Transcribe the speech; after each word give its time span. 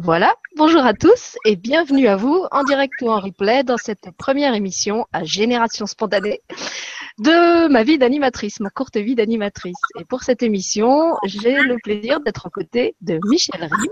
Voilà, 0.00 0.36
bonjour 0.54 0.86
à 0.86 0.94
tous 0.94 1.36
et 1.44 1.56
bienvenue 1.56 2.06
à 2.06 2.14
vous 2.14 2.46
en 2.52 2.62
direct 2.62 2.92
ou 3.02 3.08
en 3.10 3.18
replay 3.18 3.64
dans 3.64 3.76
cette 3.76 4.12
première 4.16 4.54
émission 4.54 5.08
à 5.12 5.24
Génération 5.24 5.86
Spontanée 5.86 6.40
de 7.18 7.66
ma 7.66 7.82
vie 7.82 7.98
d'animatrice, 7.98 8.60
ma 8.60 8.70
courte 8.70 8.96
vie 8.96 9.16
d'animatrice. 9.16 9.80
Et 9.98 10.04
pour 10.04 10.22
cette 10.22 10.44
émission, 10.44 11.16
j'ai 11.24 11.58
le 11.58 11.78
plaisir 11.82 12.20
d'être 12.20 12.46
aux 12.46 12.50
côtés 12.50 12.94
de 13.00 13.18
Michel 13.24 13.60
Rib, 13.60 13.90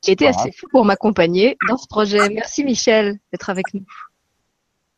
qui 0.00 0.10
était 0.10 0.26
assez 0.26 0.50
fou 0.50 0.66
pour 0.72 0.84
m'accompagner 0.84 1.56
dans 1.68 1.76
ce 1.76 1.86
projet. 1.86 2.28
Merci 2.30 2.64
Michel 2.64 3.20
d'être 3.30 3.48
avec 3.48 3.72
nous. 3.74 3.86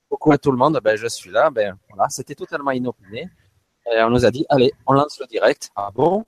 Coucou 0.09 0.33
à 0.33 0.39
tout 0.39 0.53
le 0.53 0.57
monde, 0.57 0.81
ben, 0.83 0.97
je 0.97 1.07
suis 1.07 1.31
là. 1.31 1.51
Ben, 1.51 1.77
voilà, 1.91 2.09
C'était 2.09 2.35
totalement 2.35 2.71
inopiné. 2.71 3.29
Et 3.93 4.03
on 4.03 4.09
nous 4.09 4.25
a 4.25 4.31
dit, 4.31 4.47
allez, 4.49 4.73
on 4.87 4.95
lance 4.95 5.21
le 5.21 5.27
direct. 5.27 5.69
Ah 5.77 5.91
bon? 5.95 6.25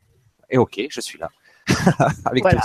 Et 0.51 0.59
ok, 0.59 0.83
je 0.91 1.01
suis 1.01 1.19
là. 1.19 1.31
avec 2.27 2.43
voilà. 2.43 2.61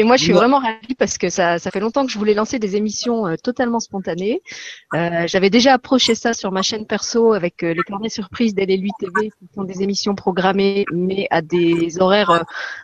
Et 0.00 0.04
moi, 0.04 0.16
je 0.16 0.22
suis 0.22 0.32
vraiment 0.32 0.60
ravie 0.60 0.94
parce 0.96 1.18
que 1.18 1.28
ça, 1.28 1.58
ça 1.58 1.72
fait 1.72 1.80
longtemps 1.80 2.06
que 2.06 2.12
je 2.12 2.18
voulais 2.18 2.32
lancer 2.32 2.60
des 2.60 2.76
émissions 2.76 3.26
euh, 3.26 3.34
totalement 3.34 3.80
spontanées. 3.80 4.42
Euh, 4.94 5.26
J'avais 5.26 5.50
déjà 5.50 5.72
approché 5.72 6.14
ça 6.14 6.34
sur 6.34 6.52
ma 6.52 6.62
chaîne 6.62 6.86
perso 6.86 7.32
avec 7.32 7.64
euh, 7.64 7.74
les 7.74 7.82
carnets 7.82 8.08
surprises 8.08 8.54
d'LL8 8.54 8.90
TV, 9.00 9.30
qui 9.30 9.48
sont 9.56 9.64
des 9.64 9.82
émissions 9.82 10.14
programmées, 10.14 10.84
mais 10.92 11.26
à 11.32 11.42
des 11.42 12.00
horaires 12.00 12.30
euh, 12.30 12.42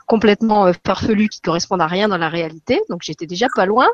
complètement 0.08 0.72
farfelus 0.84 1.28
qui 1.28 1.40
correspondent 1.40 1.82
à 1.82 1.86
rien 1.86 2.08
dans 2.08 2.18
la 2.18 2.28
réalité. 2.28 2.80
Donc, 2.90 3.02
j'étais 3.04 3.26
déjà 3.26 3.46
pas 3.54 3.64
loin. 3.64 3.86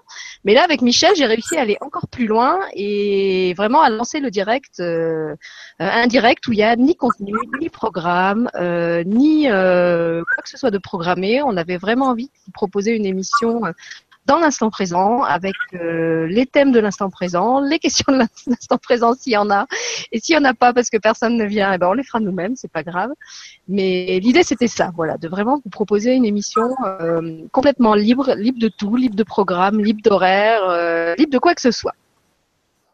Mais 0.44 0.54
là, 0.54 0.64
avec 0.64 0.80
Michel, 0.80 1.14
j'ai 1.14 1.26
réussi 1.26 1.58
à 1.58 1.60
aller 1.60 1.76
encore 1.82 2.08
plus 2.08 2.26
loin 2.26 2.58
et 2.72 3.52
vraiment 3.54 3.82
à 3.82 3.90
lancer 3.90 4.20
le 4.20 4.30
direct, 4.30 4.80
un 4.80 6.06
direct 6.06 6.48
où 6.48 6.52
il 6.52 6.58
y 6.58 6.62
a 6.62 6.74
ni 6.74 6.96
contenu, 6.96 7.34
ni 7.60 7.68
programme, 7.68 8.48
ni 9.04 9.44
quoi 9.44 10.42
que 10.42 10.48
ce 10.48 10.56
soit 10.56 10.70
de 10.70 10.78
programmé. 10.78 11.42
On 11.42 11.56
avait 11.58 11.76
vraiment 11.76 12.06
envie 12.06 12.26
de 12.26 12.32
vous 12.46 12.52
proposer 12.52 12.96
une 12.96 13.09
émission 13.10 13.64
euh, 13.66 13.72
dans 14.26 14.38
l'instant 14.38 14.70
présent, 14.70 15.22
avec 15.22 15.54
euh, 15.74 16.26
les 16.26 16.46
thèmes 16.46 16.72
de 16.72 16.78
l'instant 16.78 17.10
présent, 17.10 17.60
les 17.60 17.78
questions 17.78 18.12
de 18.12 18.18
l'instant 18.46 18.78
présent 18.78 19.14
s'il 19.14 19.32
y 19.32 19.36
en 19.36 19.50
a, 19.50 19.66
et 20.12 20.20
s'il 20.20 20.34
y 20.34 20.38
en 20.38 20.44
a 20.44 20.54
pas 20.54 20.72
parce 20.72 20.88
que 20.90 20.98
personne 20.98 21.36
ne 21.36 21.44
vient, 21.44 21.72
eh 21.72 21.78
ben 21.78 21.88
on 21.88 21.94
les 21.94 22.04
fera 22.04 22.20
nous-mêmes, 22.20 22.54
c'est 22.54 22.70
pas 22.70 22.82
grave. 22.82 23.10
Mais 23.68 24.20
l'idée 24.20 24.42
c'était 24.42 24.68
ça, 24.68 24.92
voilà, 24.94 25.16
de 25.18 25.28
vraiment 25.28 25.60
vous 25.64 25.70
proposer 25.70 26.14
une 26.14 26.24
émission 26.24 26.68
euh, 26.84 27.42
complètement 27.50 27.94
libre, 27.94 28.34
libre 28.34 28.58
de 28.60 28.68
tout, 28.68 28.94
libre 28.96 29.16
de 29.16 29.24
programme, 29.24 29.80
libre 29.80 30.02
d'horaire, 30.02 31.16
libre 31.16 31.32
de 31.32 31.38
quoi 31.38 31.54
que 31.54 31.62
ce 31.62 31.70
soit. 31.70 31.94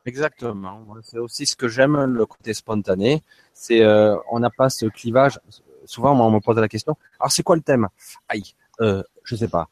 Exactement. 0.07 0.87
C'est 1.03 1.19
aussi 1.19 1.47
ce 1.47 1.57
que 1.57 1.67
j'aime, 1.67 2.05
le 2.05 2.27
côté 2.27 2.55
spontané. 2.55 3.23
C'est 3.53 3.85
on 4.31 4.39
n'a 4.39 4.51
pas 4.51 4.71
ce 4.71 4.87
clivage. 4.87 5.41
Souvent, 5.85 6.19
on 6.19 6.31
me 6.31 6.39
pose 6.41 6.57
la 6.57 6.69
question. 6.69 6.97
Alors, 7.19 7.33
c'est 7.33 7.43
quoi 7.43 7.57
le 7.57 7.63
thème? 7.63 7.89
Aïe, 8.29 8.55
je 8.79 9.37
sais 9.37 9.49
pas. 9.49 9.69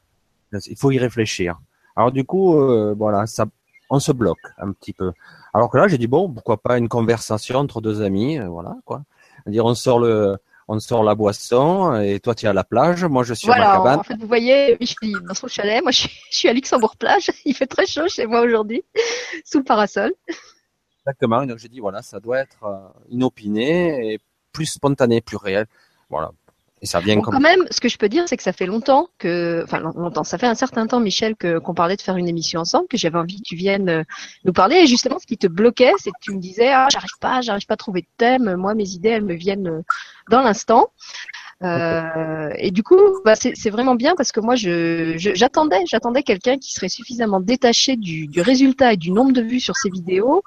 Il 0.66 0.77
faut 0.78 0.91
y 0.91 0.98
réfléchir. 0.98 1.58
Alors 1.97 2.12
du 2.12 2.24
coup, 2.24 2.56
euh, 2.56 2.94
voilà, 2.97 3.27
ça, 3.27 3.47
on 3.91 4.00
se 4.00 4.12
bloque 4.12 4.38
un 4.58 4.72
petit 4.72 4.92
peu. 4.92 5.12
Alors 5.52 5.70
que 5.70 5.78
là, 5.78 5.88
j'ai 5.88 5.98
dit 5.98 6.06
bon, 6.06 6.30
pourquoi 6.30 6.56
pas 6.56 6.78
une 6.78 6.88
conversation 6.88 7.58
entre 7.58 7.80
deux 7.80 8.02
amis, 8.02 8.38
euh, 8.38 8.48
voilà 8.48 8.77
quoi. 8.84 9.02
Dire 9.47 9.64
on 9.64 9.75
sort 9.75 10.00
le, 10.00 10.36
on 10.69 10.80
sort 10.80 11.05
la 11.05 11.14
boisson 11.14 12.00
et 12.00 12.19
toi 12.19 12.34
tu 12.34 12.47
es 12.47 12.48
à 12.48 12.52
la 12.52 12.64
plage, 12.64 13.05
moi 13.05 13.22
je 13.22 13.34
suis 13.34 13.50
à 13.50 13.58
ma 13.58 13.64
cabane. 13.77 14.00
En 14.00 14.02
fait, 14.02 14.16
vous 14.16 14.27
voyez, 14.27 14.77
je 14.80 14.86
suis 14.86 15.12
dans 15.27 15.34
son 15.34 15.48
chalet, 15.48 15.82
moi 15.82 15.92
je 15.92 16.08
suis, 16.30 16.48
à 16.48 16.52
Luxembourg 16.52 16.97
plage. 16.97 17.30
Il 17.44 17.55
fait 17.55 17.66
très 17.66 17.86
chaud 17.86 18.08
chez 18.08 18.27
moi 18.27 18.41
aujourd'hui, 18.41 18.84
sous 19.44 19.58
le 19.58 19.64
parasol. 19.64 20.12
Exactement. 21.00 21.44
Donc 21.47 21.58
j'ai 21.58 21.69
dit 21.69 21.80
voilà, 21.80 22.02
ça 22.02 22.19
doit 22.19 22.38
être 22.38 22.92
inopiné 23.10 24.14
et 24.14 24.20
plus 24.52 24.66
spontané, 24.66 25.20
plus 25.20 25.36
réel. 25.36 25.66
Voilà, 26.08 26.30
et 26.85 26.87
ça 26.87 27.01
vient 27.01 27.19
Quand 27.19 27.41
même, 27.41 27.65
ce 27.71 27.81
que 27.81 27.89
je 27.89 27.97
peux 27.97 28.11
dire, 28.11 28.25
c'est 28.27 28.37
que 28.37 28.43
ça 28.43 28.53
fait 28.53 28.67
longtemps 28.67 29.09
que, 29.19 29.63
enfin 29.65 29.79
longtemps, 29.79 30.23
ça 30.23 30.37
fait 30.37 30.47
un 30.47 30.55
certain 30.55 30.87
temps, 30.87 31.01
Michel, 31.01 31.35
qu'on 31.35 31.73
parlait 31.73 31.97
de 31.97 32.03
faire 32.03 32.19
une 32.19 32.29
émission 32.29 32.61
ensemble, 32.61 32.89
que 32.89 32.99
j'avais 32.99 33.17
envie 33.17 33.39
que 33.39 33.43
tu 33.43 33.57
viennes 33.57 33.89
euh, 33.89 34.03
nous 34.45 34.53
parler. 34.53 34.77
Et 34.77 34.87
justement, 34.87 35.19
ce 35.19 35.27
qui 35.27 35.39
te 35.39 35.47
bloquait, 35.47 35.93
c'est 35.97 36.11
que 36.11 36.21
tu 36.21 36.33
me 36.33 36.41
disais, 36.41 36.71
ah, 36.71 36.89
j'arrive 36.93 37.17
pas, 37.21 37.41
j'arrive 37.41 37.65
pas 37.65 37.73
à 37.73 37.78
trouver 37.78 38.03
de 38.03 38.06
thème. 38.19 38.56
Moi, 38.56 38.75
mes 38.75 38.91
idées, 38.91 39.09
elles 39.09 39.25
me 39.25 39.33
viennent 39.33 39.67
euh, 39.67 39.83
dans 40.28 40.43
l'instant. 40.43 40.89
Euh, 41.62 42.50
et 42.59 42.71
du 42.71 42.83
coup, 42.83 43.00
bah, 43.25 43.34
c'est 43.34 43.71
vraiment 43.71 43.94
bien 43.94 44.15
parce 44.15 44.31
que 44.31 44.41
moi, 44.41 44.55
je 44.55 45.15
j'attendais, 45.17 45.87
j'attendais 45.87 46.23
quelqu'un 46.23 46.59
qui 46.59 46.73
serait 46.75 46.91
suffisamment 46.91 47.41
détaché 47.41 47.97
du, 47.97 48.27
du 48.27 48.43
résultat 48.43 48.93
et 48.93 48.99
du 48.99 49.11
nombre 49.11 49.33
de 49.33 49.41
vues 49.41 49.61
sur 49.61 49.75
ses 49.77 49.89
vidéos 49.89 50.43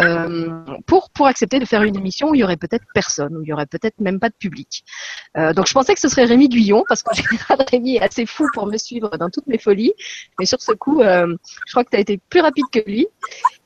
euh, 0.00 0.50
pour 0.86 1.10
pour 1.10 1.26
accepter 1.26 1.58
de 1.58 1.64
faire 1.64 1.82
une 1.82 1.96
émission 1.96 2.30
où 2.30 2.34
il 2.34 2.40
y 2.40 2.44
aurait 2.44 2.56
peut-être 2.56 2.84
personne, 2.94 3.36
où 3.36 3.42
il 3.42 3.48
y 3.48 3.52
aurait 3.52 3.66
peut-être 3.66 3.98
même 3.98 4.20
pas 4.20 4.28
de 4.28 4.34
public. 4.38 4.84
Euh, 5.36 5.52
donc 5.52 5.66
je 5.66 5.72
pensais 5.72 5.94
que 5.94 6.00
ce 6.00 6.08
serait 6.08 6.24
Rémi 6.24 6.48
Guyon 6.48 6.84
parce 6.88 7.02
que 7.02 7.10
Rémi 7.70 7.96
est 7.96 8.02
assez 8.02 8.26
fou 8.26 8.46
pour 8.54 8.66
me 8.66 8.76
suivre 8.76 9.10
dans 9.18 9.30
toutes 9.30 9.46
mes 9.46 9.58
folies, 9.58 9.92
mais 10.38 10.46
sur 10.46 10.60
ce 10.60 10.72
coup, 10.72 11.00
euh, 11.00 11.34
je 11.66 11.72
crois 11.72 11.84
que 11.84 11.90
tu 11.90 11.96
as 11.96 12.00
été 12.00 12.20
plus 12.30 12.40
rapide 12.40 12.66
que 12.72 12.80
lui. 12.86 13.08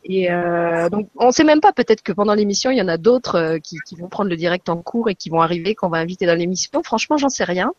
Et 0.05 0.31
euh, 0.31 0.91
donc, 0.91 1.09
on 1.17 1.29
ne 1.29 1.33
sait 1.33 1.45
même 1.45 1.61
pas. 1.61 1.73
Peut-être 1.73 2.03
que 2.03 2.13
pendant 2.13 2.35
l'émission, 2.35 2.71
il 2.71 2.77
y 2.77 2.83
en 2.83 2.89
a 2.89 2.99
d'autres 2.99 3.37
euh, 3.37 3.59
qui, 3.59 3.79
qui, 3.87 3.97
vont 3.97 4.09
prendre 4.09 4.29
le 4.29 4.37
direct 4.37 4.69
en 4.69 4.77
cours 4.83 5.09
et 5.09 5.15
qui 5.15 5.31
vont 5.31 5.41
arriver, 5.41 5.75
qu'on 5.75 5.89
va 5.89 5.99
inviter 5.99 6.27
dans 6.27 6.35
l'émission. 6.35 6.83
Franchement, 6.83 7.17
j'en 7.17 7.31
sais 7.31 7.45
rien. 7.45 7.73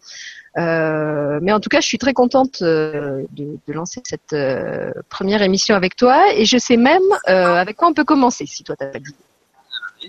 Euh, 0.57 1.39
mais 1.41 1.51
en 1.51 1.59
tout 1.59 1.69
cas, 1.69 1.81
je 1.81 1.87
suis 1.87 1.97
très 1.97 2.13
contente 2.13 2.61
euh, 2.61 3.23
de, 3.31 3.57
de, 3.67 3.73
lancer 3.73 4.01
cette 4.05 4.33
euh, 4.33 4.91
première 5.09 5.41
émission 5.41 5.75
avec 5.75 5.95
toi. 5.95 6.23
Et 6.33 6.45
je 6.45 6.57
sais 6.57 6.77
même 6.77 7.03
avec 7.25 7.75
quoi 7.75 7.89
on 7.89 7.93
peut 7.93 8.05
commencer, 8.05 8.45
si 8.45 8.63
toi 8.63 8.75
t'as 8.77 8.87
pas 8.87 8.99
dit. 8.99 9.15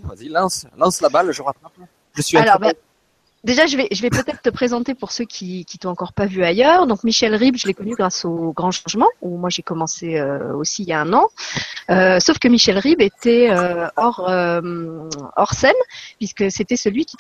Vas-y, 0.04 0.28
lance, 0.28 0.66
lance 0.76 1.00
la 1.00 1.08
balle, 1.08 1.32
je 1.32 1.42
rattrape. 1.42 1.72
Je 2.14 2.22
suis 2.22 2.36
Alors, 2.36 2.60
Déjà, 3.46 3.66
je 3.66 3.76
vais, 3.76 3.86
je 3.92 4.02
vais 4.02 4.10
peut-être 4.10 4.42
te 4.42 4.50
présenter 4.50 4.96
pour 4.96 5.12
ceux 5.12 5.24
qui, 5.24 5.64
qui 5.66 5.78
t'ont 5.78 5.90
encore 5.90 6.12
pas 6.12 6.26
vu 6.26 6.42
ailleurs. 6.42 6.88
Donc, 6.88 7.04
Michel 7.04 7.32
Rib, 7.32 7.54
je 7.56 7.68
l'ai 7.68 7.74
connu 7.74 7.94
grâce 7.94 8.24
au 8.24 8.52
Grand 8.52 8.72
Changement, 8.72 9.06
où 9.22 9.36
moi 9.36 9.50
j'ai 9.50 9.62
commencé 9.62 10.18
euh, 10.18 10.52
aussi 10.56 10.82
il 10.82 10.88
y 10.88 10.92
a 10.92 11.00
un 11.00 11.12
an. 11.12 11.28
Euh, 11.88 12.18
sauf 12.18 12.40
que 12.40 12.48
Michel 12.48 12.76
Rib 12.76 13.00
était 13.00 13.48
euh, 13.52 13.86
hors, 13.96 14.28
hors 15.36 15.52
scène, 15.52 15.80
puisque 16.18 16.50
c'était 16.50 16.74
celui 16.74 17.04
qui, 17.04 17.16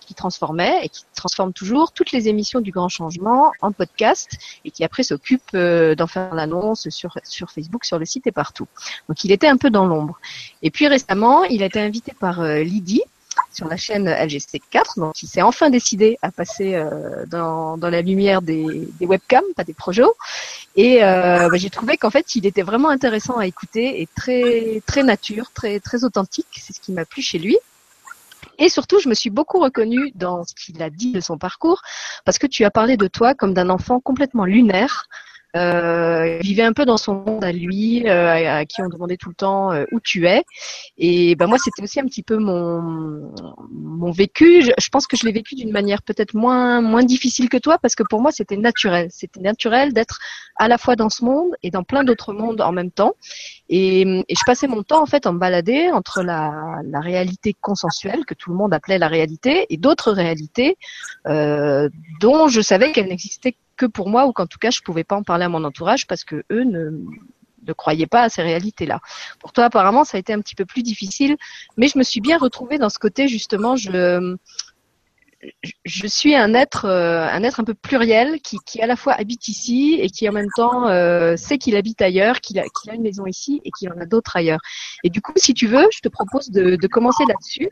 qui 0.00 0.14
transformait 0.14 0.86
et 0.86 0.88
qui 0.88 1.04
transforme 1.14 1.52
toujours 1.52 1.92
toutes 1.92 2.12
les 2.12 2.28
émissions 2.28 2.62
du 2.62 2.70
Grand 2.70 2.88
Changement 2.88 3.52
en 3.60 3.70
podcast 3.70 4.38
et 4.64 4.70
qui 4.70 4.84
après 4.84 5.02
s'occupe 5.02 5.54
d'en 5.54 6.06
faire 6.06 6.34
l'annonce 6.34 6.88
sur, 6.88 7.18
sur 7.24 7.50
Facebook, 7.50 7.84
sur 7.84 7.98
le 7.98 8.06
site 8.06 8.26
et 8.26 8.32
partout. 8.32 8.68
Donc, 9.06 9.22
il 9.22 9.32
était 9.32 9.48
un 9.48 9.58
peu 9.58 9.68
dans 9.68 9.84
l'ombre. 9.84 10.18
Et 10.62 10.70
puis 10.70 10.88
récemment, 10.88 11.44
il 11.44 11.62
a 11.62 11.66
été 11.66 11.78
invité 11.78 12.14
par 12.18 12.42
Lydie, 12.42 13.02
sur 13.52 13.68
la 13.68 13.76
chaîne 13.76 14.08
LGC4. 14.08 14.98
Donc, 14.98 15.22
il 15.22 15.26
s'est 15.26 15.42
enfin 15.42 15.70
décidé 15.70 16.18
à 16.22 16.30
passer 16.30 16.74
euh, 16.74 17.24
dans, 17.26 17.76
dans, 17.76 17.90
la 17.90 18.02
lumière 18.02 18.42
des, 18.42 18.88
des, 18.98 19.06
webcams, 19.06 19.44
pas 19.56 19.64
des 19.64 19.74
projets. 19.74 20.02
Et 20.76 21.02
euh, 21.02 21.48
bah, 21.48 21.56
j'ai 21.56 21.70
trouvé 21.70 21.96
qu'en 21.96 22.10
fait, 22.10 22.36
il 22.36 22.46
était 22.46 22.62
vraiment 22.62 22.88
intéressant 22.88 23.36
à 23.38 23.46
écouter 23.46 24.00
et 24.00 24.08
très 24.14 24.82
très 24.86 25.02
nature, 25.02 25.50
très 25.52 25.80
très 25.80 26.04
authentique. 26.04 26.46
C'est 26.52 26.72
ce 26.72 26.80
qui 26.80 26.92
m'a 26.92 27.04
plu 27.04 27.22
chez 27.22 27.38
lui. 27.38 27.56
Et 28.58 28.68
surtout, 28.68 28.98
je 28.98 29.08
me 29.08 29.14
suis 29.14 29.30
beaucoup 29.30 29.60
reconnue 29.60 30.10
dans 30.14 30.44
ce 30.44 30.54
qu'il 30.54 30.82
a 30.82 30.90
dit 30.90 31.12
de 31.12 31.20
son 31.20 31.38
parcours, 31.38 31.82
parce 32.24 32.38
que 32.38 32.46
tu 32.46 32.64
as 32.64 32.70
parlé 32.70 32.96
de 32.96 33.06
toi 33.06 33.34
comme 33.34 33.54
d'un 33.54 33.70
enfant 33.70 34.00
complètement 34.00 34.44
lunaire, 34.44 35.08
euh, 35.56 36.38
vivait 36.40 36.62
un 36.62 36.72
peu 36.72 36.84
dans 36.84 36.96
son 36.96 37.14
monde 37.14 37.44
à 37.44 37.52
lui, 37.52 38.06
euh, 38.06 38.58
à, 38.60 38.64
qui 38.66 38.82
on 38.82 38.88
demandait 38.88 39.16
tout 39.16 39.30
le 39.30 39.34
temps 39.34 39.72
euh, 39.72 39.84
où 39.92 40.00
tu 40.00 40.26
es. 40.26 40.44
Et 40.96 41.34
ben 41.34 41.46
moi, 41.46 41.58
c'était 41.58 41.82
aussi 41.82 42.00
un 42.00 42.04
petit 42.04 42.22
peu 42.22 42.38
mon 42.38 43.32
mon 43.72 44.10
vécu. 44.10 44.62
Je, 44.62 44.70
je 44.78 44.88
pense 44.90 45.06
que 45.06 45.16
je 45.16 45.26
l'ai 45.26 45.32
vécu 45.32 45.54
d'une 45.54 45.72
manière 45.72 46.02
peut-être 46.02 46.34
moins 46.34 46.80
moins 46.80 47.04
difficile 47.04 47.48
que 47.48 47.56
toi, 47.56 47.78
parce 47.78 47.94
que 47.94 48.02
pour 48.08 48.20
moi, 48.20 48.32
c'était 48.32 48.56
naturel. 48.56 49.08
C'était 49.10 49.40
naturel 49.40 49.92
d'être 49.92 50.18
à 50.56 50.68
la 50.68 50.78
fois 50.78 50.96
dans 50.96 51.08
ce 51.08 51.24
monde 51.24 51.50
et 51.62 51.70
dans 51.70 51.82
plein 51.82 52.04
d'autres 52.04 52.32
mondes 52.32 52.60
en 52.60 52.72
même 52.72 52.90
temps. 52.90 53.14
Et, 53.68 54.02
et, 54.02 54.34
je 54.34 54.44
passais 54.46 54.66
mon 54.66 54.82
temps 54.82 55.02
en 55.02 55.06
fait 55.06 55.26
en 55.26 55.32
me 55.32 55.38
entre 55.94 56.22
la, 56.22 56.80
la 56.84 57.00
réalité 57.00 57.54
consensuelle 57.60 58.24
que 58.24 58.34
tout 58.34 58.50
le 58.50 58.56
monde 58.56 58.74
appelait 58.74 58.98
la 58.98 59.08
réalité 59.08 59.66
et 59.70 59.76
d'autres 59.76 60.12
réalités 60.12 60.76
euh, 61.26 61.88
dont 62.20 62.48
je 62.48 62.60
savais 62.60 62.92
qu'elles 62.92 63.08
n'existaient 63.08 63.56
que 63.78 63.86
pour 63.86 64.10
moi 64.10 64.26
ou 64.26 64.32
qu'en 64.32 64.46
tout 64.46 64.58
cas 64.58 64.70
je 64.70 64.82
pouvais 64.82 65.04
pas 65.04 65.16
en 65.16 65.22
parler 65.22 65.44
à 65.44 65.48
mon 65.48 65.64
entourage 65.64 66.06
parce 66.06 66.24
que 66.24 66.44
eux 66.50 66.64
ne, 66.64 66.90
ne 67.66 67.72
croyaient 67.72 68.06
pas 68.06 68.22
à 68.22 68.28
ces 68.28 68.42
réalités-là. 68.42 69.00
Pour 69.40 69.52
toi, 69.52 69.64
apparemment, 69.64 70.04
ça 70.04 70.16
a 70.16 70.20
été 70.20 70.32
un 70.32 70.40
petit 70.40 70.54
peu 70.54 70.64
plus 70.64 70.82
difficile, 70.82 71.36
mais 71.76 71.88
je 71.88 71.98
me 71.98 72.02
suis 72.02 72.20
bien 72.20 72.38
retrouvée 72.38 72.78
dans 72.78 72.90
ce 72.90 72.98
côté 72.98 73.28
justement. 73.28 73.76
Je 73.76 74.36
je 75.84 76.06
suis 76.08 76.34
un 76.34 76.52
être, 76.52 76.86
euh, 76.86 77.28
un 77.28 77.44
être 77.44 77.60
un 77.60 77.64
peu 77.64 77.74
pluriel 77.74 78.40
qui, 78.40 78.58
qui 78.66 78.82
à 78.82 78.86
la 78.86 78.96
fois 78.96 79.12
habite 79.12 79.46
ici 79.46 79.96
et 80.00 80.10
qui 80.10 80.28
en 80.28 80.32
même 80.32 80.48
temps 80.56 80.88
euh, 80.88 81.36
sait 81.36 81.58
qu'il 81.58 81.76
habite 81.76 82.02
ailleurs, 82.02 82.40
qu'il 82.40 82.58
a, 82.58 82.64
qu'il 82.64 82.90
a 82.90 82.94
une 82.94 83.02
maison 83.02 83.24
ici 83.24 83.60
et 83.64 83.70
qu'il 83.70 83.88
en 83.88 84.00
a 84.00 84.04
d'autres 84.04 84.36
ailleurs. 84.36 84.58
Et 85.04 85.10
du 85.10 85.20
coup, 85.20 85.32
si 85.36 85.54
tu 85.54 85.68
veux, 85.68 85.86
je 85.92 86.00
te 86.00 86.08
propose 86.08 86.50
de, 86.50 86.74
de 86.74 86.86
commencer 86.88 87.24
là-dessus 87.28 87.68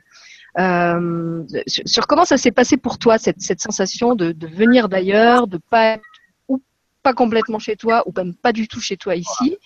euh, 0.59 1.45
sur 1.67 2.07
comment 2.07 2.25
ça 2.25 2.39
s'est 2.39 2.53
passé 2.53 2.77
pour 2.77 2.99
toi 2.99 3.19
cette, 3.19 3.43
cette 3.43 3.61
sensation 3.61 4.15
de, 4.15 4.33
de 4.33 4.47
venir 4.47 4.89
d'ailleurs, 4.89 5.47
de 5.47 5.59
pas 5.59 5.95
être 5.95 6.05
ou 6.49 6.63
pas 7.03 7.13
complètement 7.13 7.59
chez 7.59 7.77
toi 7.77 8.03
ou 8.07 8.13
même 8.17 8.35
pas 8.35 8.53
du 8.53 8.67
tout 8.67 8.81
chez 8.81 8.97
toi 8.97 9.17
ici. 9.17 9.59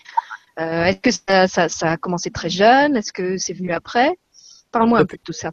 Euh, 0.59 0.85
est-ce 0.85 0.99
que 0.99 1.11
ça, 1.11 1.47
ça, 1.47 1.69
ça, 1.69 1.93
a 1.93 1.97
commencé 1.97 2.31
très 2.31 2.51
jeune? 2.51 2.97
Est-ce 2.97 3.13
que 3.13 3.39
c'est 3.39 3.53
venu 3.53 3.73
après? 3.73 4.19
Parle-moi 4.73 4.99
un 4.99 5.07
peu 5.07 5.17
de 5.17 5.23
tout 5.23 5.33
ça. 5.33 5.53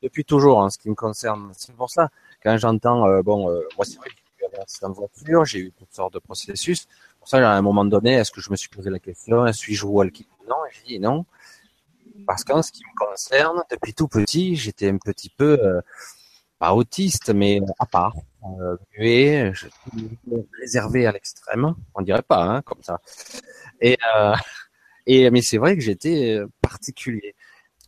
Depuis 0.00 0.24
toujours, 0.24 0.58
en 0.58 0.70
ce 0.70 0.78
qui 0.78 0.88
me 0.88 0.94
concerne. 0.94 1.50
C'est 1.56 1.74
pour 1.74 1.90
ça 1.90 2.08
quand 2.42 2.56
j'entends 2.56 3.06
euh, 3.06 3.22
bon, 3.22 3.44
moi 3.76 3.84
c'est 3.84 3.98
vrai 3.98 4.10
que 4.10 4.16
j'ai 4.38 4.44
eu 4.44 4.48
un 4.58 4.62
accident 4.62 4.90
de 4.90 4.94
voiture, 4.94 5.44
j'ai 5.44 5.58
eu 5.58 5.72
toutes 5.76 5.92
sortes 5.92 6.14
de 6.14 6.18
processus. 6.20 6.86
pour 7.18 7.28
ça, 7.28 7.38
à 7.38 7.56
un 7.56 7.62
moment 7.62 7.84
donné, 7.84 8.14
est-ce 8.14 8.30
que 8.30 8.40
je 8.40 8.50
me 8.50 8.56
suis 8.56 8.68
posé 8.68 8.90
la 8.90 8.98
question, 9.00 9.44
est-ce 9.46 9.66
que 9.66 9.72
je 9.72 9.76
joue 9.76 10.02
qui 10.12 10.26
Non, 10.48 10.56
j'ai 10.70 10.94
dit 10.94 11.00
non. 11.00 11.24
Parce 12.26 12.44
qu'en 12.44 12.62
ce 12.62 12.72
qui 12.72 12.82
me 12.84 13.06
concerne, 13.06 13.62
depuis 13.70 13.94
tout 13.94 14.08
petit, 14.08 14.56
j'étais 14.56 14.88
un 14.88 14.98
petit 14.98 15.30
peu, 15.30 15.58
euh, 15.62 15.80
pas 16.58 16.74
autiste, 16.74 17.30
mais 17.30 17.60
à 17.78 17.86
part, 17.86 18.14
euh, 18.44 18.76
muet, 18.96 19.52
réservé 20.60 21.06
à 21.06 21.12
l'extrême. 21.12 21.74
On 21.94 22.02
dirait 22.02 22.22
pas, 22.22 22.42
hein, 22.44 22.62
comme 22.62 22.82
ça. 22.82 23.00
Et, 23.80 23.98
euh, 24.16 24.34
mais 25.06 25.42
c'est 25.42 25.58
vrai 25.58 25.76
que 25.76 25.82
j'étais 25.82 26.40
particulier. 26.60 27.34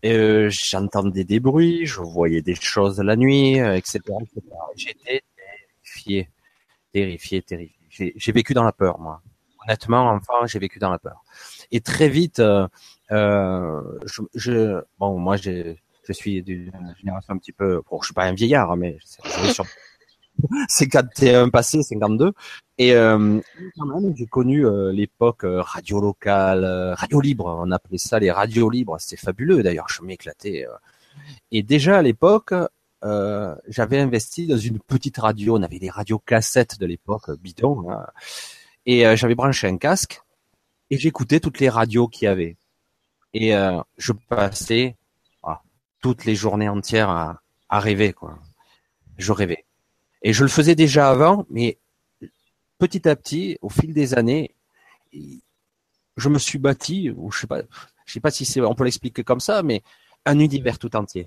J'entendais 0.03 1.25
des 1.25 1.41
bruits, 1.41 1.87
je 1.87 2.01
voyais 2.01 2.43
des 2.43 2.55
choses 2.57 3.01
la 3.01 3.17
nuit, 3.17 3.57
etc. 3.59 4.01
J'étais 4.77 5.23
terrifié, 5.83 6.29
terrifié, 6.93 7.43
terrifié. 7.43 8.13
J'ai 8.17 8.33
vécu 8.33 8.55
dans 8.55 8.65
la 8.65 8.73
peur, 8.73 8.99
moi. 8.99 9.23
Honnêtement, 9.65 10.11
enfant, 10.11 10.47
j'ai 10.47 10.59
vécu 10.59 10.79
dans 10.79 10.91
la 10.91 10.99
peur. 10.99 11.25
Et 11.71 11.81
très 11.81 12.09
vite, 12.09 12.43
euh 13.13 13.81
je, 14.07 14.23
je, 14.35 14.83
bon, 14.99 15.19
moi, 15.19 15.37
je 15.37 15.75
suis 16.11 16.43
d'une 16.43 16.95
génération 16.99 17.35
un 17.35 17.39
petit 17.39 17.53
peu, 17.53 17.83
bon, 17.91 18.01
je 18.01 18.07
suis 18.07 18.15
pas 18.15 18.25
un 18.25 18.35
vieillard, 18.35 18.77
mais 18.77 18.99
sur 19.01 19.65
51 20.69 21.49
passé, 21.49 21.83
52. 21.83 22.33
Et 22.79 22.95
euh, 22.95 23.41
quand 23.77 23.87
même, 23.87 24.15
j'ai 24.17 24.27
connu 24.27 24.67
euh, 24.67 24.93
l'époque 24.93 25.45
euh, 25.45 25.63
radio 25.63 26.01
locale, 26.01 26.65
radio 26.97 27.21
libre, 27.21 27.61
on 27.61 27.71
appelait 27.71 27.99
ça 27.99 28.19
les 28.19 28.31
radios 28.31 28.71
libres. 28.71 28.97
C'était 28.99 29.21
fabuleux 29.21 29.63
d'ailleurs, 29.63 29.89
je 29.89 30.03
m'éclatais. 30.03 30.67
Et 31.53 31.63
déjà 31.63 31.99
à 31.99 32.03
l'époque, 32.03 32.55
j'avais 33.03 34.01
investi 34.01 34.47
dans 34.47 34.57
une 34.57 34.81
petite 34.81 35.19
radio. 35.19 35.57
On 35.57 35.63
avait 35.63 35.79
des 35.79 35.91
radios 35.91 36.19
cassettes 36.19 36.79
de 36.79 36.87
l'époque, 36.87 37.31
bidon. 37.41 37.91
Hein. 37.91 38.07
Et 38.87 39.17
j'avais 39.17 39.35
branché 39.35 39.69
un 39.69 39.79
casque 39.79 40.21
et 40.91 40.99
j'écoutais 40.99 41.41
toutes 41.41 41.61
les 41.61 41.69
radios 41.69 42.09
qu'il 42.09 42.27
y 42.27 42.29
avait. 42.29 42.57
Et 43.35 43.53
je 43.99 44.13
passais 44.13 44.97
ah, 45.43 45.61
toutes 46.01 46.25
les 46.25 46.35
journées 46.35 46.69
entières 46.69 47.11
à, 47.11 47.41
à 47.69 47.81
rêver, 47.81 48.13
quoi. 48.13 48.39
Je 49.19 49.33
rêvais. 49.33 49.65
Et 50.23 50.33
je 50.33 50.43
le 50.43 50.49
faisais 50.49 50.75
déjà 50.75 51.11
avant, 51.11 51.45
mais 51.51 51.79
petit 52.79 53.09
à 53.09 53.17
petit, 53.17 53.59
au 53.61 53.69
fil 53.69 53.93
des 53.93 54.15
années, 54.15 54.55
je 56.17 56.29
me 56.29 56.39
suis 56.39 56.59
bâti, 56.59 57.11
ou 57.11 57.31
je 57.31 57.41
sais 57.41 57.47
pas, 57.47 57.63
je 58.07 58.13
sais 58.13 58.21
pas 58.21 58.31
si 58.31 58.45
c'est, 58.45 58.61
on 58.61 58.75
peut 58.75 58.85
l'expliquer 58.85 59.25
comme 59.25 59.41
ça, 59.41 59.63
mais 59.63 59.83
un 60.25 60.39
univers 60.39 60.79
tout 60.79 60.95
entier. 60.97 61.27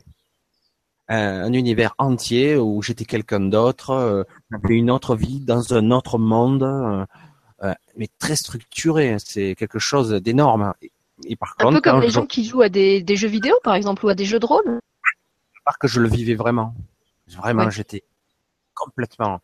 Un, 1.10 1.54
univers 1.54 1.96
entier 2.00 2.58
où 2.58 2.82
j'étais 2.82 3.06
quelqu'un 3.06 3.40
d'autre, 3.40 3.92
euh, 3.92 4.24
une 4.70 4.92
autre 4.92 5.16
vie 5.16 5.40
dans 5.40 5.74
un 5.74 5.92
autre 5.92 6.18
monde, 6.18 6.64
euh, 6.64 7.06
euh, 7.64 7.74
mais 7.96 8.10
très 8.20 8.36
structuré. 8.36 9.16
C'est 9.20 9.56
quelque 9.56 9.80
chose 9.80 10.12
d'énorme. 10.12 10.74
Et, 11.26 11.36
par 11.36 11.56
un 11.60 11.72
peu 11.72 11.82
comme 11.82 12.02
les 12.02 12.10
gens 12.10 12.26
qui 12.26 12.46
jouent 12.46 12.62
à 12.62 12.70
des, 12.70 13.04
jeux 13.16 13.28
vidéo, 13.28 13.56
par 13.64 13.76
exemple, 13.76 14.06
ou 14.06 14.10
à 14.10 14.16
des 14.16 14.26
jeux 14.26 14.40
de 14.40 14.46
rôle. 14.46 14.80
Parce 15.66 15.78
que 15.78 15.88
je 15.88 16.00
le 16.00 16.08
vivais 16.08 16.36
vraiment. 16.36 16.76
Vraiment, 17.28 17.70
j'étais 17.70 18.04
complètement. 18.74 19.42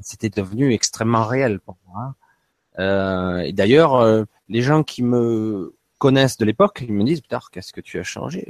C'était 0.00 0.30
devenu 0.30 0.72
extrêmement 0.72 1.24
réel 1.24 1.60
pour 1.60 1.76
moi. 1.86 2.02
Hein. 2.02 2.14
Euh, 2.78 3.38
et 3.38 3.52
d'ailleurs, 3.52 3.94
euh, 3.94 4.24
les 4.48 4.62
gens 4.62 4.82
qui 4.82 5.02
me 5.02 5.74
connaissent 5.98 6.36
de 6.36 6.44
l'époque, 6.44 6.82
ils 6.82 6.92
me 6.92 7.04
disent 7.04 7.20
"Putain, 7.20 7.40
qu'est-ce 7.52 7.72
que 7.72 7.80
tu 7.80 7.98
as 7.98 8.02
changé 8.02 8.46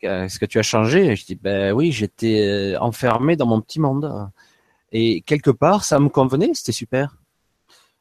Qu'est-ce 0.00 0.38
que 0.38 0.46
tu 0.46 0.58
as 0.58 0.62
changé? 0.62 1.06
Et 1.06 1.16
Je 1.16 1.26
dis 1.26 1.36
"Ben 1.36 1.72
oui, 1.72 1.92
j'étais 1.92 2.74
euh, 2.74 2.80
enfermé 2.80 3.36
dans 3.36 3.46
mon 3.46 3.60
petit 3.60 3.80
monde." 3.80 4.30
Et 4.92 5.20
quelque 5.22 5.50
part, 5.50 5.84
ça 5.84 6.00
me 6.00 6.08
convenait, 6.08 6.52
c'était 6.54 6.72
super. 6.72 7.16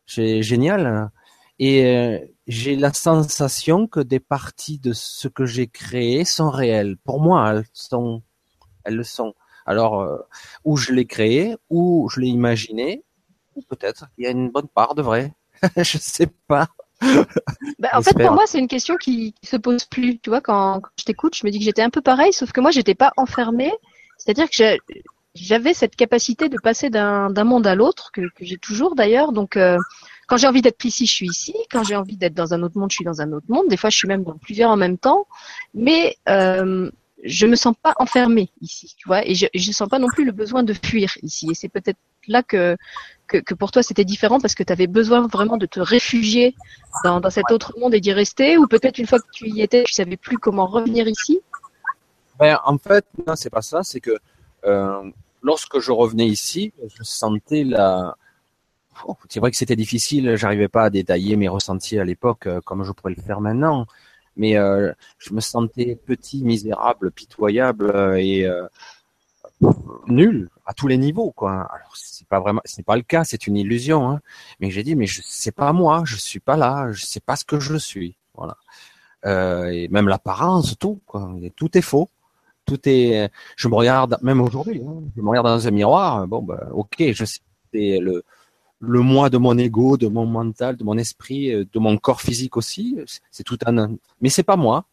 C'est 0.06 0.42
génial. 0.42 1.12
Et 1.60 2.34
j'ai 2.50 2.76
la 2.76 2.92
sensation 2.92 3.86
que 3.86 4.00
des 4.00 4.20
parties 4.20 4.80
de 4.80 4.92
ce 4.92 5.28
que 5.28 5.46
j'ai 5.46 5.68
créé 5.68 6.26
sont 6.26 6.50
réelles. 6.50 6.98
Pour 6.98 7.22
moi, 7.22 7.52
elles 7.52 7.66
sont, 7.74 8.24
elles 8.84 8.96
le 8.96 9.04
sont. 9.04 9.36
Alors, 9.68 10.02
euh, 10.02 10.18
ou 10.66 10.76
je 10.76 10.92
l'ai 10.92 11.06
créé, 11.06 11.56
ou 11.70 12.10
je 12.10 12.20
l'ai 12.20 12.28
imaginé, 12.28 13.04
ou 13.56 13.62
peut-être 13.62 14.08
qu'il 14.16 14.24
y 14.24 14.28
a 14.28 14.32
une 14.32 14.50
bonne 14.50 14.68
part 14.68 14.96
de 14.96 15.04
vrai. 15.04 15.32
je 15.78 16.00
sais 16.00 16.26
pas. 16.48 16.70
Bah, 17.78 17.90
en 17.94 18.02
fait, 18.02 18.18
pour 18.18 18.32
moi, 18.32 18.46
c'est 18.48 18.58
une 18.58 18.68
question 18.68 18.98
qui, 18.98 19.36
se 19.44 19.56
pose 19.56 19.86
plus. 19.86 20.18
Tu 20.18 20.32
vois, 20.32 20.42
quand, 20.42 20.82
je 20.98 21.06
t'écoute, 21.06 21.36
je 21.36 21.46
me 21.46 21.52
dis 21.52 21.60
que 21.60 21.66
j'étais 21.66 21.84
un 21.84 21.92
peu 21.92 22.02
pareil, 22.02 22.34
sauf 22.34 22.52
que 22.52 22.62
moi, 22.62 22.72
j'étais 22.72 22.96
pas 22.96 23.14
enfermée. 23.16 23.72
C'est-à-dire 24.18 24.50
que 24.50 24.78
j'avais 25.36 25.76
cette 25.76 25.96
capacité 25.96 26.50
de 26.50 26.58
passer 26.58 26.90
d'un 26.90 27.44
monde 27.44 27.68
à 27.68 27.76
l'autre, 27.76 28.12
que, 28.12 28.24
j'ai 28.42 28.58
toujours 28.58 28.96
d'ailleurs. 28.96 29.34
Donc, 29.34 29.56
euh, 29.56 29.78
quand 30.30 30.38
j'ai 30.38 30.48
envie 30.48 30.62
d'être 30.62 30.84
ici, 30.86 31.06
je 31.06 31.12
suis 31.12 31.28
ici. 31.28 31.56
Quand 31.72 31.84
j'ai 31.84 31.96
envie 31.96 32.16
d'être 32.16 32.36
dans 32.36 32.54
un 32.54 32.62
autre 32.62 32.78
monde, 32.78 32.92
je 32.92 32.96
suis 32.96 33.06
dans 33.06 33.22
un 33.22 33.32
autre 33.34 33.48
monde. 33.50 33.68
Des 33.68 33.78
fois, 33.78 33.90
je 33.90 33.98
suis 33.98 34.08
même 34.08 34.24
dans 34.24 34.38
plusieurs 34.38 34.70
en 34.70 34.78
même 34.78 34.98
temps. 34.98 35.26
Mais 35.74 36.16
euh, 36.30 36.90
je 37.24 37.46
me 37.46 37.56
sens 37.56 37.76
pas 37.82 37.94
enfermée 37.98 38.50
ici, 38.62 38.96
tu 38.98 39.08
vois, 39.08 39.28
et 39.28 39.36
je 39.36 39.48
ne 39.54 39.74
sens 39.74 39.90
pas 39.90 40.00
non 40.00 40.08
plus 40.08 40.26
le 40.26 40.32
besoin 40.32 40.64
de 40.64 40.74
fuir 40.74 41.12
ici. 41.22 41.48
Et 41.52 41.56
c'est 41.56 41.70
peut-être 41.70 41.98
là 42.28 42.44
que, 42.44 42.78
que, 43.28 43.54
pour 43.54 43.72
toi 43.72 43.82
c'était 43.84 44.06
différent 44.06 44.40
parce 44.40 44.56
que 44.56 44.64
tu 44.64 44.72
avais 44.72 44.88
besoin 44.88 45.28
vraiment 45.28 45.58
de 45.58 45.66
te 45.66 45.80
réfugier 45.80 46.56
dans, 47.04 47.22
cet 47.30 47.52
autre 47.52 47.74
monde 47.80 47.94
et 47.94 48.00
d'y 48.00 48.14
rester, 48.14 48.58
ou 48.58 48.68
peut-être 48.68 48.98
une 49.00 49.08
fois 49.08 49.20
que 49.20 49.30
tu 49.34 49.50
y 49.50 49.62
étais, 49.62 49.84
tu 49.84 49.94
savais 49.94 50.18
plus 50.18 50.38
comment 50.38 50.68
revenir 50.68 51.08
ici. 51.08 51.40
Ben, 52.40 52.58
en 52.64 52.78
fait, 52.78 53.06
non, 53.28 53.36
c'est 53.36 53.50
pas 53.50 53.62
ça. 53.62 53.84
C'est 53.84 54.00
que 54.00 54.18
euh, 54.66 55.12
lorsque 55.42 55.80
je 55.80 55.92
revenais 55.92 56.28
ici, 56.28 56.74
je 56.82 57.04
sentais 57.04 57.64
la. 57.64 58.16
C'est 59.30 59.40
vrai 59.40 59.52
que 59.52 59.58
c'était 59.58 59.76
difficile. 59.76 60.36
J'arrivais 60.36 60.68
pas 60.68 60.86
à 60.86 60.90
détailler 60.90 61.36
mes 61.36 61.48
ressentis 61.48 62.00
à 62.00 62.06
l'époque 62.06 62.48
euh, 62.48 62.62
comme 62.62 62.84
je 62.84 62.92
pourrais 62.92 63.14
le 63.16 63.22
faire 63.22 63.42
maintenant 63.42 63.86
mais 64.36 64.56
euh, 64.58 64.94
je 65.18 65.34
me 65.34 65.42
sentais 65.42 65.98
petit, 65.98 66.46
misérable, 66.46 67.12
pitoyable 67.12 67.92
euh, 67.94 68.16
et 68.16 68.48
nul 70.08 70.50
à 70.66 70.74
tous 70.74 70.88
les 70.88 70.98
niveaux 70.98 71.32
quoi. 71.32 71.68
Alors 71.74 71.92
c'est 71.96 72.26
pas 72.26 72.40
vraiment, 72.40 72.62
c'est 72.64 72.86
pas 72.86 72.96
le 72.96 73.02
cas, 73.02 73.26
c'est 73.26 73.48
une 73.48 73.58
illusion. 73.58 74.10
Hein. 74.10 74.22
Mais 74.62 74.72
j'ai 74.72 74.84
dit 74.84 74.96
mais 74.96 75.08
je 75.08 75.22
sais 75.22 75.52
pas 75.52 75.74
moi, 75.74 76.04
je 76.06 76.16
suis 76.16 76.40
pas 76.40 76.56
là, 76.56 76.90
je 76.94 77.06
sais 77.06 77.20
pas 77.20 77.36
ce 77.36 77.44
que 77.44 77.60
je 77.60 77.76
suis. 77.76 78.16
Voilà. 78.34 78.56
Et 79.74 79.90
même 79.90 80.08
l'apparence, 80.08 80.78
tout 80.80 81.02
quoi, 81.06 81.30
tout 81.58 81.78
est 81.78 81.82
faux. 81.82 82.10
Tout 82.66 82.80
est. 82.88 83.30
Je 83.58 83.68
me 83.68 83.76
regarde 83.76 84.18
même 84.22 84.40
aujourd'hui. 84.40 84.82
Hein, 84.88 85.02
je 85.18 85.22
me 85.22 85.30
regarde 85.30 85.48
dans 85.48 85.68
un 85.68 85.72
miroir. 85.72 86.28
Bon 86.28 86.42
bah 86.42 86.70
ok, 86.72 87.12
je 87.12 87.26
sais 87.26 87.42
le 87.74 88.24
le 88.80 89.02
moi 89.02 89.30
de 89.30 89.38
mon 89.38 89.58
ego, 89.58 89.98
de 89.98 90.08
mon 90.08 90.26
mental, 90.26 90.78
de 90.78 90.84
mon 90.84 90.98
esprit, 90.98 91.54
euh, 91.54 91.66
de 91.72 91.80
mon 91.80 91.98
corps 91.98 92.22
physique 92.22 92.58
aussi. 92.58 92.98
C'est 93.30 93.44
tout 93.44 93.58
un, 93.66 93.96
mais 94.22 94.30
c'est 94.30 94.44
pas 94.44 94.56
moi. 94.56 94.86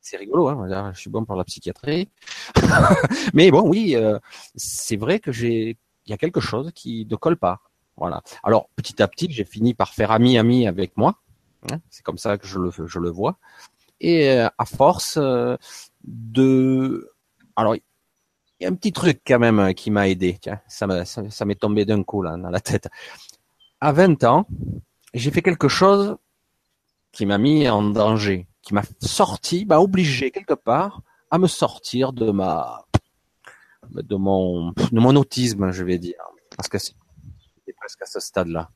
C'est 0.00 0.16
rigolo, 0.16 0.48
hein. 0.48 0.92
Je 0.94 1.00
suis 1.00 1.10
bon 1.10 1.24
pour 1.24 1.36
la 1.36 1.44
psychiatrie. 1.44 2.08
mais 3.34 3.50
bon, 3.50 3.68
oui, 3.68 3.94
euh, 3.94 4.18
c'est 4.56 4.96
vrai 4.96 5.20
que 5.20 5.30
j'ai, 5.30 5.76
il 6.06 6.10
y 6.10 6.12
a 6.12 6.16
quelque 6.16 6.40
chose 6.40 6.72
qui 6.74 7.06
ne 7.08 7.16
colle 7.16 7.36
pas. 7.36 7.60
Voilà. 7.96 8.22
Alors 8.42 8.68
petit 8.74 9.00
à 9.02 9.08
petit, 9.08 9.28
j'ai 9.30 9.44
fini 9.44 9.74
par 9.74 9.94
faire 9.94 10.10
ami 10.10 10.38
ami 10.38 10.66
avec 10.66 10.96
moi. 10.96 11.20
Hein. 11.70 11.78
C'est 11.90 12.02
comme 12.02 12.18
ça 12.18 12.38
que 12.38 12.46
je 12.46 12.58
le, 12.58 12.70
je 12.70 12.98
le 12.98 13.10
vois. 13.10 13.36
Et 14.00 14.30
euh, 14.30 14.48
à 14.58 14.64
force 14.64 15.18
de, 16.04 17.12
alors 17.54 17.76
y 18.62 18.66
a 18.66 18.68
un 18.68 18.74
petit 18.74 18.92
truc 18.92 19.20
quand 19.26 19.38
même 19.38 19.58
euh, 19.58 19.72
qui 19.72 19.90
m'a 19.90 20.08
aidé. 20.08 20.38
Tiens, 20.40 20.60
ça 20.68 20.86
m'est 20.86 21.04
ça, 21.04 21.44
tombé 21.58 21.84
d'un 21.84 22.02
coup 22.02 22.22
là 22.22 22.36
dans 22.36 22.50
la 22.50 22.60
tête. 22.60 22.88
À 23.80 23.92
20 23.92 24.24
ans, 24.24 24.46
j'ai 25.14 25.30
fait 25.30 25.42
quelque 25.42 25.68
chose 25.68 26.16
qui 27.10 27.26
m'a 27.26 27.38
mis 27.38 27.68
en 27.68 27.82
danger, 27.82 28.46
qui 28.62 28.74
m'a 28.74 28.82
sorti, 29.00 29.66
m'a 29.66 29.80
obligé 29.80 30.30
quelque 30.30 30.54
part 30.54 31.02
à 31.30 31.38
me 31.38 31.46
sortir 31.46 32.12
de 32.12 32.30
ma 32.30 32.84
de 33.90 34.16
mon 34.16 34.70
de 34.70 35.00
mon 35.00 35.16
autisme, 35.16 35.72
je 35.72 35.84
vais 35.84 35.98
dire, 35.98 36.22
parce 36.56 36.68
que 36.68 36.78
c'était 36.78 37.74
presque 37.76 38.02
à 38.02 38.06
ce 38.06 38.20
stade-là. 38.20 38.70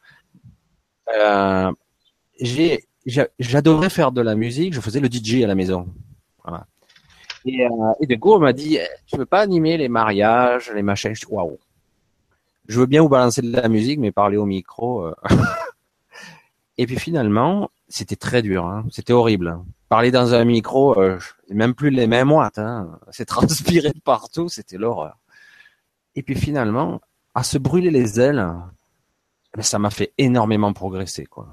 Euh, 1.14 1.72
j'adorais 3.38 3.90
faire 3.90 4.10
de 4.10 4.20
la 4.20 4.34
musique, 4.34 4.74
je 4.74 4.80
faisais 4.80 5.00
le 5.00 5.08
DJ 5.08 5.44
à 5.44 5.46
la 5.46 5.54
maison. 5.54 5.88
Et, 7.46 7.64
euh, 7.64 7.92
et 8.00 8.06
de 8.06 8.16
coup, 8.16 8.32
on 8.32 8.40
m'a 8.40 8.52
dit, 8.52 8.76
eh, 8.76 8.88
tu 9.06 9.16
veux 9.16 9.24
pas 9.24 9.40
animer 9.40 9.76
les 9.76 9.88
mariages, 9.88 10.70
les 10.72 10.82
machins? 10.82 11.14
Je 11.14 11.24
dis, 11.24 11.32
waouh. 11.32 11.58
Je 12.68 12.80
veux 12.80 12.86
bien 12.86 13.02
vous 13.02 13.08
balancer 13.08 13.40
de 13.40 13.52
la 13.52 13.68
musique, 13.68 14.00
mais 14.00 14.10
parler 14.10 14.36
au 14.36 14.46
micro. 14.46 15.06
Euh. 15.06 15.14
et 16.78 16.86
puis 16.86 16.98
finalement, 16.98 17.70
c'était 17.88 18.16
très 18.16 18.42
dur. 18.42 18.66
Hein. 18.66 18.84
C'était 18.90 19.12
horrible. 19.12 19.60
Parler 19.88 20.10
dans 20.10 20.34
un 20.34 20.44
micro, 20.44 21.00
euh, 21.00 21.18
même 21.48 21.74
plus 21.74 21.90
les 21.90 22.08
mêmes 22.08 22.32
watts. 22.32 22.58
Hein. 22.58 22.98
C'est 23.10 23.26
transpiré 23.26 23.90
de 23.90 24.00
partout. 24.00 24.48
C'était 24.48 24.78
l'horreur. 24.78 25.16
Et 26.16 26.22
puis 26.22 26.34
finalement, 26.34 27.00
à 27.36 27.44
se 27.44 27.58
brûler 27.58 27.90
les 27.90 28.18
ailes, 28.18 28.44
eh 29.54 29.58
ben, 29.58 29.62
ça 29.62 29.78
m'a 29.78 29.90
fait 29.90 30.12
énormément 30.18 30.72
progresser. 30.72 31.26
Quoi. 31.26 31.48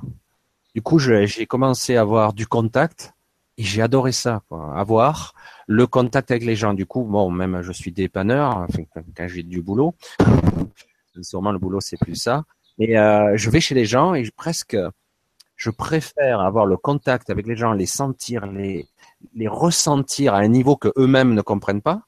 Du 0.74 0.82
coup, 0.82 0.98
j'ai 0.98 1.46
commencé 1.46 1.96
à 1.98 2.02
avoir 2.02 2.34
du 2.34 2.48
contact 2.48 3.14
et 3.58 3.64
j'ai 3.64 3.82
adoré 3.82 4.12
ça, 4.12 4.42
avoir 4.76 5.34
le 5.68 5.86
contact 5.88 6.32
avec 6.32 6.44
les 6.44 6.56
gens. 6.56 6.74
Du 6.74 6.86
coup, 6.86 7.04
bon, 7.04 7.30
même 7.30 7.62
je 7.62 7.72
suis 7.72 7.92
dépanneur, 7.92 8.58
enfin, 8.58 8.84
quand 9.16 9.28
j'ai 9.28 9.44
du 9.44 9.62
boulot, 9.62 9.96
sûrement 11.22 11.52
le 11.52 11.60
boulot 11.60 11.80
c'est 11.80 11.98
plus 11.98 12.16
ça. 12.16 12.44
Et 12.80 12.98
euh, 12.98 13.34
je 13.36 13.50
vais 13.50 13.60
chez 13.60 13.76
les 13.76 13.86
gens 13.86 14.16
et 14.16 14.30
presque, 14.36 14.78
je 15.56 15.70
préfère 15.70 16.40
avoir 16.40 16.66
le 16.66 16.78
contact 16.78 17.30
avec 17.30 17.46
les 17.46 17.56
gens, 17.56 17.74
les 17.74 17.86
sentir, 17.86 18.48
les, 18.48 18.88
les 19.36 19.48
ressentir 19.48 20.34
à 20.34 20.40
un 20.40 20.48
niveau 20.48 20.76
que 20.76 20.92
eux-mêmes 20.98 21.36
ne 21.36 21.42
comprennent 21.42 21.82
pas, 21.82 22.02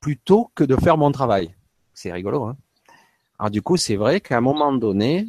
plutôt 0.00 0.50
que 0.54 0.64
de 0.64 0.76
faire 0.76 0.96
mon 0.96 1.12
travail. 1.12 1.54
C'est 1.94 2.10
rigolo, 2.10 2.44
hein 2.44 2.56
Alors 3.38 3.50
du 3.50 3.62
coup, 3.62 3.76
c'est 3.76 3.96
vrai 3.96 4.20
qu'à 4.20 4.38
un 4.38 4.40
moment 4.40 4.72
donné, 4.72 5.28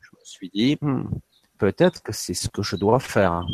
je 0.00 0.08
me 0.12 0.24
suis 0.24 0.50
dit, 0.50 0.76
hmm, 0.82 1.04
peut-être 1.56 2.02
que 2.02 2.12
c'est 2.12 2.34
ce 2.34 2.48
que 2.48 2.62
je 2.62 2.76
dois 2.76 3.00
faire, 3.00 3.46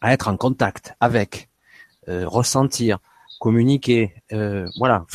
à 0.00 0.12
être 0.12 0.28
en 0.28 0.36
contact 0.36 0.94
avec, 1.00 1.48
euh, 2.08 2.26
ressentir, 2.26 2.98
communiquer, 3.40 4.14
euh, 4.32 4.68
voilà. 4.78 5.06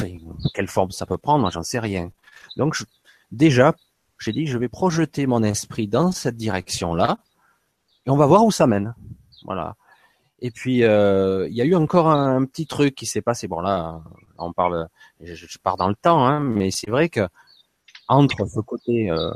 Quelle 0.53 0.67
forme 0.67 0.91
ça 0.91 1.05
peut 1.05 1.17
prendre, 1.17 1.49
j'en 1.51 1.63
sais 1.63 1.79
rien. 1.79 2.11
Donc 2.57 2.73
je, 2.75 2.83
déjà, 3.31 3.73
j'ai 4.19 4.31
dit, 4.31 4.45
je 4.45 4.57
vais 4.57 4.69
projeter 4.69 5.27
mon 5.27 5.43
esprit 5.43 5.87
dans 5.87 6.11
cette 6.11 6.37
direction-là, 6.37 7.17
et 8.05 8.09
on 8.09 8.17
va 8.17 8.25
voir 8.25 8.45
où 8.45 8.51
ça 8.51 8.67
mène. 8.67 8.95
Voilà. 9.45 9.75
Et 10.43 10.51
puis 10.51 10.83
euh, 10.83 11.47
il 11.49 11.55
y 11.55 11.61
a 11.61 11.65
eu 11.65 11.75
encore 11.75 12.09
un, 12.09 12.43
petit 12.45 12.67
truc 12.67 12.95
qui 12.95 13.05
s'est 13.05 13.21
passé. 13.21 13.47
Bon 13.47 13.61
là, 13.61 14.01
on 14.37 14.51
parle, 14.51 14.89
je, 15.21 15.57
pars 15.57 15.77
dans 15.77 15.87
le 15.87 15.95
temps, 15.95 16.25
hein, 16.25 16.41
mais 16.41 16.69
c'est 16.69 16.89
vrai 16.89 17.07
que 17.07 17.27
entre 18.09 18.45
ce 18.45 18.59
côté 18.59 19.09
euh, 19.09 19.31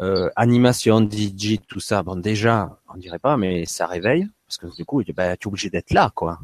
euh, 0.00 0.30
animation, 0.36 1.00
DJ, 1.00 1.58
tout 1.66 1.80
ça, 1.80 2.04
bon 2.04 2.16
déjà, 2.16 2.78
on 2.94 2.96
dirait 2.96 3.18
pas, 3.18 3.36
mais 3.36 3.64
ça 3.66 3.86
réveille 3.86 4.28
parce 4.56 4.72
que 4.72 4.76
du 4.76 4.84
coup, 4.84 5.02
ben, 5.14 5.36
tu 5.36 5.46
es 5.46 5.48
obligé 5.48 5.70
d'être 5.70 5.92
là, 5.92 6.10
quoi. 6.14 6.38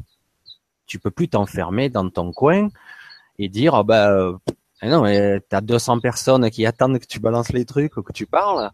Tu 0.87 0.99
peux 0.99 1.11
plus 1.11 1.29
t'enfermer 1.29 1.91
dans 1.91 2.09
ton 2.09 2.33
coin 2.33 2.69
et 3.39 3.49
dire, 3.49 3.75
oh, 3.75 3.85
ben 3.85 4.39
non, 4.83 5.03
mais 5.03 5.41
t'as 5.49 5.61
200 5.61 6.01
personnes 6.01 6.51
qui 6.51 6.65
attendent 6.67 6.99
que 6.99 7.07
tu 7.07 7.21
balances 7.21 7.53
les 7.53 7.65
trucs 7.65 7.97
ou 7.97 8.03
que 8.03 8.13
tu 8.13 8.27
parles. 8.27 8.71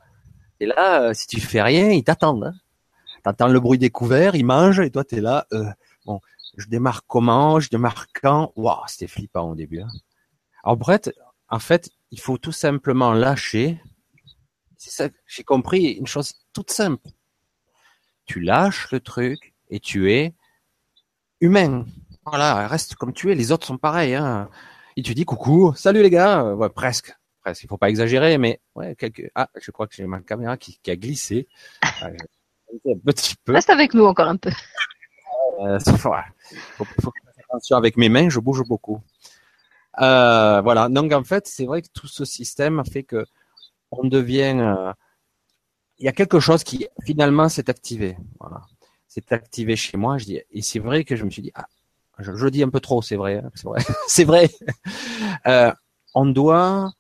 Et 0.61 0.67
là, 0.67 1.13
si 1.15 1.27
tu 1.27 1.41
fais 1.41 1.63
rien, 1.63 1.91
ils 1.91 2.05
t'attendent. 2.05 2.45
Hein 2.45 2.55
t'entends 3.25 3.49
le 3.49 3.59
bruit 3.59 3.79
des 3.79 3.91
couverts, 3.91 4.37
ils 4.37 4.45
mangent, 4.45 4.81
et 4.81 4.91
toi, 4.91 5.03
t'es 5.03 5.21
là, 5.21 5.47
euh, 5.53 5.65
bon, 6.05 6.21
je 6.57 6.69
démarre 6.69 7.05
comment, 7.07 7.59
je 7.59 7.71
démarre 7.71 8.07
quand, 8.13 8.53
waouh, 8.55 8.85
c'était 8.87 9.09
flippant 9.09 9.51
au 9.51 9.55
début. 9.55 9.81
Hein. 9.81 9.89
Alors 10.63 10.79
en 11.49 11.59
fait, 11.59 11.91
il 12.11 12.21
faut 12.21 12.39
tout 12.39 12.53
simplement 12.53 13.13
lâcher. 13.13 13.81
C'est 14.77 14.91
ça, 14.91 15.09
j'ai 15.27 15.43
compris 15.43 15.93
une 15.93 16.07
chose 16.07 16.35
toute 16.53 16.71
simple. 16.71 17.09
Tu 18.27 18.41
lâches 18.41 18.91
le 18.91 19.01
truc 19.01 19.55
et 19.71 19.81
tu 19.81 20.13
es 20.13 20.35
humain. 21.41 21.85
Voilà, 22.25 22.67
reste 22.69 22.95
comme 22.95 23.13
tu 23.13 23.31
es. 23.31 23.35
Les 23.35 23.53
autres 23.53 23.67
sont 23.67 23.79
pareils. 23.79 24.15
Hein. 24.15 24.49
Et 24.97 25.03
tu 25.03 25.15
dis 25.15 25.25
coucou, 25.25 25.75
salut 25.75 26.03
les 26.03 26.11
gars. 26.11 26.55
Ouais, 26.55 26.71
presque, 26.71 27.15
presque. 27.43 27.63
Il 27.63 27.69
faut 27.69 27.77
pas 27.77 27.91
exagérer, 27.91 28.39
mais 28.39 28.61
ouais, 28.75 28.95
quelques. 28.97 29.31
Ah, 29.35 29.49
je 29.61 29.71
crois 29.71 29.87
que 29.87 29.95
j'ai 29.95 30.07
ma 30.07 30.21
caméra 30.21 30.57
qui, 30.57 30.79
qui 30.83 30.91
a 30.91 30.97
glissé. 30.97 31.49
un 32.03 32.99
petit 33.05 33.35
peu. 33.45 33.53
Reste 33.53 33.71
avec 33.71 33.95
nous 33.95 34.05
encore 34.05 34.29
un 34.29 34.37
peu. 34.37 34.51
Euh, 35.61 35.79
faut, 35.85 35.97
faut, 35.97 36.85
faut 37.03 37.13
faire 37.13 37.45
attention 37.51 37.77
avec 37.77 37.97
mes 37.97 38.09
mains, 38.09 38.29
je 38.29 38.41
bouge 38.41 38.63
beaucoup. 38.67 39.03
Euh, 40.01 40.61
voilà. 40.63 40.89
Donc 40.89 41.13
en 41.13 41.25
fait, 41.25 41.47
c'est 41.47 41.67
vrai 41.67 41.83
que 41.83 41.89
tout 41.93 42.07
ce 42.07 42.25
système 42.25 42.83
fait 42.91 43.03
que 43.03 43.25
on 43.91 44.07
devient. 44.07 44.59
Euh, 44.59 44.93
il 45.99 46.05
y 46.05 46.09
a 46.09 46.13
quelque 46.13 46.41
chose 46.41 46.65
qui 46.65 46.87
finalement 47.05 47.49
s'est 47.49 47.71
activé. 47.71 48.17
Voilà. 48.41 48.63
C'est 49.09 49.33
activé 49.33 49.77
chez 49.77 49.97
moi. 49.97 50.19
Je 50.19 50.25
dis, 50.25 50.41
et 50.51 50.63
c'est 50.63 50.81
vrai 50.81 51.05
que 51.05 51.17
je 51.17 51.25
me 51.25 51.31
suis 51.31 51.43
dit, 51.43 51.53
ah, 51.55 51.67
je, 52.19 52.49
dis 52.49 52.63
un 52.63 52.69
peu 52.69 52.81
trop, 52.81 53.03
c'est 53.03 53.17
vrai, 53.17 53.37
hein, 53.37 53.51
c'est 53.55 53.65
vrai, 53.67 53.83
c'est 54.09 54.25
vrai. 54.25 54.51
Euh, 55.47 55.73
on 56.15 56.27
doit 56.27 56.93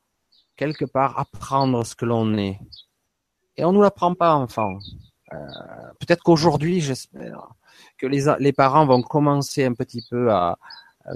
quelque 0.56 0.84
part 0.84 1.18
apprendre 1.18 1.84
ce 1.84 1.94
que 1.94 2.04
l'on 2.04 2.36
est, 2.36 2.58
et 3.56 3.64
on 3.64 3.72
nous 3.72 3.82
l'apprend 3.82 4.14
pas, 4.14 4.34
enfant. 4.34 4.78
Euh, 5.32 5.36
peut-être 6.00 6.22
qu'aujourd'hui, 6.22 6.80
j'espère 6.80 7.48
que 7.98 8.06
les, 8.06 8.32
les 8.38 8.52
parents 8.52 8.86
vont 8.86 9.02
commencer 9.02 9.64
un 9.64 9.74
petit 9.74 10.04
peu 10.08 10.32
à, 10.32 10.58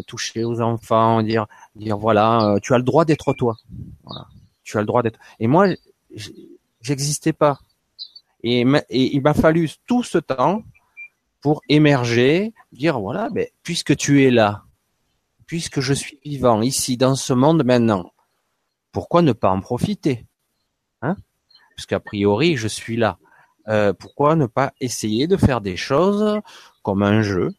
toucher 0.06 0.44
aux 0.44 0.60
enfants, 0.60 1.22
dire, 1.22 1.46
dire 1.74 1.96
voilà, 1.96 2.42
euh, 2.42 2.58
tu 2.60 2.74
as 2.74 2.78
le 2.78 2.84
droit 2.84 3.04
d'être 3.04 3.32
toi. 3.32 3.56
Voilà. 4.04 4.26
Tu 4.62 4.76
as 4.76 4.80
le 4.80 4.86
droit 4.86 5.02
d'être. 5.02 5.18
Et 5.40 5.46
moi, 5.46 5.68
j'existais 6.82 7.32
pas. 7.32 7.58
Et, 8.42 8.64
il 8.90 9.22
m'a 9.22 9.34
fallu 9.34 9.68
tout 9.86 10.02
ce 10.02 10.18
temps 10.18 10.62
pour 11.40 11.62
émerger, 11.68 12.52
dire 12.72 13.00
voilà, 13.00 13.28
ben, 13.30 13.46
puisque 13.62 13.96
tu 13.96 14.24
es 14.24 14.30
là, 14.30 14.64
puisque 15.46 15.80
je 15.80 15.94
suis 15.94 16.18
vivant 16.24 16.62
ici 16.62 16.96
dans 16.96 17.14
ce 17.14 17.32
monde 17.32 17.64
maintenant, 17.64 18.12
pourquoi 18.92 19.22
ne 19.22 19.32
pas 19.32 19.50
en 19.50 19.60
profiter 19.60 20.26
hein? 21.02 21.16
Parce 21.76 21.86
qu'a 21.86 22.00
priori, 22.00 22.56
je 22.56 22.66
suis 22.66 22.96
là. 22.96 23.18
Euh, 23.68 23.92
pourquoi 23.92 24.34
ne 24.34 24.46
pas 24.46 24.72
essayer 24.80 25.26
de 25.26 25.36
faire 25.36 25.60
des 25.60 25.76
choses 25.76 26.40
comme 26.82 27.02
un 27.02 27.22
jeu? 27.22 27.54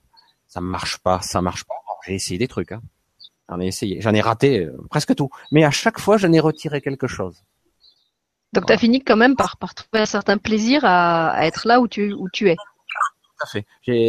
Ça 0.48 0.60
marche 0.60 0.98
pas, 0.98 1.22
ça 1.22 1.42
marche 1.42 1.64
pas. 1.64 1.76
J'ai 2.06 2.16
essayé 2.16 2.38
des 2.38 2.48
trucs. 2.48 2.72
Hein. 2.72 2.82
J'en 3.48 3.60
ai 3.60 3.68
essayé, 3.68 4.02
j'en 4.02 4.14
ai 4.14 4.22
raté 4.22 4.66
euh, 4.66 4.78
presque 4.90 5.16
tout. 5.16 5.30
Mais 5.52 5.64
à 5.64 5.72
chaque 5.72 6.00
fois, 6.00 6.18
j'en 6.18 6.32
ai 6.34 6.40
retiré 6.40 6.82
quelque 6.82 7.08
chose. 7.08 7.44
Donc 8.54 8.66
tu 8.66 8.74
as 8.74 8.78
fini 8.78 9.04
quand 9.04 9.16
même 9.16 9.36
par, 9.36 9.58
par 9.58 9.74
trouver 9.76 10.02
un 10.02 10.06
certain 10.06 10.38
plaisir 10.38 10.84
à, 10.84 11.30
à 11.30 11.46
être 11.46 11.68
là 11.68 11.80
où 11.80 11.88
tu, 11.88 12.14
où 12.14 12.28
tu 12.32 12.50
es. 12.50 12.56
Tout 12.56 13.44
à 13.44 13.48
fait. 13.48 13.66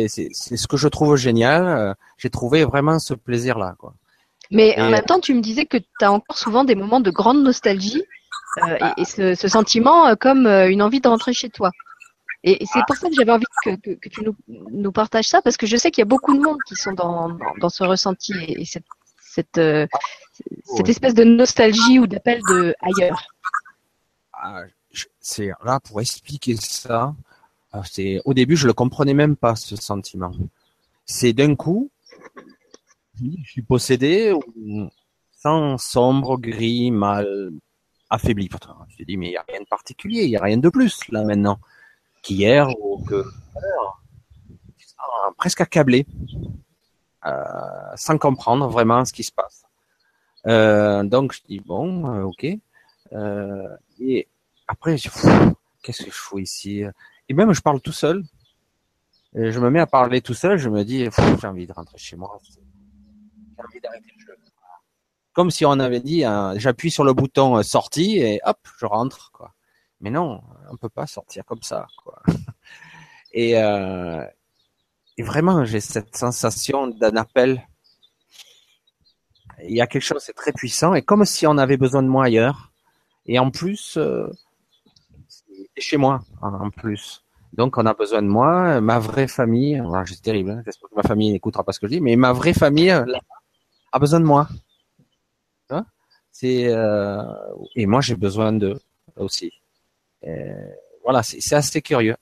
C'est 0.08 0.56
ce 0.56 0.66
que 0.66 0.76
je 0.76 0.88
trouve 0.88 1.16
génial. 1.16 1.66
Euh, 1.66 1.94
j'ai 2.18 2.30
trouvé 2.30 2.64
vraiment 2.64 2.98
ce 2.98 3.14
plaisir-là. 3.14 3.74
quoi. 3.78 3.94
Mais 4.50 4.80
en 4.80 4.90
même 4.90 5.04
temps, 5.04 5.20
tu 5.20 5.34
me 5.34 5.40
disais 5.40 5.66
que 5.66 5.76
tu 5.76 5.86
as 6.00 6.10
encore 6.10 6.36
souvent 6.36 6.64
des 6.64 6.74
moments 6.74 7.00
de 7.00 7.10
grande 7.10 7.42
nostalgie 7.42 8.02
euh, 8.64 8.78
et, 8.96 9.02
et 9.02 9.04
ce, 9.04 9.34
ce, 9.34 9.46
sentiment 9.46 10.16
comme 10.16 10.46
une 10.46 10.82
envie 10.82 11.00
de 11.00 11.06
rentrer 11.06 11.32
chez 11.32 11.50
toi. 11.50 11.70
Et 12.42 12.64
c'est 12.72 12.80
pour 12.86 12.96
ça 12.96 13.08
que 13.08 13.14
j'avais 13.14 13.32
envie 13.32 13.44
que, 13.64 13.76
que, 13.76 13.90
que 13.90 14.08
tu 14.08 14.22
nous, 14.24 14.34
nous, 14.48 14.92
partages 14.92 15.26
ça, 15.26 15.42
parce 15.42 15.58
que 15.58 15.66
je 15.66 15.76
sais 15.76 15.90
qu'il 15.90 16.00
y 16.00 16.02
a 16.02 16.06
beaucoup 16.06 16.34
de 16.34 16.42
monde 16.42 16.56
qui 16.66 16.74
sont 16.74 16.92
dans, 16.92 17.36
dans, 17.60 17.68
ce 17.68 17.84
ressenti 17.84 18.32
et, 18.48 18.64
cette, 18.64 18.86
cette, 19.20 19.58
euh, 19.58 19.86
cette 20.64 20.88
espèce 20.88 21.12
de 21.12 21.24
nostalgie 21.24 21.98
ou 21.98 22.06
d'appel 22.06 22.40
de 22.48 22.74
ailleurs. 22.80 23.22
Ah, 24.42 24.62
c'est 25.20 25.50
là 25.64 25.80
pour 25.80 26.00
expliquer 26.00 26.56
ça. 26.56 27.14
Ah, 27.72 27.82
c'est 27.84 28.20
au 28.24 28.32
début 28.34 28.56
je 28.56 28.66
le 28.66 28.72
comprenais 28.72 29.14
même 29.14 29.36
pas 29.36 29.54
ce 29.54 29.76
sentiment. 29.76 30.32
C'est 31.04 31.32
d'un 31.34 31.54
coup, 31.56 31.90
je 33.20 33.50
suis 33.50 33.62
possédé, 33.62 34.34
sans 35.32 35.76
sombre, 35.78 36.38
gris, 36.38 36.90
mal, 36.90 37.50
affaibli. 38.08 38.48
Je 38.88 39.02
me 39.02 39.04
dis 39.04 39.16
mais 39.18 39.28
il 39.28 39.32
y 39.32 39.36
a 39.36 39.44
rien 39.46 39.60
de 39.60 39.66
particulier, 39.66 40.24
il 40.24 40.30
y 40.30 40.36
a 40.36 40.42
rien 40.42 40.56
de 40.56 40.68
plus 40.70 41.06
là 41.10 41.22
maintenant 41.24 41.58
qu'hier 42.22 42.68
ou 42.80 43.04
que 43.04 43.24
presque 45.36 45.60
accablé, 45.60 46.06
euh, 47.26 47.32
sans 47.96 48.16
comprendre 48.16 48.68
vraiment 48.68 49.04
ce 49.04 49.12
qui 49.12 49.24
se 49.24 49.32
passe. 49.32 49.64
Euh, 50.46 51.02
donc 51.02 51.34
je 51.34 51.40
dis 51.46 51.60
bon, 51.60 52.06
euh, 52.14 52.22
ok. 52.22 52.46
Et 54.00 54.28
après, 54.66 54.96
je 54.96 55.08
qu'est-ce 55.82 56.04
que 56.04 56.10
je 56.10 56.16
fous 56.16 56.38
ici? 56.38 56.82
Et 57.28 57.34
même 57.34 57.52
je 57.52 57.60
parle 57.60 57.80
tout 57.80 57.92
seul. 57.92 58.22
Je 59.34 59.60
me 59.60 59.70
mets 59.70 59.80
à 59.80 59.86
parler 59.86 60.20
tout 60.20 60.34
seul. 60.34 60.58
Je 60.58 60.68
me 60.68 60.84
dis, 60.84 61.08
j'ai 61.40 61.46
envie 61.46 61.66
de 61.66 61.72
rentrer 61.72 61.98
chez 61.98 62.16
moi. 62.16 62.38
J'ai 62.42 63.64
envie 63.64 63.80
d'arrêter 63.80 64.10
le 64.16 64.20
jeu. 64.20 64.36
Comme 65.32 65.50
si 65.50 65.64
on 65.64 65.78
avait 65.78 66.00
dit, 66.00 66.24
hein, 66.24 66.54
j'appuie 66.56 66.90
sur 66.90 67.04
le 67.04 67.12
bouton 67.12 67.62
sortie 67.62 68.18
et 68.18 68.40
hop, 68.44 68.58
je 68.78 68.86
rentre. 68.86 69.30
Quoi. 69.32 69.54
Mais 70.00 70.10
non, 70.10 70.42
on 70.70 70.76
peut 70.76 70.88
pas 70.88 71.06
sortir 71.06 71.44
comme 71.44 71.62
ça, 71.62 71.86
quoi. 72.02 72.22
Et, 73.32 73.56
euh, 73.58 74.24
et 75.16 75.22
vraiment, 75.22 75.64
j'ai 75.64 75.80
cette 75.80 76.16
sensation 76.16 76.88
d'un 76.88 77.14
appel. 77.14 77.64
Il 79.62 79.76
y 79.76 79.80
a 79.80 79.86
quelque 79.86 80.02
chose, 80.02 80.22
c'est 80.24 80.32
très 80.32 80.50
puissant, 80.52 80.94
et 80.94 81.02
comme 81.02 81.24
si 81.24 81.46
on 81.46 81.58
avait 81.58 81.76
besoin 81.76 82.02
de 82.02 82.08
moi 82.08 82.24
ailleurs. 82.24 82.69
Et 83.26 83.38
en 83.38 83.50
plus, 83.50 83.96
euh, 83.96 84.26
c'est 85.28 85.80
chez 85.80 85.96
moi, 85.96 86.20
en 86.40 86.70
plus. 86.70 87.24
Donc, 87.52 87.78
on 87.78 87.86
a 87.86 87.94
besoin 87.94 88.22
de 88.22 88.28
moi, 88.28 88.80
ma 88.80 88.98
vraie 88.98 89.28
famille. 89.28 89.82
c'est 90.06 90.22
terrible. 90.22 90.50
Hein, 90.50 90.62
j'espère 90.64 90.88
que 90.88 90.94
ma 90.94 91.02
famille 91.02 91.32
n'écoutera 91.32 91.64
pas 91.64 91.72
ce 91.72 91.80
que 91.80 91.86
je 91.86 91.92
dis, 91.92 92.00
mais 92.00 92.16
ma 92.16 92.32
vraie 92.32 92.54
famille 92.54 92.90
euh, 92.90 93.04
a 93.92 93.98
besoin 93.98 94.20
de 94.20 94.26
moi. 94.26 94.48
C'est 96.32 96.68
euh, 96.68 97.22
et 97.74 97.86
moi 97.86 98.00
j'ai 98.00 98.14
besoin 98.14 98.52
d'eux 98.52 98.78
aussi. 99.16 99.52
Voilà, 101.02 101.22
c'est 101.22 101.54
assez 101.54 101.82
curieux. 101.82 102.16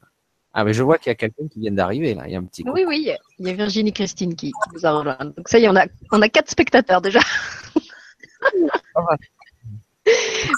Ah, 0.55 0.65
mais 0.65 0.73
je 0.73 0.83
vois 0.83 0.99
qu'il 0.99 1.11
y 1.11 1.13
a 1.13 1.15
quelqu'un 1.15 1.47
qui 1.47 1.61
vient 1.61 1.73
d'arriver 1.73 2.15
là. 2.15 2.25
Il 2.27 2.33
y 2.33 2.35
a 2.35 2.39
un 2.39 2.45
petit. 2.45 2.65
Oui, 2.67 2.85
oui, 2.87 3.15
il 3.39 3.47
y 3.47 3.51
a 3.51 3.53
Virginie 3.53 3.93
Christine 3.93 4.35
qui, 4.35 4.53
nous 4.73 4.87
a 4.87 4.91
rejoint. 4.93 5.17
Donc 5.37 5.49
ça 5.49 5.59
y 5.59 5.65
est, 5.65 5.69
on 5.69 5.77
a, 5.77 5.87
on 6.11 6.23
a 6.23 6.29
quatre 6.29 6.51
spectateurs 6.51 7.01
déjà. 7.01 7.21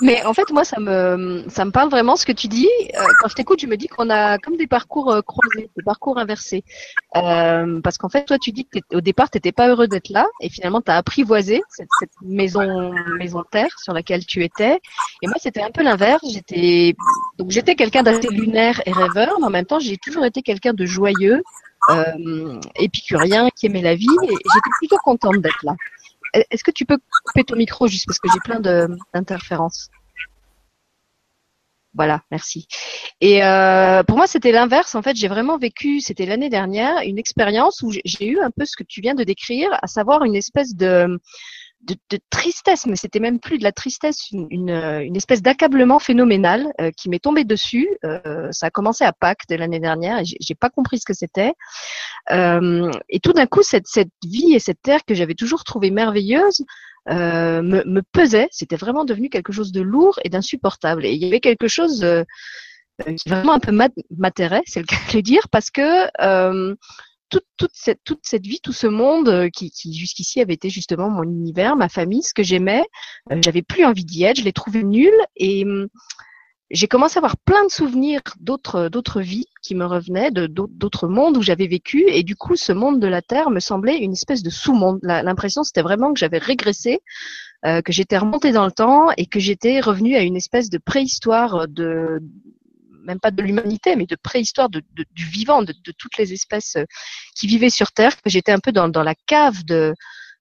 Mais 0.03 0.25
en 0.25 0.35
fait, 0.35 0.51
moi, 0.51 0.65
ça 0.65 0.81
me, 0.81 1.45
ça 1.49 1.65
me 1.65 1.71
parle 1.71 1.91
vraiment 1.91 2.17
ce 2.17 2.27
que 2.27 2.33
tu 2.33 2.49
dis. 2.49 2.69
Euh, 2.95 3.05
quand 3.21 3.29
je 3.29 3.35
t'écoute, 3.35 3.61
je 3.61 3.67
me 3.67 3.77
dis 3.77 3.89
qu'on 3.89 4.11
a 4.11 4.39
comme 4.39 4.57
des 4.57 4.67
parcours 4.67 5.11
euh, 5.13 5.21
croisés, 5.23 5.71
des 5.77 5.83
parcours 5.83 6.19
inversés. 6.19 6.65
Euh, 7.17 7.81
parce 7.83 7.99
qu'en 7.99 8.09
fait, 8.09 8.25
toi, 8.25 8.39
tu 8.39 8.53
dis 8.53 8.67
que 8.67 8.79
au 8.95 9.01
départ, 9.01 9.31
tu 9.31 9.37
n'étais 9.37 9.53
pas 9.53 9.69
heureux 9.69 9.89
d'être 9.89 10.11
là, 10.11 10.27
et 10.41 10.49
finalement, 10.49 10.81
tu 10.81 10.91
as 10.91 10.97
apprivoisé 10.97 11.63
cette, 11.71 11.89
maison, 12.23 12.93
maison 13.19 13.43
terre 13.51 13.79
sur 13.79 13.93
laquelle 13.93 14.25
tu 14.27 14.45
étais. 14.45 14.81
Et 15.23 15.27
moi, 15.27 15.37
c'était 15.41 15.63
un 15.63 15.71
peu 15.71 15.83
l'inverse. 15.83 16.25
J'étais, 16.31 16.95
donc, 17.39 17.51
j'étais 17.51 17.75
quelqu'un 17.75 18.03
d'assez 18.03 18.29
lunaire 18.29 18.81
et 18.87 18.93
rêveur, 18.93 19.37
mais 19.41 19.47
en 19.47 19.51
même 19.51 19.67
temps, 19.67 19.81
j'ai 19.81 19.97
toujours 19.97 20.25
été 20.25 20.43
quelqu'un 20.43 20.73
de 20.73 20.87
joyeux, 20.87 21.43
épicurien, 22.77 23.49
qui 23.57 23.67
aimait 23.67 23.83
la 23.83 23.95
vie, 23.95 24.07
et 24.25 24.29
j'étais 24.29 24.71
plutôt 24.79 24.99
contente 25.05 25.39
d'être 25.39 25.65
là. 25.65 25.75
Est-ce 26.33 26.65
que 26.65 26.71
tu 26.71 26.85
peux 26.85 26.99
couper 27.27 27.45
ton 27.45 27.57
micro 27.57 27.89
juste 27.89 28.07
parce 28.07 28.19
que 28.19 28.29
j'ai 28.33 28.41
plein 28.41 28.61
d'interférences? 29.13 29.91
Voilà, 31.95 32.23
merci. 32.31 32.69
Et 33.21 33.45
euh, 33.45 34.05
pour 34.05 34.17
moi, 34.17 34.29
c'était 34.29 34.53
l'inverse. 34.53 34.95
En 34.95 35.03
fait, 35.03 35.17
j'ai 35.17 35.27
vraiment 35.27 35.59
vécu, 35.59 36.01
c'était 36.01 36.25
l'année 36.25 36.49
dernière, 36.49 37.01
une 37.05 37.19
expérience 37.19 37.83
où 37.83 37.91
j'ai 37.91 38.27
eu 38.27 38.39
un 38.41 38.51
peu 38.51 38.65
ce 38.65 38.77
que 38.77 38.85
tu 38.85 39.01
viens 39.01 39.15
de 39.15 39.25
décrire, 39.25 39.71
à 39.83 39.89
savoir 39.89 40.23
une 40.23 40.37
espèce 40.37 40.77
de, 40.77 41.19
de, 41.83 41.97
de 42.11 42.19
tristesse, 42.29 42.87
mais 42.87 42.97
c'était 42.97 43.21
même 43.21 43.41
plus 43.41 43.59
de 43.59 43.65
la 43.65 43.73
tristesse, 43.73 44.31
une, 44.33 44.47
une, 44.51 44.71
une 44.71 45.17
espèce 45.17 45.43
d'accablement 45.43 45.99
phénoménal 45.99 46.73
euh, 46.81 46.91
qui 46.97 47.09
m'est 47.09 47.23
tombé 47.23 47.45
dessus. 47.45 47.89
Euh, 48.05 48.49
ça 48.53 48.67
a 48.67 48.71
commencé 48.71 49.05
à 49.05 49.13
Pâques 49.13 49.47
de 49.49 49.57
l'année 49.57 49.81
dernière 49.81 50.19
et 50.19 50.25
j'ai 50.25 50.55
pas 50.55 50.71
compris 50.71 50.99
ce 50.99 51.05
que 51.05 51.15
c'était. 51.15 51.53
Euh, 52.31 52.91
et 53.09 53.21
tout 53.21 53.33
d'un 53.33 53.47
coup, 53.47 53.63
cette, 53.63 53.87
cette 53.87 54.11
vie 54.25 54.55
et 54.55 54.59
cette 54.59 54.83
terre 54.83 55.05
que 55.07 55.15
j'avais 55.15 55.35
toujours 55.35 55.65
trouvée 55.65 55.91
merveilleuse 55.91 56.65
euh, 57.09 57.63
me, 57.63 57.83
me, 57.85 58.03
pesait. 58.13 58.49
C'était 58.51 58.77
vraiment 58.77 59.05
devenu 59.05 59.31
quelque 59.31 59.53
chose 59.53 59.73
de 59.73 59.81
lourd 59.81 60.19
et 60.25 60.29
d'insupportable. 60.29 61.07
Et 61.07 61.13
il 61.13 61.23
y 61.23 61.27
avait 61.27 61.41
quelque 61.41 61.69
chose 61.69 62.05
euh, 62.05 62.25
qui 63.17 63.31
vraiment 63.31 63.55
un 63.55 63.59
peu 63.59 63.73
m'atterrait, 63.73 64.63
c'est 64.67 64.81
le 64.81 64.87
cas 64.87 64.97
de 65.11 65.17
le 65.17 65.23
dire, 65.23 65.49
parce 65.51 65.71
que 65.71 66.07
toute, 67.31 67.47
toute, 67.57 67.73
cette, 67.75 68.01
toute 68.05 68.21
cette 68.23 68.47
vie, 68.47 68.61
tout 68.63 68.73
ce 68.73 68.87
monde 68.87 69.29
euh, 69.29 69.49
qui, 69.49 69.71
qui 69.71 69.95
jusqu'ici 69.95 70.41
avait 70.41 70.55
été 70.55 70.69
justement 70.69 71.09
mon 71.09 71.23
univers, 71.23 71.77
ma 71.77 71.89
famille, 71.89 72.23
ce 72.23 72.35
que 72.35 72.43
j'aimais, 72.43 72.85
euh, 73.33 73.41
j'avais 73.43 73.63
plus 73.63 73.85
envie 73.85 74.05
d'y 74.05 74.25
être, 74.25 74.39
je 74.39 74.45
l'ai 74.45 74.53
trouvé 74.53 74.83
nul 74.83 75.13
et 75.37 75.65
hum, 75.65 75.89
j'ai 76.71 76.87
commencé 76.87 77.19
à 77.19 77.21
avoir 77.21 77.37
plein 77.37 77.65
de 77.65 77.71
souvenirs 77.71 78.21
d'autres 78.39 78.89
d'autres 78.89 79.21
vies 79.21 79.47
qui 79.63 79.75
me 79.75 79.85
revenaient, 79.85 80.31
de 80.31 80.47
d'autres 80.47 81.09
mondes 81.09 81.37
où 81.37 81.43
j'avais 81.43 81.67
vécu 81.67 82.05
et 82.07 82.23
du 82.23 82.37
coup 82.37 82.57
ce 82.57 82.73
monde 82.73 83.01
de 83.01 83.09
la 83.09 83.23
Terre 83.23 83.51
me 83.51 83.61
semblait 83.61 83.99
une 83.99 84.13
espèce 84.13 84.43
de 84.43 84.51
sous-monde. 84.51 85.01
L'impression 85.03 85.65
c'était 85.65 85.83
vraiment 85.83 86.13
que 86.13 86.21
j'avais 86.21 86.39
régressé, 86.39 87.01
euh, 87.67 87.83
que 87.83 87.93
j'étais 87.93 88.19
remontée 88.19 88.53
dans 88.53 88.67
le 88.67 88.73
temps 88.73 89.09
et 89.17 89.27
que 89.27 89.41
j'étais 89.41 89.81
revenue 89.81 90.15
à 90.15 90.23
une 90.23 90.37
espèce 90.37 90.71
de 90.71 90.79
préhistoire 90.79 91.67
de 91.67 92.21
même 93.05 93.21
pas 93.21 93.31
de 93.31 93.43
l'humanité, 93.43 93.97
mais 93.97 94.07
de 94.07 94.17
préhistoire, 94.17 94.69
de, 94.69 94.83
du 95.13 95.25
vivant, 95.25 95.63
de, 95.63 95.75
toutes 95.99 96.19
les 96.19 96.33
espèces 96.33 96.77
euh, 96.77 96.85
qui 97.35 97.47
vivaient 97.47 97.71
sur 97.71 97.93
Terre. 97.93 98.17
J'étais 98.27 98.53
un 98.53 98.59
peu 98.59 98.73
dans, 98.73 98.89
la 99.03 99.15
cave 99.27 99.65
de, 99.65 99.95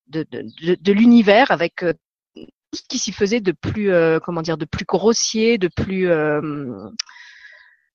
de, 0.07 0.91
l'univers 0.91 1.51
avec 1.51 1.83
euh, 1.83 1.93
tout 2.35 2.45
ce 2.73 2.83
qui 2.87 2.99
s'y 2.99 3.11
faisait 3.11 3.41
de 3.41 3.51
plus, 3.51 3.91
euh, 3.91 4.19
comment 4.19 4.41
dire, 4.41 4.57
de 4.57 4.65
plus 4.65 4.85
grossier, 4.85 5.57
de 5.57 5.67
plus, 5.67 6.07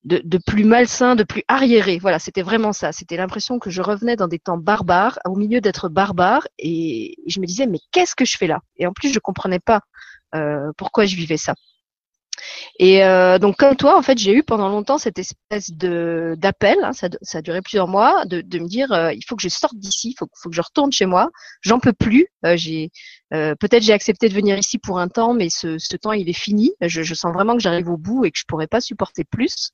de, 0.05 0.39
plus 0.47 0.65
malsain, 0.65 1.17
de 1.17 1.23
plus 1.25 1.43
arriéré. 1.49 1.99
Voilà, 1.99 2.19
c'était 2.19 2.43
vraiment 2.43 2.73
ça. 2.73 2.93
C'était 2.93 3.17
l'impression 3.17 3.59
que 3.59 3.71
je 3.71 3.83
revenais 3.83 4.17
dans 4.17 4.29
des 4.29 4.39
temps 4.39 4.59
barbares, 4.59 5.19
au 5.25 5.37
milieu 5.37 5.61
d'être 5.61 5.89
barbare, 5.89 6.47
et, 6.59 7.17
je 7.27 7.41
me 7.41 7.47
disais 7.47 7.67
mais 7.67 7.79
qu'est-ce 7.93 8.15
que 8.15 8.25
je 8.25 8.37
fais 8.37 8.47
là? 8.47 8.61
Et 8.77 8.87
en 8.87 8.93
plus, 8.93 9.13
je 9.13 9.19
comprenais 9.19 9.61
pas 9.61 9.81
pourquoi 10.77 11.05
je 11.05 11.15
vivais 11.15 11.37
ça. 11.37 11.55
Et 12.79 13.05
euh, 13.05 13.39
donc 13.39 13.57
comme 13.57 13.77
toi, 13.77 13.97
en 13.97 14.03
fait, 14.03 14.19
j'ai 14.19 14.33
eu 14.33 14.43
pendant 14.43 14.69
longtemps 14.69 14.99
cette 14.99 15.19
espèce 15.19 15.71
de 15.71 16.35
d'appel, 16.39 16.77
hein, 16.83 16.93
ça, 16.93 17.09
ça, 17.23 17.39
a 17.39 17.43
duré 17.43 17.61
plusieurs 17.63 17.89
mois, 17.89 18.25
de, 18.27 18.41
de 18.41 18.59
me 18.59 18.67
dire 18.67 18.93
euh, 18.93 19.13
il 19.13 19.23
faut 19.27 19.37
que 19.37 19.43
je 19.43 19.49
sorte 19.49 19.77
d'ici, 19.77 20.11
il 20.11 20.15
faut, 20.19 20.27
faut, 20.35 20.51
que 20.51 20.57
je 20.57 20.61
retourne 20.63 20.93
chez 20.93 21.07
moi. 21.07 21.31
J'en 21.63 21.79
peux 21.79 21.93
plus. 21.93 22.29
Euh, 22.45 22.57
j'ai 22.57 22.91
euh, 23.33 23.55
peut-être 23.57 23.83
j'ai 23.83 23.93
accepté 23.93 24.29
de 24.29 24.35
venir 24.35 24.59
ici 24.59 24.79
pour 24.79 24.99
un 24.99 25.09
temps, 25.09 25.35
mais 25.35 25.49
ce, 25.51 25.79
ce 25.79 25.97
temps 25.97 26.13
il 26.13 26.29
est 26.29 26.33
fini. 26.33 26.73
Je, 26.81 27.03
je 27.03 27.15
sens 27.15 27.33
vraiment 27.33 27.55
que 27.55 27.63
j'arrive 27.63 27.89
au 27.89 27.97
bout 27.97 28.25
et 28.25 28.31
que 28.31 28.39
je 28.39 28.45
pourrais 28.47 28.67
pas 28.67 28.81
supporter 28.81 29.25
plus. 29.25 29.71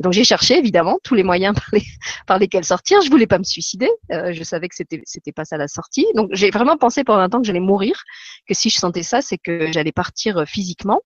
Donc 0.00 0.12
j'ai 0.12 0.24
cherché 0.24 0.56
évidemment 0.58 0.98
tous 1.02 1.14
les 1.14 1.22
moyens 1.22 1.54
par, 1.58 1.68
les, 1.72 1.84
par 2.26 2.38
lesquels 2.38 2.64
sortir. 2.64 3.00
Je 3.02 3.10
voulais 3.10 3.26
pas 3.26 3.38
me 3.38 3.44
suicider. 3.44 3.90
Euh, 4.12 4.32
je 4.32 4.42
savais 4.44 4.68
que 4.68 4.74
c'était 4.74 5.02
c'était 5.04 5.32
pas 5.32 5.44
ça 5.44 5.56
la 5.56 5.68
sortie. 5.68 6.06
Donc 6.14 6.30
j'ai 6.32 6.50
vraiment 6.50 6.76
pensé 6.76 7.04
pendant 7.04 7.20
un 7.20 7.28
temps 7.28 7.40
que 7.40 7.46
j'allais 7.46 7.60
mourir, 7.60 8.02
que 8.46 8.54
si 8.54 8.70
je 8.70 8.78
sentais 8.78 9.02
ça, 9.02 9.20
c'est 9.20 9.38
que 9.38 9.70
j'allais 9.72 9.92
partir 9.92 10.44
physiquement. 10.46 11.00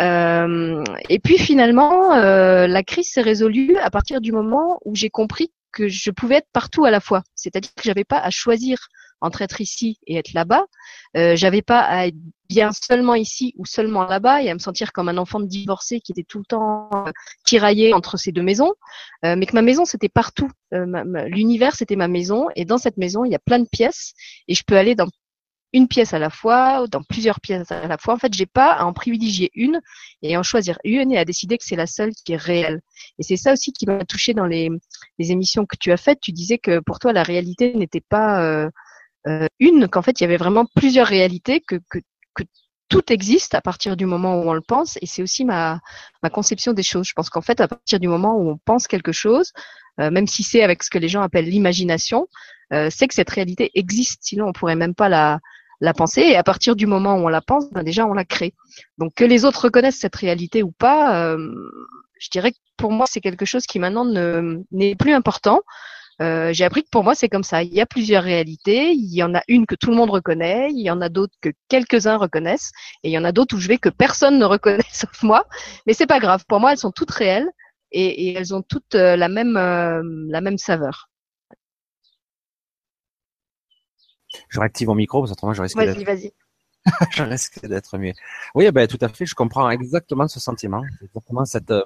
Euh, 0.00 0.84
et 1.08 1.18
puis 1.18 1.38
finalement, 1.38 2.12
euh, 2.14 2.66
la 2.66 2.82
crise 2.82 3.10
s'est 3.12 3.22
résolue 3.22 3.76
à 3.78 3.90
partir 3.90 4.20
du 4.20 4.32
moment 4.32 4.78
où 4.84 4.94
j'ai 4.94 5.10
compris 5.10 5.52
que 5.72 5.88
je 5.88 6.10
pouvais 6.10 6.36
être 6.36 6.48
partout 6.52 6.84
à 6.84 6.90
la 6.90 7.00
fois. 7.00 7.22
C'est-à-dire 7.34 7.74
que 7.74 7.82
j'avais 7.82 8.04
pas 8.04 8.18
à 8.18 8.30
choisir 8.30 8.78
entre 9.20 9.42
être 9.42 9.60
ici 9.60 9.98
et 10.06 10.16
être 10.16 10.32
là-bas. 10.32 10.64
Euh, 11.16 11.36
j'avais 11.36 11.62
pas 11.62 11.80
à 11.80 12.06
être 12.06 12.16
bien 12.48 12.70
seulement 12.72 13.14
ici 13.14 13.54
ou 13.56 13.66
seulement 13.66 14.04
là-bas 14.04 14.42
et 14.42 14.50
à 14.50 14.54
me 14.54 14.58
sentir 14.58 14.92
comme 14.92 15.08
un 15.08 15.16
enfant 15.16 15.40
de 15.40 15.46
divorcé 15.46 16.00
qui 16.00 16.12
était 16.12 16.22
tout 16.22 16.38
le 16.38 16.44
temps 16.44 16.90
euh, 16.94 17.10
tiraillé 17.44 17.92
entre 17.92 18.16
ces 18.16 18.32
deux 18.32 18.42
maisons. 18.42 18.72
Euh, 19.24 19.36
mais 19.36 19.46
que 19.46 19.54
ma 19.54 19.62
maison 19.62 19.84
c'était 19.84 20.08
partout. 20.08 20.50
L'univers 20.72 21.74
c'était 21.74 21.96
ma 21.96 22.08
maison 22.08 22.48
et 22.56 22.64
dans 22.64 22.78
cette 22.78 22.96
maison 22.96 23.24
il 23.24 23.32
y 23.32 23.34
a 23.34 23.40
plein 23.40 23.58
de 23.58 23.68
pièces 23.70 24.14
et 24.48 24.54
je 24.54 24.62
peux 24.66 24.76
aller 24.76 24.94
dans 24.94 25.06
une 25.76 25.88
pièce 25.88 26.14
à 26.14 26.18
la 26.18 26.30
fois, 26.30 26.86
dans 26.88 27.02
plusieurs 27.02 27.38
pièces 27.38 27.70
à 27.70 27.86
la 27.86 27.98
fois. 27.98 28.14
En 28.14 28.16
fait, 28.16 28.32
j'ai 28.32 28.46
pas 28.46 28.72
à 28.72 28.84
en 28.84 28.94
privilégier 28.94 29.50
une 29.54 29.82
et 30.22 30.38
en 30.38 30.42
choisir 30.42 30.78
une 30.84 31.12
et 31.12 31.18
à 31.18 31.26
décider 31.26 31.58
que 31.58 31.64
c'est 31.66 31.76
la 31.76 31.86
seule 31.86 32.12
qui 32.12 32.32
est 32.32 32.36
réelle. 32.36 32.80
Et 33.18 33.22
c'est 33.22 33.36
ça 33.36 33.52
aussi 33.52 33.72
qui 33.72 33.84
m'a 33.84 34.02
touché 34.06 34.32
dans 34.32 34.46
les, 34.46 34.70
les, 35.18 35.32
émissions 35.32 35.66
que 35.66 35.76
tu 35.78 35.92
as 35.92 35.98
faites. 35.98 36.18
Tu 36.20 36.32
disais 36.32 36.56
que 36.56 36.80
pour 36.80 36.98
toi, 36.98 37.12
la 37.12 37.22
réalité 37.22 37.74
n'était 37.74 38.00
pas 38.00 38.42
euh, 38.42 38.70
euh, 39.28 39.46
une, 39.60 39.86
qu'en 39.86 40.00
fait, 40.00 40.18
il 40.18 40.22
y 40.22 40.26
avait 40.26 40.38
vraiment 40.38 40.64
plusieurs 40.74 41.06
réalités, 41.06 41.60
que, 41.60 41.76
que, 41.90 41.98
tout 42.88 43.12
existe 43.12 43.54
à 43.56 43.60
partir 43.60 43.96
du 43.96 44.06
moment 44.06 44.36
où 44.36 44.48
on 44.48 44.52
le 44.54 44.60
pense. 44.60 44.96
Et 45.02 45.06
c'est 45.06 45.20
aussi 45.20 45.44
ma, 45.44 45.80
ma 46.22 46.30
conception 46.30 46.72
des 46.72 46.84
choses. 46.84 47.04
Je 47.06 47.14
pense 47.14 47.28
qu'en 47.28 47.42
fait, 47.42 47.60
à 47.60 47.68
partir 47.68 47.98
du 48.00 48.08
moment 48.08 48.36
où 48.36 48.48
on 48.48 48.58
pense 48.64 48.86
quelque 48.86 49.10
chose, 49.10 49.52
euh, 50.00 50.10
même 50.10 50.28
si 50.28 50.44
c'est 50.44 50.62
avec 50.62 50.84
ce 50.84 50.88
que 50.88 50.98
les 50.98 51.08
gens 51.08 51.20
appellent 51.20 51.50
l'imagination, 51.50 52.28
c'est 52.90 53.06
que 53.06 53.14
cette 53.14 53.30
réalité 53.30 53.70
existe. 53.74 54.18
Sinon, 54.22 54.48
on 54.48 54.52
pourrait 54.52 54.74
même 54.74 54.94
pas 54.94 55.08
la, 55.08 55.38
la 55.80 55.94
penser. 55.94 56.22
Et 56.22 56.36
à 56.36 56.42
partir 56.42 56.76
du 56.76 56.86
moment 56.86 57.16
où 57.16 57.24
on 57.24 57.28
la 57.28 57.40
pense, 57.40 57.70
ben 57.70 57.82
déjà 57.82 58.06
on 58.06 58.14
la 58.14 58.24
crée. 58.24 58.54
Donc 58.98 59.14
que 59.14 59.24
les 59.24 59.44
autres 59.44 59.64
reconnaissent 59.64 59.98
cette 59.98 60.16
réalité 60.16 60.62
ou 60.62 60.72
pas, 60.72 61.32
euh, 61.32 61.38
je 62.18 62.28
dirais 62.30 62.52
que 62.52 62.58
pour 62.76 62.92
moi 62.92 63.06
c'est 63.08 63.20
quelque 63.20 63.44
chose 63.44 63.66
qui 63.66 63.78
maintenant 63.78 64.04
n'est 64.70 64.96
plus 64.96 65.12
important. 65.12 65.60
Euh, 66.22 66.50
j'ai 66.54 66.64
appris 66.64 66.82
que 66.82 66.88
pour 66.90 67.04
moi 67.04 67.14
c'est 67.14 67.28
comme 67.28 67.42
ça. 67.42 67.62
Il 67.62 67.74
y 67.74 67.80
a 67.80 67.86
plusieurs 67.86 68.22
réalités. 68.24 68.92
Il 68.92 69.14
y 69.14 69.22
en 69.22 69.34
a 69.34 69.42
une 69.48 69.66
que 69.66 69.74
tout 69.74 69.90
le 69.90 69.96
monde 69.96 70.10
reconnaît. 70.10 70.68
Il 70.70 70.80
y 70.80 70.90
en 70.90 71.00
a 71.00 71.08
d'autres 71.08 71.34
que 71.42 71.50
quelques-uns 71.68 72.16
reconnaissent. 72.16 72.72
Et 73.02 73.10
il 73.10 73.12
y 73.12 73.18
en 73.18 73.24
a 73.24 73.32
d'autres 73.32 73.56
où 73.56 73.60
je 73.60 73.68
vais 73.68 73.78
que 73.78 73.90
personne 73.90 74.38
ne 74.38 74.44
reconnaît 74.46 74.82
sauf 74.92 75.22
moi. 75.22 75.44
Mais 75.86 75.92
c'est 75.92 76.06
pas 76.06 76.20
grave. 76.20 76.44
Pour 76.48 76.60
moi 76.60 76.72
elles 76.72 76.78
sont 76.78 76.92
toutes 76.92 77.10
réelles 77.10 77.48
et, 77.92 78.34
elles 78.34 78.54
ont 78.54 78.62
toutes 78.62 78.94
euh, 78.94 79.16
la 79.16 79.28
même 79.28 79.54
la 79.54 80.40
même 80.40 80.58
saveur. 80.58 81.08
Je 84.48 84.60
réactive 84.60 84.88
mon 84.88 84.94
micro 84.94 85.20
parce 85.20 85.30
que 85.30 85.34
autrement 85.34 85.52
je 85.52 85.62
risque 85.62 85.78
d'être. 85.78 85.94
Vas-y, 85.94 86.04
vas-y. 86.04 86.32
je 87.10 87.22
risque 87.22 87.66
d'être 87.66 87.98
mieux. 87.98 88.12
Oui, 88.54 88.70
ben 88.70 88.86
tout 88.86 88.98
à 89.00 89.08
fait. 89.08 89.26
Je 89.26 89.34
comprends 89.34 89.68
exactement 89.70 90.28
ce 90.28 90.40
sentiment, 90.40 90.82
exactement 91.02 91.44
cette, 91.44 91.70
euh, 91.70 91.82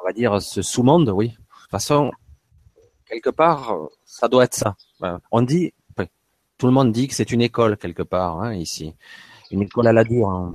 on 0.00 0.04
va 0.04 0.12
dire, 0.12 0.40
ce 0.40 0.62
sous-monde. 0.62 1.10
Oui. 1.10 1.28
De 1.28 1.34
toute 1.34 1.70
façon, 1.70 2.10
quelque 3.06 3.30
part, 3.30 3.76
ça 4.04 4.28
doit 4.28 4.44
être 4.44 4.54
ça. 4.54 4.76
On 5.30 5.42
dit, 5.42 5.72
tout 6.58 6.66
le 6.66 6.72
monde 6.72 6.92
dit 6.92 7.08
que 7.08 7.14
c'est 7.14 7.32
une 7.32 7.42
école 7.42 7.76
quelque 7.76 8.02
part 8.02 8.40
hein, 8.40 8.54
ici, 8.54 8.94
une 9.50 9.62
école 9.62 9.86
à 9.86 9.92
la 9.92 10.04
dure. 10.04 10.28
Hein. 10.28 10.52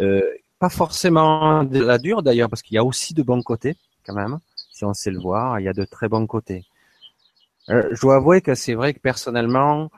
Euh, 0.00 0.22
pas 0.58 0.68
forcément 0.68 1.64
de 1.64 1.80
la 1.80 1.98
dure 1.98 2.22
d'ailleurs, 2.22 2.48
parce 2.48 2.62
qu'il 2.62 2.74
y 2.74 2.78
a 2.78 2.84
aussi 2.84 3.14
de 3.14 3.22
bons 3.22 3.42
côtés 3.42 3.76
quand 4.04 4.14
même. 4.14 4.38
Si 4.72 4.84
on 4.84 4.94
sait 4.94 5.10
le 5.10 5.18
voir, 5.18 5.58
il 5.58 5.64
y 5.64 5.68
a 5.68 5.72
de 5.72 5.84
très 5.84 6.08
bons 6.08 6.26
côtés. 6.26 6.64
Euh, 7.70 7.88
je 7.92 8.00
dois 8.00 8.16
avouer 8.16 8.40
que 8.40 8.54
c'est 8.54 8.74
vrai 8.74 8.94
que 8.94 9.00
personnellement, 9.00 9.90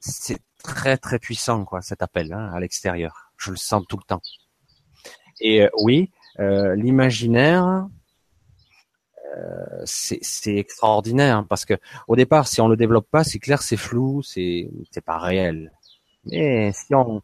c'est 0.00 0.38
très 0.62 0.96
très 0.96 1.18
puissant 1.18 1.64
quoi 1.64 1.82
cet 1.82 2.02
appel 2.02 2.32
hein, 2.32 2.50
à 2.52 2.60
l'extérieur. 2.60 3.32
Je 3.36 3.50
le 3.50 3.56
sens 3.56 3.84
tout 3.88 3.96
le 3.96 4.02
temps. 4.02 4.22
Et 5.40 5.62
euh, 5.62 5.68
oui, 5.82 6.10
euh, 6.40 6.74
l'imaginaire, 6.74 7.86
euh, 9.36 9.82
c'est 9.84 10.56
extraordinaire 10.56 11.38
hein, 11.38 11.46
parce 11.48 11.64
que 11.64 11.74
au 12.08 12.16
départ, 12.16 12.48
si 12.48 12.60
on 12.60 12.68
le 12.68 12.76
développe 12.76 13.08
pas, 13.10 13.24
c'est 13.24 13.38
clair, 13.38 13.62
c'est 13.62 13.76
flou, 13.76 14.22
c'est 14.22 14.70
c'est 14.90 15.04
pas 15.04 15.18
réel. 15.18 15.72
Mais 16.24 16.72
si 16.72 16.94
on 16.94 17.22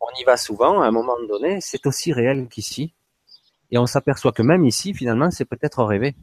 on 0.00 0.20
y 0.20 0.24
va 0.24 0.36
souvent, 0.36 0.80
à 0.80 0.86
un 0.86 0.90
moment 0.90 1.16
donné, 1.28 1.60
c'est 1.60 1.86
aussi 1.86 2.12
réel 2.12 2.48
qu'ici. 2.48 2.94
Et 3.70 3.78
on 3.78 3.86
s'aperçoit 3.86 4.32
que 4.32 4.42
même 4.42 4.64
ici, 4.64 4.94
finalement, 4.94 5.30
c'est 5.30 5.44
peut-être 5.44 5.84
rêvé. 5.84 6.16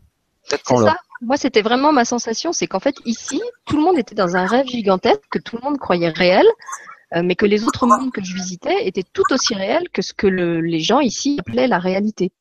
Peut-être 0.48 0.64
qu'on 0.64 0.86
moi, 1.22 1.38
c'était 1.38 1.62
vraiment 1.62 1.92
ma 1.92 2.06
sensation, 2.06 2.54
c'est 2.54 2.68
qu'en 2.68 2.80
fait, 2.80 2.96
ici, 3.06 3.42
tout 3.66 3.78
le 3.78 3.84
monde 3.84 3.98
était 3.98 4.16
dans 4.16 4.36
un 4.36 4.46
rêve 4.46 4.68
gigantesque 4.68 5.24
que 5.30 5.40
tout 5.40 5.58
le 5.58 5.64
monde 5.64 5.80
croyait 5.80 6.10
réel. 6.10 6.46
euh, 7.16 7.24
mais 7.24 7.36
que 7.36 7.46
les 7.46 7.64
autres 7.64 7.88
mondes 7.88 8.12
que 8.12 8.24
je 8.24 8.34
visitais 8.34 8.86
étaient 8.86 9.06
tout 9.14 9.24
aussi 9.32 9.54
réels 9.54 9.90
que 9.90 10.02
ce 10.02 10.14
que 10.14 10.28
le, 10.28 10.60
les 10.60 10.82
gens 10.82 11.00
ici 11.00 11.38
appelaient 11.40 11.68
la 11.68 11.80
réalité. 11.80 12.32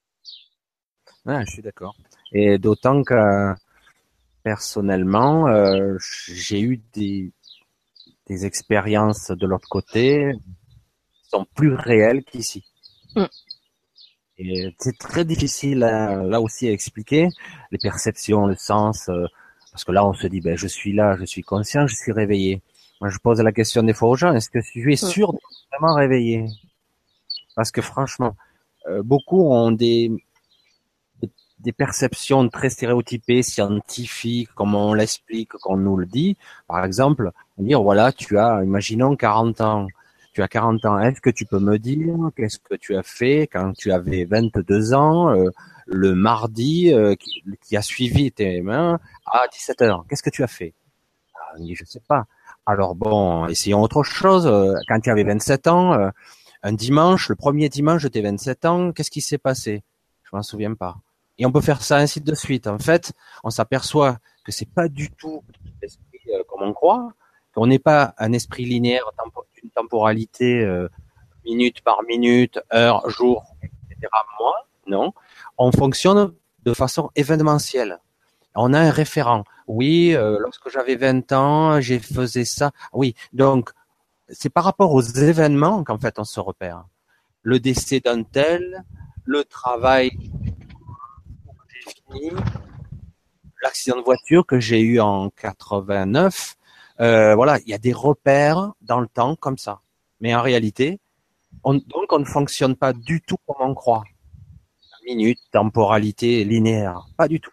Ouais, 1.25 1.45
je 1.47 1.53
suis 1.53 1.63
d'accord. 1.63 1.95
Et 2.33 2.59
d'autant 2.59 3.03
que 3.05 3.55
personnellement, 4.43 5.49
euh, 5.49 5.97
j'ai 6.01 6.61
eu 6.61 6.83
des, 6.95 7.33
des 8.27 8.47
expériences 8.47 9.29
de 9.31 9.47
l'autre 9.47 9.69
côté 9.69 10.33
qui 10.35 11.31
sont 11.31 11.47
plus 11.55 11.75
réelles 11.75 12.25
qu'ici. 12.25 12.65
Mm. 13.15 13.25
Et 14.39 14.75
c'est 14.79 14.99
très 14.99 15.25
difficile 15.25 15.79
là 15.79 16.41
aussi 16.41 16.69
à 16.69 16.73
expliquer 16.73 17.29
les 17.73 17.79
perceptions, 17.79 18.47
le 18.47 18.55
sens, 18.55 19.09
euh, 19.09 19.25
parce 19.73 19.85
que 19.85 19.93
là 19.93 20.07
on 20.07 20.13
se 20.13 20.27
dit 20.27 20.41
ben 20.41 20.57
je 20.57 20.67
suis 20.67 20.93
là, 20.93 21.17
je 21.19 21.25
suis 21.25 21.43
conscient, 21.43 21.87
je 21.87 21.95
suis 21.95 22.13
réveillé. 22.13 22.61
Moi 23.01 23.09
je 23.11 23.19
pose 23.19 23.41
la 23.41 23.53
question 23.53 23.83
des 23.83 23.95
fois 23.95 24.11
aux 24.11 24.17
gens, 24.17 24.35
est-ce 24.35 24.51
que 24.51 24.59
tu 24.59 24.93
es 24.93 24.97
sûr 24.97 25.33
de 25.33 25.39
vraiment 25.71 25.95
réveillé? 25.95 26.47
Parce 27.55 27.71
que 27.71 27.81
franchement, 27.81 28.37
euh, 28.89 29.03
beaucoup 29.03 29.51
ont 29.51 29.71
des 29.71 30.13
des 31.59 31.73
perceptions 31.73 32.49
très 32.49 32.71
stéréotypées, 32.71 33.43
scientifiques, 33.43 34.51
comme 34.55 34.75
on 34.75 34.93
l'explique, 34.93 35.49
comme 35.49 35.75
on 35.75 35.77
nous 35.79 35.97
le 35.97 36.07
dit. 36.07 36.37
Par 36.69 36.85
exemple, 36.85 37.33
dire 37.59 37.83
voilà, 37.83 38.13
tu 38.13 38.39
as, 38.39 38.63
imaginons 38.63 39.17
40 39.17 39.61
ans 39.63 39.89
tu 40.37 40.43
as 40.43 40.49
40 40.49 40.85
ans, 40.85 40.99
est-ce 40.99 41.23
que 41.23 41.31
tu 41.31 41.47
peux 41.47 41.59
me 41.59 41.79
dire 41.79 42.15
qu'est-ce 42.37 42.59
que 42.59 42.75
tu 42.75 42.95
as 42.95 43.03
fait 43.03 43.47
quand 43.51 43.73
tu 43.73 43.91
avais 43.91 44.27
22 44.27 44.93
ans, 44.93 45.31
euh, 45.31 45.49
le 45.87 46.15
mardi 46.15 46.93
euh, 46.93 47.15
qui, 47.15 47.75
a 47.75 47.81
suivi 47.81 48.31
tes 48.33 48.61
mains 48.61 49.01
à 49.25 49.49
17 49.51 49.81
heures? 49.81 50.05
Qu'est-ce 50.07 50.23
que 50.23 50.29
tu 50.29 50.43
as 50.43 50.47
fait? 50.47 50.75
Ah, 51.35 51.55
Je 51.57 51.83
ne 51.83 51.87
sais 51.87 52.03
pas. 52.07 52.27
Alors 52.67 52.95
bon, 52.95 53.47
essayons 53.47 53.81
autre 53.81 54.03
chose. 54.03 54.47
Euh, 54.47 54.75
quand 54.89 55.01
tu 55.01 55.09
avais 55.09 55.25
27 55.25 55.69
ans, 55.69 56.11
un 56.63 56.73
dimanche, 56.75 57.31
le 57.31 57.35
premier 57.35 57.71
dimanche 57.71 58.03
de 58.03 58.09
tes 58.09 58.21
27 58.21 58.67
ans, 58.67 58.93
qu'est-ce 58.93 59.11
qui 59.11 59.23
s'est 59.23 59.39
passé? 59.39 59.85
Je 60.25 60.37
m'en 60.37 60.43
souviens 60.43 60.75
pas. 60.75 60.99
Et 61.39 61.47
on 61.47 61.53
peut 61.53 61.63
faire 61.63 61.81
ça 61.81 61.97
ainsi 61.97 62.21
de 62.21 62.35
suite. 62.35 62.67
En 62.67 62.79
fait, 62.79 63.15
on 63.43 63.49
s'aperçoit 63.49 64.19
que 64.45 64.53
c'est 64.53 64.69
pas 64.69 64.89
du 64.89 65.09
tout 65.09 65.43
l'esprit 65.81 66.21
comme 66.47 66.61
on 66.61 66.75
croit, 66.75 67.15
qu'on 67.57 67.67
n'est 67.67 67.79
pas 67.79 68.15
un 68.19 68.33
esprit 68.35 68.67
linéaire 68.67 69.11
temporalité 69.75 70.63
euh, 70.63 70.89
minute 71.45 71.81
par 71.83 72.03
minute, 72.05 72.59
heure, 72.73 73.09
jour, 73.11 73.45
etc. 73.63 74.09
Mois, 74.39 74.67
non. 74.87 75.13
On 75.59 75.73
fonctionne 75.73 76.35
de 76.65 76.75
façon 76.75 77.11
événementielle. 77.15 77.99
On 78.55 78.73
a 78.73 78.81
un 78.81 78.91
référent. 78.91 79.45
Oui, 79.67 80.15
euh, 80.15 80.39
lorsque 80.41 80.71
j'avais 80.71 80.97
20 80.97 81.33
ans, 81.33 81.81
j'ai 81.81 81.99
faisais 81.99 82.45
ça. 82.45 82.73
Oui, 82.93 83.15
donc 83.33 83.71
c'est 84.29 84.51
par 84.51 84.65
rapport 84.65 84.93
aux 84.93 85.03
événements 85.03 85.85
qu'en 85.85 85.99
fait 85.99 86.19
on 86.19 86.25
se 86.25 86.41
repère. 86.41 86.85
Le 87.43 87.61
décès 87.61 88.01
d'un 88.01 88.23
tel, 88.23 88.85
le 89.25 89.45
travail 89.45 90.11
que 90.11 90.17
j'ai 91.85 91.91
fini, 91.91 92.31
l'accident 93.63 93.99
de 93.99 94.03
voiture 94.03 94.45
que 94.47 94.59
j'ai 94.59 94.81
eu 94.81 95.01
en 95.01 95.31
89, 95.31 96.57
euh, 97.01 97.35
voilà, 97.35 97.59
il 97.61 97.71
y 97.71 97.75
a 97.75 97.79
des 97.79 97.93
repères 97.93 98.73
dans 98.81 99.01
le 99.01 99.09
temps 99.09 99.37
comme 99.37 99.59
ça. 99.59 99.81
Mais 100.21 100.35
en 100.35 100.43
réalité, 100.43 100.99
on, 101.65 101.75
donc 101.75 102.11
on 102.11 102.19
ne 102.19 102.25
fonctionne 102.25 102.77
pas 102.77 102.93
du 102.93 103.21
tout 103.21 103.37
comme 103.47 103.69
on 103.69 103.75
croit. 103.75 104.05
Minute, 105.07 105.39
temporalité 105.53 106.43
linéaire, 106.45 107.07
pas 107.17 107.29
du 107.29 107.41
tout. 107.41 107.53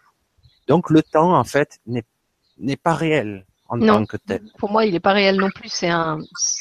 Donc 0.66 0.90
le 0.90 1.02
temps, 1.02 1.36
en 1.36 1.44
fait, 1.44 1.78
n'est 1.86 2.76
pas 2.76 2.94
réel 2.94 3.46
en 3.68 3.78
tant 3.78 4.04
que 4.06 4.16
tel. 4.16 4.42
Pour 4.58 4.70
moi, 4.70 4.84
il 4.86 4.92
n'est 4.92 5.00
pas 5.00 5.12
réel 5.12 5.36
non 5.36 5.50
plus. 5.50 5.68
C'est 5.68 5.88
un, 5.88 6.18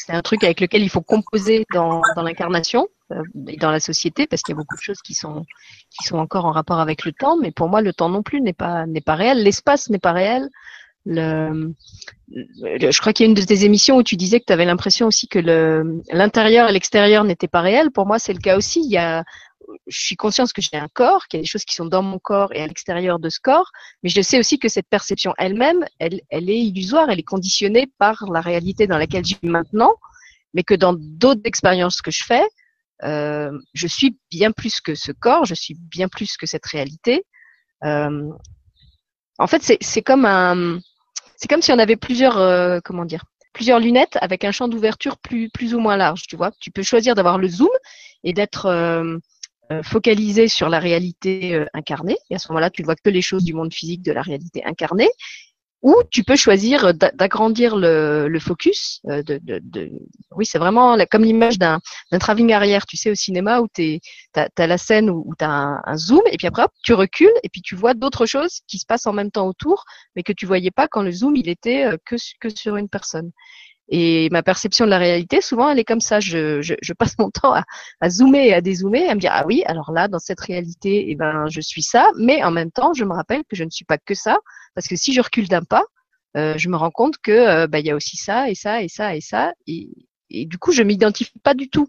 un 0.10 0.22
truc 0.22 0.44
avec 0.44 0.62
lequel 0.62 0.84
il 0.84 0.90
faut 0.90 1.02
composer 1.02 1.66
dans, 1.74 2.02
dans 2.16 2.22
l'incarnation 2.22 2.88
euh, 3.12 3.24
et 3.48 3.58
dans 3.58 3.72
la 3.72 3.80
société, 3.80 4.28
parce 4.28 4.42
qu'il 4.42 4.54
y 4.54 4.58
a 4.58 4.62
beaucoup 4.62 4.76
de 4.76 4.82
choses 4.82 5.02
qui 5.02 5.14
sont, 5.14 5.46
qui 5.90 6.06
sont 6.08 6.18
encore 6.18 6.46
en 6.46 6.52
rapport 6.52 6.80
avec 6.80 7.06
le 7.06 7.12
temps. 7.12 7.38
Mais 7.38 7.52
pour 7.52 7.70
moi, 7.70 7.82
le 7.82 7.94
temps 7.94 8.10
non 8.10 8.24
plus 8.24 8.42
n'est 8.42 8.54
pas, 8.54 8.86
n'est 8.86 9.02
pas 9.02 9.16
réel. 9.16 9.44
L'espace 9.44 9.90
n'est 9.90 10.00
pas 10.00 10.12
réel 10.12 10.50
le, 11.06 11.74
je 12.30 13.00
crois 13.00 13.14
qu'il 13.14 13.26
y 13.26 13.28
a 13.28 13.30
une 13.30 13.36
de 13.36 13.42
tes 13.42 13.66
émissions 13.66 13.98
où 13.98 14.04
tu 14.04 14.16
disais 14.16 14.40
que 14.40 14.46
tu 14.46 14.54
avais 14.54 14.66
l'impression 14.66 15.08
aussi 15.08 15.28
que 15.28 15.40
l'intérieur 16.12 16.70
et 16.70 16.74
l'extérieur 16.74 17.24
n'étaient 17.24 17.48
pas 17.48 17.62
réels. 17.62 17.92
Pour 17.92 18.06
moi, 18.06 18.20
c'est 18.20 18.34
le 18.34 18.40
cas 18.40 18.58
aussi. 18.58 18.82
Il 18.84 18.92
y 18.92 18.98
a, 18.98 19.24
je 19.88 20.00
suis 20.00 20.16
consciente 20.16 20.52
que 20.54 20.62
j'ai 20.62 20.78
un 20.78 20.88
corps, 20.88 21.28
qu'il 21.28 21.40
y 21.40 21.42
a 21.42 21.44
des 21.44 21.48
choses 21.48 21.66
qui 21.66 21.76
sont 21.76 21.86
dans 21.86 22.02
mon 22.02 22.20
corps 22.20 22.54
et 22.54 22.62
à 22.62 22.68
l'extérieur 22.68 23.20
de 23.20 23.30
ce 23.30 23.40
corps, 23.40 23.72
mais 24.02 24.10
je 24.10 24.22
sais 24.22 24.40
aussi 24.40 24.60
que 24.60 24.70
cette 24.70 24.88
perception 24.88 25.34
elle-même, 25.38 25.86
elle, 26.00 26.22
elle 26.30 26.50
est 26.50 26.60
illusoire, 26.60 27.10
elle 27.10 27.20
est 27.20 27.24
conditionnée 27.24 27.92
par 27.98 28.26
la 28.32 28.42
réalité 28.42 28.88
dans 28.88 28.98
laquelle 28.98 29.26
je 29.26 29.36
vis 29.42 29.50
maintenant, 29.50 29.94
mais 30.54 30.64
que 30.64 30.74
dans 30.74 30.94
d'autres 30.98 31.42
expériences 31.46 32.02
que 32.02 32.12
je 32.12 32.24
fais, 32.24 32.44
euh, 33.04 33.52
je 33.74 33.88
suis 33.88 34.18
bien 34.32 34.52
plus 34.52 34.80
que 34.80 34.96
ce 34.96 35.12
corps, 35.12 35.46
je 35.46 35.56
suis 35.56 35.76
bien 35.76 36.08
plus 36.08 36.38
que 36.38 36.46
cette 36.46 36.66
réalité. 36.66 37.26
Euh, 37.84 38.30
en 39.40 39.48
fait, 39.48 39.78
c'est 39.82 40.02
comme 40.02 40.26
un, 40.26 40.80
c'est 41.36 41.48
comme 41.48 41.62
si 41.62 41.72
on 41.72 41.80
avait 41.80 41.96
plusieurs, 41.96 42.38
euh, 42.38 42.80
comment 42.84 43.06
dire, 43.06 43.26
plusieurs 43.54 43.80
lunettes 43.80 44.18
avec 44.22 44.44
un 44.44 44.52
champ 44.52 44.68
d'ouverture 44.68 45.18
plus, 45.18 45.50
plus 45.50 45.74
ou 45.74 45.80
moins 45.80 45.98
large. 45.98 46.24
Tu 46.28 46.36
vois, 46.36 46.52
tu 46.60 46.72
peux 46.72 46.84
choisir 46.84 47.16
d'avoir 47.16 47.38
le 47.38 47.48
zoom 47.48 47.70
et 48.24 48.34
d'être 48.34 48.66
euh, 48.66 49.18
euh, 49.72 49.84
focalisé 49.84 50.48
sur 50.48 50.70
la 50.70 50.80
réalité 50.80 51.64
incarnée. 51.74 52.18
Et 52.30 52.36
à 52.36 52.40
ce 52.40 52.48
moment-là, 52.50 52.70
tu 52.70 52.82
ne 52.82 52.86
vois 52.86 52.96
que 52.96 53.10
les 53.10 53.22
choses 53.22 53.44
du 53.44 53.54
monde 53.54 53.74
physique 53.74 54.02
de 54.02 54.12
la 54.12 54.22
réalité 54.22 54.64
incarnée. 54.66 55.10
Ou 55.84 55.96
tu 56.10 56.24
peux 56.24 56.38
choisir 56.38 56.94
d'agrandir 56.94 57.76
le, 57.76 58.30
le, 58.30 58.40
focus. 58.40 59.02
Euh, 59.10 59.22
de, 59.22 59.38
de, 59.44 59.60
de... 59.62 59.92
Oui, 60.32 60.46
c'est 60.46 60.58
vraiment 60.58 60.98
comme 61.12 61.26
l'image 61.26 61.60
d'un 61.60 61.80
travelling 62.22 62.54
arrière, 62.54 62.86
tu 62.86 62.96
sais, 62.96 63.12
au 63.12 63.16
cinéma 63.16 63.60
où 63.60 63.68
tu 63.68 64.00
as, 64.34 64.68
la 64.68 64.78
scène 64.78 65.10
où, 65.10 65.26
où 65.28 65.36
tu 65.38 65.44
as 65.44 65.82
un, 65.86 65.98
zoom, 65.98 66.22
et 66.32 66.38
puis 66.38 66.48
après, 66.48 66.66
tu 66.84 66.94
recules, 66.94 67.34
et 67.44 67.50
puis 67.50 67.62
tu 67.62 67.76
vois 67.76 67.94
d'autres 67.94 68.26
choses 68.26 68.62
qui 68.66 68.80
se 68.80 68.86
passent 68.86 69.08
en 69.08 69.14
même 69.14 69.30
temps 69.30 69.46
autour, 69.46 69.84
mais 70.16 70.24
que 70.24 70.32
tu 70.32 70.46
voyais 70.46 70.72
pas 70.72 70.88
quand 70.88 71.02
le 71.02 71.12
zoom, 71.12 71.36
il 71.36 71.50
était 71.50 71.86
euh, 71.86 71.98
que, 72.06 72.16
que 72.40 72.48
sur 72.50 72.78
une 72.78 72.88
personne. 72.88 73.32
Et 73.90 74.30
ma 74.32 74.44
perception 74.44 74.86
de 74.86 74.90
la 74.90 74.98
réalité, 74.98 75.42
souvent, 75.42 75.70
elle 75.70 75.80
est 75.80 75.84
comme 75.84 76.02
ça. 76.02 76.20
Je, 76.20 76.94
passe 76.94 77.18
mon 77.20 77.30
temps 77.30 77.54
à, 77.54 77.64
à, 78.02 78.10
zoomer 78.10 78.48
et 78.48 78.54
à 78.54 78.62
dézoomer, 78.62 79.10
à 79.10 79.16
me 79.16 79.20
dire 79.20 79.32
ah 79.34 79.46
oui, 79.46 79.64
alors 79.66 79.92
là, 79.92 80.08
dans 80.08 80.20
cette 80.20 80.40
réalité, 80.40 81.06
eh 81.10 81.16
ben, 81.16 81.46
je 81.50 81.62
suis 81.62 81.84
ça, 81.84 82.12
mais 82.18 82.44
en 82.44 82.52
même 82.52 82.72
temps, 82.72 82.94
je 82.94 83.04
me 83.04 83.14
rappelle 83.14 83.44
que 83.50 83.56
je 83.56 83.64
ne 83.64 83.70
suis 83.70 83.86
pas 83.86 83.98
que 83.98 84.14
ça, 84.14 84.38
parce 84.76 84.88
que 84.88 84.96
si 84.96 85.14
je 85.14 85.22
recule 85.22 85.48
d'un 85.48 85.64
pas, 85.64 85.84
euh, 86.38 86.56
je 86.58 86.70
me 86.70 86.78
rends 86.78 86.92
compte 86.92 87.18
que 87.22 87.32
euh, 87.32 87.68
bah, 87.68 87.80
il 87.80 87.86
y 87.86 87.92
a 87.92 87.96
aussi 87.96 88.18
ça 88.18 88.50
et 88.50 88.56
ça 88.56 88.82
et 88.82 88.88
ça 88.88 89.16
et 89.16 89.22
ça, 89.22 89.54
et, 89.68 89.90
et 90.30 90.46
du 90.46 90.58
coup, 90.58 90.72
je 90.72 90.82
m'identifie 90.84 91.40
pas 91.40 91.54
du 91.54 91.70
tout 91.70 91.88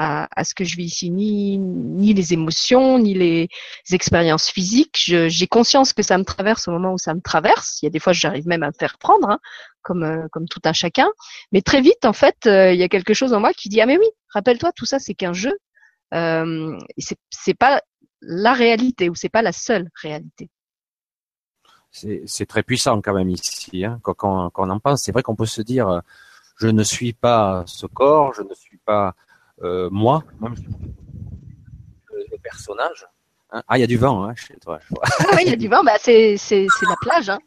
à, 0.00 0.44
ce 0.44 0.54
que 0.54 0.64
je 0.64 0.76
vis 0.76 0.84
ici, 0.84 1.10
ni, 1.10 2.14
les 2.14 2.32
émotions, 2.32 2.98
ni 2.98 3.14
les 3.14 3.48
expériences 3.90 4.48
physiques. 4.48 5.12
J'ai 5.26 5.46
conscience 5.48 5.92
que 5.92 6.02
ça 6.02 6.16
me 6.18 6.24
traverse 6.24 6.68
au 6.68 6.70
moment 6.70 6.92
où 6.92 6.98
ça 6.98 7.14
me 7.14 7.20
traverse. 7.20 7.82
Il 7.82 7.86
y 7.86 7.88
a 7.88 7.90
des 7.90 7.98
fois, 7.98 8.12
j'arrive 8.12 8.46
même 8.46 8.62
à 8.62 8.68
me 8.68 8.72
faire 8.78 8.96
prendre, 8.98 9.28
hein, 9.28 9.40
comme, 9.82 10.04
euh, 10.04 10.28
comme 10.30 10.46
tout 10.46 10.60
un 10.64 10.72
chacun. 10.72 11.08
Mais 11.50 11.62
très 11.62 11.80
vite, 11.80 12.04
en 12.04 12.12
fait, 12.12 12.36
euh, 12.46 12.72
il 12.72 12.78
y 12.78 12.84
a 12.84 12.88
quelque 12.88 13.12
chose 13.12 13.32
en 13.32 13.40
moi 13.40 13.52
qui 13.52 13.68
dit 13.68 13.80
ah 13.80 13.86
mais 13.86 13.98
oui, 13.98 14.06
rappelle-toi, 14.32 14.70
tout 14.72 14.86
ça 14.86 15.00
c'est 15.00 15.14
qu'un 15.14 15.32
jeu. 15.32 15.56
Euh, 16.14 16.78
c'est 17.30 17.54
pas 17.54 17.82
la 18.20 18.52
réalité 18.52 19.10
ou 19.10 19.16
c'est 19.16 19.28
pas 19.28 19.42
la 19.42 19.52
seule 19.52 19.88
réalité. 20.00 20.48
C'est 21.90 22.46
très 22.46 22.62
puissant 22.62 23.00
quand 23.00 23.14
même 23.14 23.30
ici. 23.30 23.84
Hein. 23.84 23.98
Quand, 24.02 24.52
on 24.54 24.70
en 24.70 24.78
pense, 24.78 25.02
c'est 25.02 25.10
vrai 25.10 25.22
qu'on 25.22 25.34
peut 25.34 25.46
se 25.46 25.62
dire 25.62 26.02
je 26.60 26.68
ne 26.68 26.82
suis 26.82 27.12
pas 27.12 27.64
ce 27.66 27.86
corps, 27.86 28.34
je 28.34 28.42
ne 28.42 28.54
suis 28.54 28.78
pas 28.78 29.08
euh, 29.08 29.12
moi, 29.90 30.24
même 30.40 30.54
le 32.30 32.38
personnage. 32.38 33.06
Hein? 33.50 33.62
Ah, 33.68 33.78
il 33.78 33.80
y 33.80 33.84
a 33.84 33.86
du 33.86 33.96
vent 33.96 34.24
hein, 34.24 34.34
chez 34.34 34.56
toi. 34.56 34.78
Ah 35.02 35.24
oui, 35.36 35.42
il 35.46 35.50
y 35.50 35.52
a 35.52 35.56
du 35.56 35.68
vent, 35.68 35.82
bah, 35.82 35.96
c'est 35.98 36.36
la 36.48 36.96
plage. 37.00 37.30
Hein. 37.30 37.38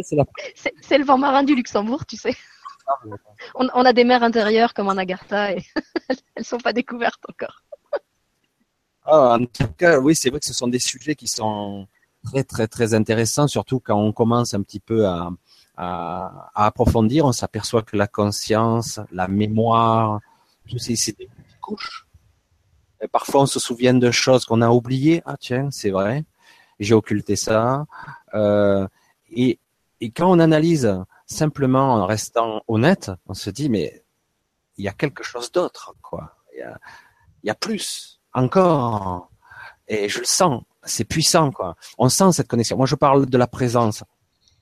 c'est 0.00 0.98
le 0.98 1.04
vent 1.04 1.18
marin 1.18 1.42
du 1.42 1.54
Luxembourg, 1.54 2.06
tu 2.06 2.16
sais. 2.16 2.34
On, 3.54 3.68
on, 3.72 3.84
a 3.84 3.92
des 3.92 4.02
mers 4.02 4.22
intérieures 4.22 4.74
comme 4.74 4.88
en 4.88 4.96
Agartha 4.96 5.52
et 5.52 5.64
elles 6.34 6.44
sont 6.44 6.58
pas 6.58 6.72
découvertes 6.72 7.22
encore. 7.28 7.62
Ah, 9.04 9.36
en 9.40 9.44
tout 9.46 9.68
cas, 9.78 9.98
oui, 10.00 10.16
c'est 10.16 10.30
vrai 10.30 10.40
que 10.40 10.46
ce 10.46 10.54
sont 10.54 10.66
des 10.66 10.80
sujets 10.80 11.14
qui 11.14 11.28
sont 11.28 11.86
très 12.24 12.42
très 12.42 12.66
très 12.66 12.92
intéressants, 12.92 13.46
surtout 13.46 13.78
quand 13.78 13.96
on 13.96 14.12
commence 14.12 14.54
un 14.54 14.62
petit 14.62 14.80
peu 14.80 15.06
à, 15.06 15.30
à, 15.76 16.50
à 16.54 16.66
approfondir. 16.66 17.26
On 17.26 17.32
s'aperçoit 17.32 17.82
que 17.82 17.96
la 17.96 18.08
conscience, 18.08 18.98
la 19.12 19.28
mémoire, 19.28 20.20
c'est 20.78 21.16
des 21.18 21.28
couches. 21.60 22.06
Parfois, 23.12 23.42
on 23.42 23.46
se 23.46 23.58
souvient 23.58 23.94
de 23.94 24.10
choses 24.10 24.44
qu'on 24.44 24.60
a 24.60 24.70
oubliées. 24.70 25.22
Ah 25.24 25.36
tiens, 25.38 25.70
c'est 25.70 25.90
vrai, 25.90 26.24
j'ai 26.78 26.94
occulté 26.94 27.36
ça. 27.36 27.86
Euh, 28.34 28.86
et, 29.30 29.58
quand 30.14 30.30
on 30.30 30.38
analyse 30.38 30.94
simplement 31.26 31.94
en 31.94 32.06
restant 32.06 32.62
honnête, 32.68 33.10
on 33.26 33.34
se 33.34 33.50
dit 33.50 33.68
mais 33.68 34.02
il 34.76 34.84
y 34.84 34.88
a 34.88 34.92
quelque 34.92 35.22
chose 35.22 35.52
d'autre, 35.52 35.94
quoi. 36.02 36.36
Il 36.54 37.46
y 37.46 37.50
a, 37.50 37.54
plus, 37.54 38.20
encore. 38.34 39.30
Et 39.88 40.08
je 40.08 40.18
le 40.18 40.24
sens, 40.24 40.62
c'est 40.84 41.04
puissant, 41.04 41.50
quoi. 41.50 41.76
On 41.98 42.08
sent 42.08 42.32
cette 42.32 42.48
connexion. 42.48 42.76
Moi, 42.76 42.86
je 42.86 42.94
parle 42.94 43.26
de 43.26 43.38
la 43.38 43.46
présence. 43.46 44.04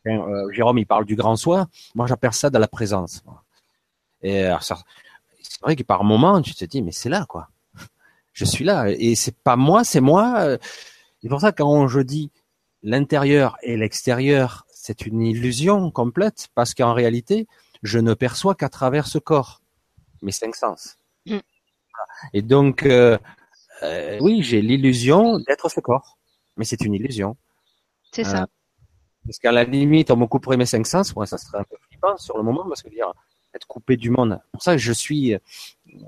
Euh, 0.07 0.53
Jérôme, 0.53 0.79
il 0.79 0.87
parle 0.87 1.05
du 1.05 1.17
grand 1.17 1.37
soi. 1.37 1.67
Moi, 1.95 2.07
j'appelle 2.07 2.33
ça 2.33 2.51
de 2.51 2.59
la 2.59 2.69
présence. 2.69 3.23
Et 4.23 4.45
alors, 4.45 4.63
ça, 4.63 4.79
c'est 5.59 5.65
vrai 5.65 5.75
que 5.75 5.83
par 5.83 6.05
moment, 6.05 6.41
tu 6.41 6.55
te 6.55 6.65
dis, 6.65 6.83
mais 6.83 6.93
c'est 6.93 7.09
là, 7.09 7.27
quoi. 7.29 7.49
Je 8.33 8.45
suis 8.45 8.65
là. 8.65 8.89
Et 8.91 9.17
c'est 9.17 9.37
pas 9.37 9.57
moi, 9.57 9.83
c'est 9.83 10.01
moi. 10.01 10.57
C'est 11.21 11.29
pour 11.29 11.41
ça 11.41 11.51
quand 11.51 11.89
je 11.89 11.99
dis 11.99 12.31
l'intérieur 12.85 13.57
et 13.63 13.77
l'extérieur, 13.77 14.67
c'est 14.71 15.05
une 15.05 15.21
illusion 15.21 15.91
complète, 15.91 16.47
parce 16.55 16.75
qu'en 16.75 16.95
réalité, 16.95 17.49
je 17.83 17.99
ne 17.99 18.15
perçois 18.15 18.55
qu'à 18.55 18.69
travers 18.69 19.09
ce 19.09 19.19
corps, 19.19 19.61
mes 20.23 20.31
cinq 20.31 20.55
sens. 20.55 20.97
Mm. 21.27 21.39
Et 22.33 22.43
donc, 22.43 22.85
euh, 22.85 23.19
euh, 23.83 24.19
oui, 24.21 24.43
j'ai 24.43 24.63
l'illusion 24.63 25.41
d'être 25.41 25.69
ce 25.69 25.81
corps, 25.81 26.19
mais 26.57 26.65
c'est 26.65 26.83
une 26.83 26.95
illusion. 26.95 27.37
C'est 28.13 28.23
ça. 28.23 28.43
Euh, 28.43 28.47
parce 29.27 29.39
qu'à 29.41 29.51
la 29.51 29.65
limite, 29.65 30.13
on 30.13 30.17
me 30.17 30.27
couperait 30.27 30.57
mes 30.57 30.67
cinq 30.67 30.87
sens, 30.87 31.15
moi, 31.17 31.27
ça 31.27 31.37
serait 31.37 31.59
un 31.59 31.65
peu 31.65 31.77
flippant 31.89 32.17
sur 32.17 32.37
le 32.37 32.45
moment, 32.45 32.65
parce 32.69 32.83
que 32.83 32.89
dire 32.89 33.13
être 33.55 33.67
coupé 33.67 33.97
du 33.97 34.11
monde. 34.11 34.41
Pour 34.53 34.63
ça, 34.63 34.77
je 34.77 34.93
suis, 34.93 35.37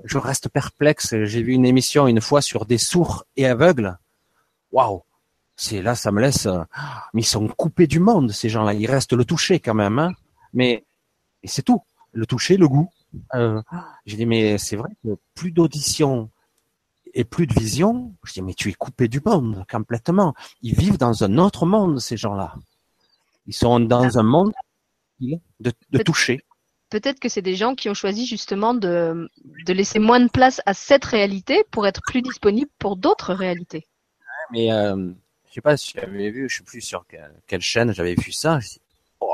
je 0.03 0.17
reste 0.17 0.49
perplexe. 0.49 1.15
J'ai 1.23 1.43
vu 1.43 1.53
une 1.53 1.65
émission 1.65 2.07
une 2.07 2.21
fois 2.21 2.41
sur 2.41 2.65
des 2.65 2.77
sourds 2.77 3.25
et 3.35 3.45
aveugles. 3.45 3.97
Waouh, 4.71 5.03
c'est 5.55 5.81
là, 5.81 5.95
ça 5.95 6.11
me 6.11 6.21
laisse. 6.21 6.47
mais 7.13 7.21
ils 7.21 7.25
sont 7.25 7.47
coupés 7.47 7.87
du 7.87 7.99
monde, 7.99 8.31
ces 8.31 8.49
gens-là. 8.49 8.73
Il 8.73 8.89
reste 8.89 9.13
le 9.13 9.25
toucher 9.25 9.59
quand 9.59 9.73
même, 9.73 9.99
hein. 9.99 10.13
Mais 10.53 10.83
et 11.43 11.47
c'est 11.47 11.61
tout. 11.61 11.81
Le 12.13 12.25
toucher, 12.25 12.57
le 12.57 12.67
goût. 12.67 12.89
Euh, 13.35 13.61
j'ai 14.05 14.17
dit 14.17 14.25
mais 14.25 14.57
c'est 14.57 14.75
vrai 14.75 14.89
que 15.03 15.17
plus 15.35 15.51
d'audition 15.51 16.29
et 17.13 17.23
plus 17.23 17.47
de 17.47 17.53
vision. 17.53 18.13
Je 18.23 18.33
dis 18.33 18.41
mais 18.41 18.53
tu 18.53 18.69
es 18.69 18.73
coupé 18.73 19.07
du 19.07 19.21
monde 19.25 19.65
complètement. 19.69 20.33
Ils 20.61 20.75
vivent 20.75 20.97
dans 20.97 21.23
un 21.23 21.37
autre 21.37 21.65
monde 21.65 21.99
ces 21.99 22.17
gens-là. 22.17 22.55
Ils 23.47 23.53
sont 23.53 23.79
dans 23.79 24.17
un 24.17 24.23
monde 24.23 24.53
de, 25.19 25.37
de 25.89 26.03
toucher. 26.03 26.43
Peut-être 26.91 27.21
que 27.21 27.29
c'est 27.29 27.41
des 27.41 27.55
gens 27.55 27.73
qui 27.73 27.89
ont 27.89 27.93
choisi 27.93 28.25
justement 28.25 28.73
de, 28.73 29.29
laisser 29.65 29.97
moins 29.97 30.19
de 30.19 30.29
place 30.29 30.61
à 30.65 30.73
cette 30.73 31.05
réalité 31.05 31.63
pour 31.71 31.87
être 31.87 32.01
plus 32.01 32.21
disponibles 32.21 32.69
pour 32.77 32.97
d'autres 32.97 33.33
réalités. 33.33 33.87
Mais 34.51 34.73
euh, 34.73 35.13
je 35.47 35.53
sais 35.53 35.61
pas 35.61 35.77
si 35.77 35.93
j'avais 35.95 36.29
vu, 36.29 36.49
je 36.49 36.57
sais 36.57 36.63
plus 36.63 36.81
sur 36.81 37.05
quelle, 37.47 37.61
chaîne 37.61 37.93
j'avais 37.93 38.15
vu 38.15 38.33
ça. 38.33 38.59
Oh, 39.21 39.33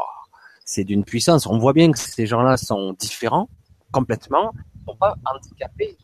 c'est 0.65 0.83
d'une 0.83 1.03
puissance. 1.03 1.47
On 1.47 1.57
voit 1.57 1.73
bien 1.73 1.91
que 1.91 1.97
ces 1.97 2.27
gens-là 2.27 2.57
sont 2.57 2.93
différents 2.93 3.49
complètement. 3.91 4.53
Ils 4.75 4.91
sont 4.91 4.97
pas 4.97 5.15
handicapés 5.25 5.97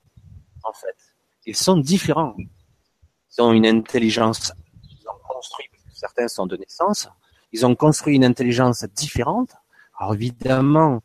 en 0.63 0.73
fait. 0.73 0.97
Ils 1.45 1.55
sont 1.55 1.77
différents. 1.77 2.35
Ils 2.37 3.41
ont 3.43 3.51
une 3.51 3.67
intelligence. 3.67 4.53
Ils 4.89 5.07
ont 5.07 5.21
construit. 5.27 5.67
Certains 5.93 6.27
sont 6.27 6.47
de 6.47 6.57
naissance. 6.57 7.07
Ils 7.51 7.63
ont 7.63 7.75
construit 7.75 8.15
une 8.15 8.25
intelligence 8.25 8.83
différente. 8.85 9.51
Alors 9.99 10.15
évidemment, 10.15 11.03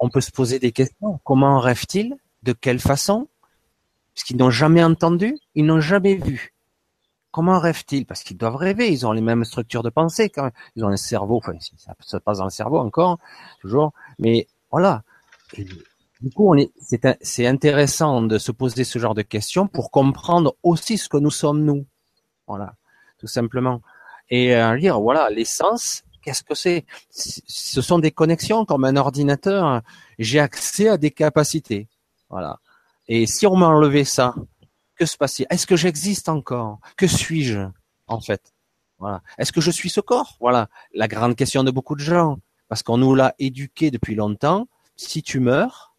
on 0.00 0.08
peut 0.08 0.22
se 0.22 0.32
poser 0.32 0.58
des 0.58 0.72
questions. 0.72 1.20
Comment 1.24 1.60
rêvent-ils? 1.60 2.16
De 2.42 2.52
quelle 2.52 2.80
façon? 2.80 3.28
Puisqu'ils 4.14 4.38
n'ont 4.38 4.50
jamais 4.50 4.82
entendu, 4.82 5.38
ils 5.54 5.64
n'ont 5.64 5.80
jamais 5.80 6.16
vu. 6.16 6.54
Comment 7.30 7.60
rêvent-ils? 7.60 8.06
Parce 8.06 8.24
qu'ils 8.24 8.38
doivent 8.38 8.56
rêver, 8.56 8.90
ils 8.90 9.06
ont 9.06 9.12
les 9.12 9.20
mêmes 9.20 9.44
structures 9.44 9.82
de 9.82 9.90
pensée 9.90 10.30
quand 10.30 10.50
Ils 10.74 10.84
ont 10.84 10.88
un 10.88 10.96
cerveau, 10.96 11.36
enfin 11.36 11.52
ça 11.76 11.94
se 12.00 12.16
passe 12.16 12.38
dans 12.38 12.44
le 12.44 12.50
cerveau 12.50 12.78
encore, 12.78 13.18
toujours. 13.60 13.92
Mais 14.18 14.48
voilà. 14.70 15.02
du 15.56 16.30
coup, 16.34 16.54
c'est, 16.80 17.46
intéressant 17.46 18.22
de 18.22 18.38
se 18.38 18.50
poser 18.52 18.84
ce 18.84 18.98
genre 18.98 19.14
de 19.14 19.22
questions 19.22 19.68
pour 19.68 19.90
comprendre 19.90 20.56
aussi 20.62 20.98
ce 20.98 21.08
que 21.08 21.18
nous 21.18 21.30
sommes 21.30 21.62
nous. 21.62 21.86
Voilà, 22.48 22.74
tout 23.18 23.28
simplement. 23.28 23.82
Et 24.30 24.56
euh, 24.56 24.76
dire, 24.78 25.00
voilà, 25.00 25.28
l'essence, 25.30 26.04
qu'est-ce 26.22 26.42
que 26.42 26.54
c'est? 26.54 26.84
Ce 27.10 27.82
sont 27.82 27.98
des 27.98 28.10
connexions 28.10 28.64
comme 28.64 28.84
un 28.84 28.96
ordinateur. 28.96 29.82
J'ai 30.18 30.40
accès 30.40 30.88
à 30.88 30.96
des 30.96 31.10
capacités. 31.10 31.88
Voilà. 32.28 32.58
Et 33.08 33.26
si 33.26 33.46
on 33.46 33.56
m'enlevait 33.56 34.04
ça, 34.04 34.34
que 34.96 35.06
se 35.06 35.16
passe 35.16 35.40
Est-ce 35.48 35.66
que 35.66 35.76
j'existe 35.76 36.28
encore? 36.28 36.78
Que 36.96 37.06
suis-je 37.06 37.60
en 38.06 38.20
fait? 38.20 38.52
Voilà. 38.98 39.22
Est-ce 39.38 39.50
que 39.50 39.60
je 39.60 39.70
suis 39.70 39.88
ce 39.88 40.00
corps? 40.00 40.36
Voilà 40.40 40.68
la 40.92 41.08
grande 41.08 41.34
question 41.34 41.64
de 41.64 41.70
beaucoup 41.70 41.94
de 41.96 42.00
gens, 42.00 42.36
parce 42.68 42.82
qu'on 42.82 42.98
nous 42.98 43.14
l'a 43.14 43.34
éduqué 43.38 43.90
depuis 43.90 44.14
longtemps. 44.14 44.68
Si 44.96 45.22
tu 45.22 45.40
meurs, 45.40 45.96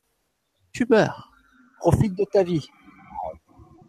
tu 0.71 0.85
meurs. 0.87 1.31
Profite 1.79 2.15
de 2.15 2.25
ta 2.31 2.43
vie. 2.43 2.69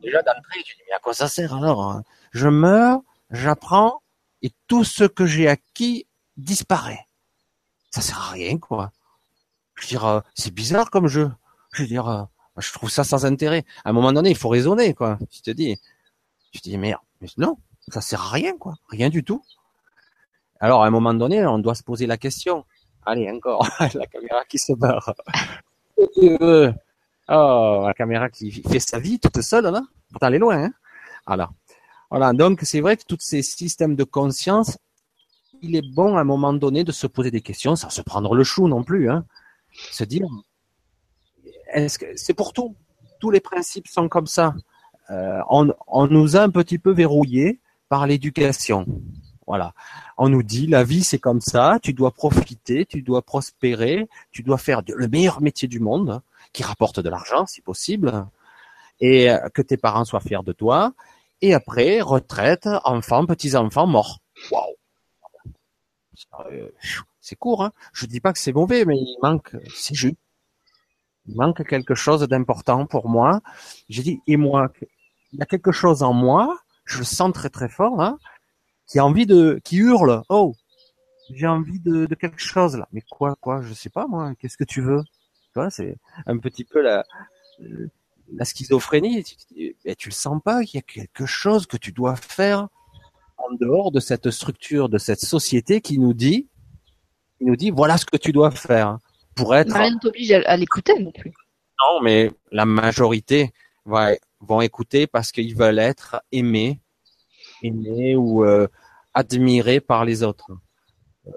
Déjà 0.02 0.22
d'entrée, 0.22 0.62
tu 0.64 0.74
dis 0.76 0.82
mais 0.88 0.96
à 0.96 0.98
quoi 0.98 1.12
ça 1.12 1.28
sert 1.28 1.54
alors? 1.54 2.00
Je 2.32 2.48
meurs, 2.48 3.00
j'apprends 3.30 4.02
et 4.40 4.50
tout 4.66 4.82
ce 4.82 5.04
que 5.04 5.26
j'ai 5.26 5.46
acquis 5.46 6.06
disparaît. 6.36 7.06
Ça 7.90 8.00
sert 8.00 8.18
à 8.18 8.30
rien 8.30 8.58
quoi. 8.58 8.92
Je 9.74 9.82
veux 9.82 9.88
dire, 9.88 10.04
euh, 10.04 10.20
c'est 10.34 10.52
bizarre 10.52 10.90
comme 10.90 11.08
jeu. 11.08 11.30
Je 11.72 11.82
veux 11.82 11.88
dire, 11.88 12.08
euh, 12.08 12.22
je 12.58 12.72
trouve 12.72 12.90
ça 12.90 13.04
sans 13.04 13.24
intérêt. 13.24 13.64
À 13.84 13.90
un 13.90 13.92
moment 13.92 14.12
donné, 14.12 14.30
il 14.30 14.36
faut 14.36 14.48
raisonner, 14.48 14.94
quoi. 14.94 15.18
Tu 15.30 15.40
te 15.40 15.50
dis, 15.50 15.78
tu 16.52 16.60
te 16.60 16.68
dis, 16.68 16.78
merde, 16.78 17.00
mais 17.20 17.28
non, 17.38 17.56
ça 17.88 18.00
sert 18.00 18.20
à 18.20 18.28
rien, 18.28 18.56
quoi. 18.58 18.74
Rien 18.88 19.08
du 19.08 19.24
tout. 19.24 19.42
Alors, 20.60 20.84
à 20.84 20.86
un 20.86 20.90
moment 20.90 21.14
donné, 21.14 21.44
on 21.46 21.58
doit 21.58 21.74
se 21.74 21.82
poser 21.82 22.06
la 22.06 22.16
question. 22.16 22.64
Allez, 23.04 23.30
encore, 23.30 23.66
la 23.94 24.06
caméra 24.06 24.44
qui 24.48 24.58
se 24.58 24.72
barre. 24.72 25.14
Oh, 27.28 27.84
la 27.86 27.94
caméra 27.94 28.28
qui 28.28 28.50
fait 28.50 28.80
sa 28.80 28.98
vie 28.98 29.18
toute 29.18 29.40
seule, 29.42 29.64
là. 29.64 29.80
Pourtant, 30.10 30.26
elle 30.26 30.34
est 30.34 30.38
loin, 30.38 30.64
hein. 30.64 30.72
Voilà. 31.24 31.50
Voilà. 32.10 32.32
Donc, 32.32 32.58
c'est 32.62 32.80
vrai 32.80 32.96
que 32.96 33.04
tous 33.04 33.18
ces 33.20 33.42
systèmes 33.42 33.94
de 33.94 34.02
conscience, 34.02 34.76
il 35.62 35.76
est 35.76 35.94
bon 35.94 36.16
à 36.16 36.20
un 36.20 36.24
moment 36.24 36.52
donné 36.52 36.84
de 36.84 36.92
se 36.92 37.06
poser 37.06 37.30
des 37.30 37.40
questions 37.40 37.76
sans 37.76 37.90
se 37.90 38.02
prendre 38.02 38.34
le 38.34 38.44
chou 38.44 38.68
non 38.68 38.82
plus, 38.82 39.10
hein. 39.10 39.24
Se 39.90 40.04
dire, 40.04 40.26
est-ce 41.72 41.98
que 41.98 42.06
c'est 42.16 42.34
pour 42.34 42.52
tout 42.52 42.76
Tous 43.20 43.30
les 43.30 43.40
principes 43.40 43.88
sont 43.88 44.08
comme 44.08 44.26
ça. 44.26 44.54
Euh, 45.10 45.40
on, 45.48 46.06
nous 46.08 46.36
a 46.36 46.40
un 46.40 46.50
petit 46.50 46.78
peu 46.78 46.92
verrouillés 46.92 47.60
par 47.88 48.06
l'éducation. 48.06 48.86
Voilà. 49.46 49.72
On 50.18 50.28
nous 50.28 50.42
dit 50.42 50.66
la 50.66 50.84
vie 50.84 51.04
c'est 51.04 51.18
comme 51.18 51.40
ça, 51.40 51.78
tu 51.82 51.94
dois 51.94 52.10
profiter, 52.10 52.84
tu 52.84 53.02
dois 53.02 53.22
prospérer, 53.22 54.08
tu 54.30 54.42
dois 54.42 54.58
faire 54.58 54.82
le 54.86 55.08
meilleur 55.08 55.40
métier 55.40 55.68
du 55.68 55.80
monde 55.80 56.20
qui 56.52 56.62
rapporte 56.62 57.00
de 57.00 57.08
l'argent 57.08 57.46
si 57.46 57.60
possible 57.60 58.26
et 59.00 59.30
que 59.54 59.62
tes 59.62 59.76
parents 59.76 60.04
soient 60.04 60.20
fiers 60.20 60.44
de 60.44 60.52
toi 60.52 60.92
et 61.40 61.54
après 61.54 62.00
retraite, 62.00 62.68
enfants, 62.84 63.26
petits-enfants 63.26 63.86
morts. 63.86 64.20
Waouh. 64.50 64.76
Euh, 66.50 66.68
c'est 67.20 67.36
court 67.36 67.64
hein. 67.64 67.72
Je 67.92 68.06
dis 68.06 68.20
pas 68.20 68.32
que 68.32 68.38
c'est 68.38 68.52
mauvais 68.52 68.84
mais 68.84 68.96
il 68.96 69.16
manque 69.22 69.56
c'est 69.74 69.94
juste 69.94 70.16
il 71.26 71.36
manque 71.36 71.64
quelque 71.66 71.94
chose 71.94 72.22
d'important 72.22 72.86
pour 72.86 73.08
moi. 73.08 73.40
J'ai 73.88 74.02
dit, 74.02 74.20
et 74.26 74.36
moi, 74.36 74.72
il 75.32 75.38
y 75.38 75.42
a 75.42 75.46
quelque 75.46 75.72
chose 75.72 76.02
en 76.02 76.12
moi, 76.12 76.58
je 76.84 76.98
le 76.98 77.04
sens 77.04 77.32
très 77.32 77.50
très 77.50 77.68
fort, 77.68 78.00
hein, 78.02 78.18
qui 78.86 78.98
a 78.98 79.04
envie 79.04 79.26
de, 79.26 79.60
qui 79.64 79.76
hurle, 79.76 80.22
oh, 80.28 80.54
j'ai 81.30 81.46
envie 81.46 81.80
de, 81.80 82.06
de, 82.06 82.14
quelque 82.14 82.40
chose 82.40 82.76
là. 82.76 82.88
Mais 82.92 83.02
quoi, 83.08 83.36
quoi, 83.40 83.62
je 83.62 83.72
sais 83.72 83.90
pas 83.90 84.06
moi, 84.06 84.34
qu'est-ce 84.38 84.56
que 84.56 84.64
tu 84.64 84.82
veux? 84.82 85.02
Tu 85.52 85.60
vois, 85.60 85.70
c'est 85.70 85.96
un 86.26 86.38
petit 86.38 86.64
peu 86.64 86.82
la, 86.82 87.04
la 88.34 88.44
schizophrénie. 88.44 89.22
Tu, 89.24 89.36
tu, 89.36 89.96
tu 89.96 90.08
le 90.08 90.14
sens 90.14 90.40
pas 90.42 90.64
qu'il 90.64 90.78
y 90.78 90.78
a 90.78 90.82
quelque 90.82 91.26
chose 91.26 91.66
que 91.66 91.76
tu 91.76 91.92
dois 91.92 92.16
faire 92.16 92.68
en 93.42 93.54
dehors 93.54 93.92
de 93.92 94.00
cette 94.00 94.30
structure, 94.30 94.88
de 94.88 94.98
cette 94.98 95.20
société 95.20 95.80
qui 95.80 95.98
nous 95.98 96.14
dit, 96.14 96.48
qui 97.38 97.44
nous 97.44 97.56
dit, 97.56 97.70
voilà 97.70 97.98
ce 97.98 98.06
que 98.06 98.16
tu 98.16 98.32
dois 98.32 98.50
faire 98.50 98.98
pour 99.34 99.54
être. 99.54 99.74
Rien 99.74 99.90
ne 99.90 99.98
t'oblige 99.98 100.32
à, 100.32 100.56
l'écouter 100.56 100.98
non 100.98 101.12
plus. 101.12 101.32
Non, 101.80 102.00
mais 102.02 102.30
la 102.50 102.64
majorité 102.64 103.52
va, 103.84 104.12
vont 104.40 104.60
écouter 104.60 105.06
parce 105.06 105.32
qu'ils 105.32 105.56
veulent 105.56 105.78
être 105.78 106.22
aimés, 106.30 106.80
aimés 107.62 108.16
ou 108.16 108.44
euh, 108.44 108.68
admirés 109.14 109.80
par 109.80 110.04
les 110.04 110.22
autres. 110.22 110.50
Euh, 111.26 111.30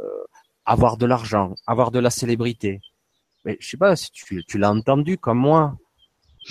avoir 0.66 0.98
de 0.98 1.06
l'argent, 1.06 1.56
avoir 1.68 1.92
de 1.92 2.00
la 2.00 2.10
célébrité. 2.10 2.82
Mais 3.44 3.58
je 3.60 3.70
sais 3.70 3.78
pas 3.78 3.96
si 3.96 4.12
tu, 4.12 4.44
tu 4.46 4.58
l'as 4.58 4.72
entendu 4.72 5.18
comme 5.18 5.38
moi. 5.38 5.78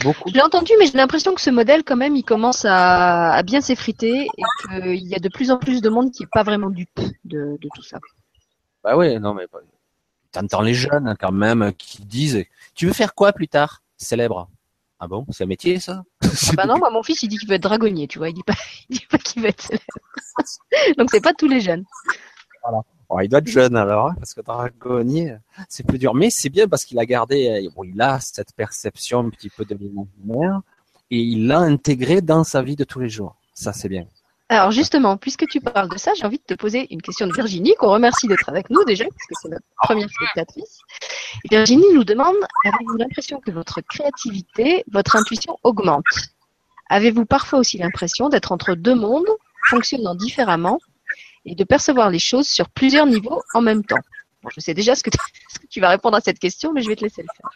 Beaucoup. 0.03 0.29
Je 0.29 0.35
l'ai 0.35 0.43
entendu, 0.43 0.73
mais 0.79 0.87
j'ai 0.87 0.99
l'impression 0.99 1.35
que 1.35 1.41
ce 1.41 1.51
modèle, 1.51 1.85
quand 1.85 1.97
même, 1.97 2.17
il 2.17 2.25
commence 2.25 2.65
à, 2.65 3.33
à 3.33 3.43
bien 3.43 3.61
s'effriter 3.61 4.27
et 4.27 4.43
qu'il 4.69 5.07
y 5.07 5.15
a 5.15 5.19
de 5.19 5.29
plus 5.29 5.51
en 5.51 5.59
plus 5.59 5.81
de 5.81 5.89
monde 5.89 6.11
qui 6.11 6.23
n'est 6.23 6.29
pas 6.33 6.43
vraiment 6.43 6.71
dupe 6.71 7.01
de, 7.25 7.57
de 7.61 7.69
tout 7.75 7.83
ça. 7.83 7.99
Bah 8.83 8.97
oui, 8.97 9.19
non, 9.21 9.35
mais 9.35 9.47
t'entends 10.33 10.63
les 10.63 10.75
jeunes 10.75 11.09
hein, 11.09 11.17
quand 11.19 11.33
même 11.33 11.73
qui 11.79 12.03
disent 12.05 12.45
Tu 12.75 12.87
veux 12.87 12.93
faire 12.93 13.15
quoi 13.15 13.33
plus 13.33 13.49
tard 13.49 13.83
Célèbre? 13.97 14.51
Ah 14.99 15.07
bon 15.07 15.27
C'est 15.31 15.45
un 15.45 15.47
métier 15.47 15.79
ça? 15.81 16.03
Ah 16.23 16.29
Bah 16.57 16.67
non, 16.67 16.79
moi 16.79 16.91
mon 16.91 17.03
fils 17.03 17.23
il 17.23 17.29
dit 17.29 17.39
qu'il 17.39 17.49
veut 17.49 17.55
être 17.55 17.63
dragonnier, 17.63 18.09
tu 18.09 18.19
vois, 18.19 18.29
il 18.29 18.35
dit 18.35 18.43
pas, 18.43 18.55
il 18.89 18.99
dit 18.99 19.07
pas 19.09 19.19
qu'il 19.19 19.43
veut 19.43 19.49
être 19.49 19.63
célèbre. 19.63 19.85
Donc 20.99 21.11
c'est 21.11 21.23
pas 21.23 21.33
tous 21.33 21.49
les 21.49 21.61
jeunes. 21.61 21.85
Voilà. 22.63 22.83
Oh, 23.09 23.21
il 23.21 23.29
doit 23.29 23.41
être 23.41 23.47
jeune 23.47 23.77
alors, 23.77 24.09
hein, 24.09 24.15
parce 24.19 24.35
que 24.35 24.41
dragonnier, 24.41 25.37
c'est 25.69 25.87
plus 25.87 25.99
dur. 25.99 26.15
Mais 26.15 26.31
c'est 26.31 26.49
bien 26.49 26.67
parce 26.69 26.85
qu'il 26.85 26.99
a 26.99 27.07
gardé, 27.07 27.69
bon, 27.75 27.85
il 27.85 28.01
a 28.01 28.19
cette 28.21 28.53
perception 28.55 29.21
un 29.21 29.31
petit 29.31 29.51
peu 29.51 29.65
de 29.65 29.75
l'imaginaire 29.75 30.61
et 31.11 31.19
il 31.19 31.47
l'a 31.47 31.61
intégré 31.61 32.23
dans 32.23 32.45
sa 32.45 32.63
vie 32.63 32.77
de 32.77 32.85
tous 32.85 33.01
les 33.01 33.09
jours. 33.09 33.37
Ça 33.53 33.73
c'est 33.73 33.89
bien. 33.89 34.07
Alors 34.49 34.71
justement, 34.71 35.17
puisque 35.17 35.47
tu 35.47 35.61
parles 35.61 35.89
de 35.89 35.97
ça, 35.97 36.13
j'ai 36.15 36.25
envie 36.27 36.39
de 36.39 36.45
te 36.45 36.55
poser 36.55 36.93
une 36.93 37.01
question 37.01 37.27
de 37.27 37.33
Virginie, 37.33 37.75
qu'on 37.79 37.91
remercie 37.91 38.29
d'être 38.29 38.49
avec 38.49 38.69
nous 38.69 38.85
déjà, 38.85 39.05
puisque 39.05 39.41
c'est 39.41 39.49
notre 39.49 39.65
première 39.83 40.09
spectatrice. 40.11 40.81
Virginie 41.51 41.93
nous 41.95 42.05
demande, 42.05 42.37
avez-vous 42.67 42.97
l'impression 42.99 43.41
que 43.41 43.51
votre 43.51 43.81
créativité, 43.81 44.85
votre 44.93 45.17
intuition 45.17 45.59
augmente? 45.63 46.05
Avez-vous 46.91 47.25
parfois 47.25 47.59
aussi 47.59 47.79
l'impression 47.79 48.29
d'être 48.29 48.53
entre 48.53 48.75
deux 48.75 48.95
mondes, 48.95 49.27
fonctionnant 49.71 50.15
différemment, 50.15 50.79
et 51.45 51.55
de 51.55 51.65
percevoir 51.65 52.11
les 52.11 52.19
choses 52.19 52.49
sur 52.49 52.69
plusieurs 52.71 53.07
niveaux 53.07 53.43
en 53.55 53.61
même 53.61 53.85
temps 53.85 54.01
bon, 54.43 54.51
Je 54.55 54.61
sais 54.61 54.75
déjà 54.75 54.95
ce 54.97 55.03
que, 55.03 55.11
tu 55.71 55.81
vas 55.81 55.91
répondre 55.91 56.17
à 56.17 56.21
cette 56.21 56.39
question, 56.39 56.73
mais 56.73 56.83
je 56.83 56.89
vais 56.89 56.97
te 56.97 57.05
laisser 57.05 57.23
le 57.23 57.29
faire. 57.37 57.51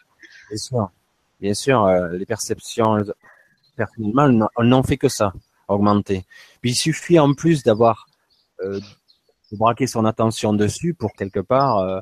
Bien 0.49 0.57
sûr, 0.57 0.91
bien 1.39 1.53
sûr, 1.53 1.85
euh, 1.85 2.09
les 2.17 2.25
perceptions, 2.25 2.97
personnellement, 3.75 4.49
n'ont 4.59 4.83
fait 4.83 4.97
que 4.97 5.09
ça 5.09 5.33
augmenter. 5.67 6.25
Puis 6.61 6.71
il 6.71 6.75
suffit 6.75 7.19
en 7.19 7.33
plus 7.33 7.63
d'avoir 7.63 8.07
euh, 8.61 8.79
de 9.51 9.57
braquer 9.57 9.87
son 9.87 10.05
attention 10.05 10.53
dessus 10.53 10.93
pour 10.93 11.13
quelque 11.13 11.39
part 11.39 11.77
euh, 11.77 11.99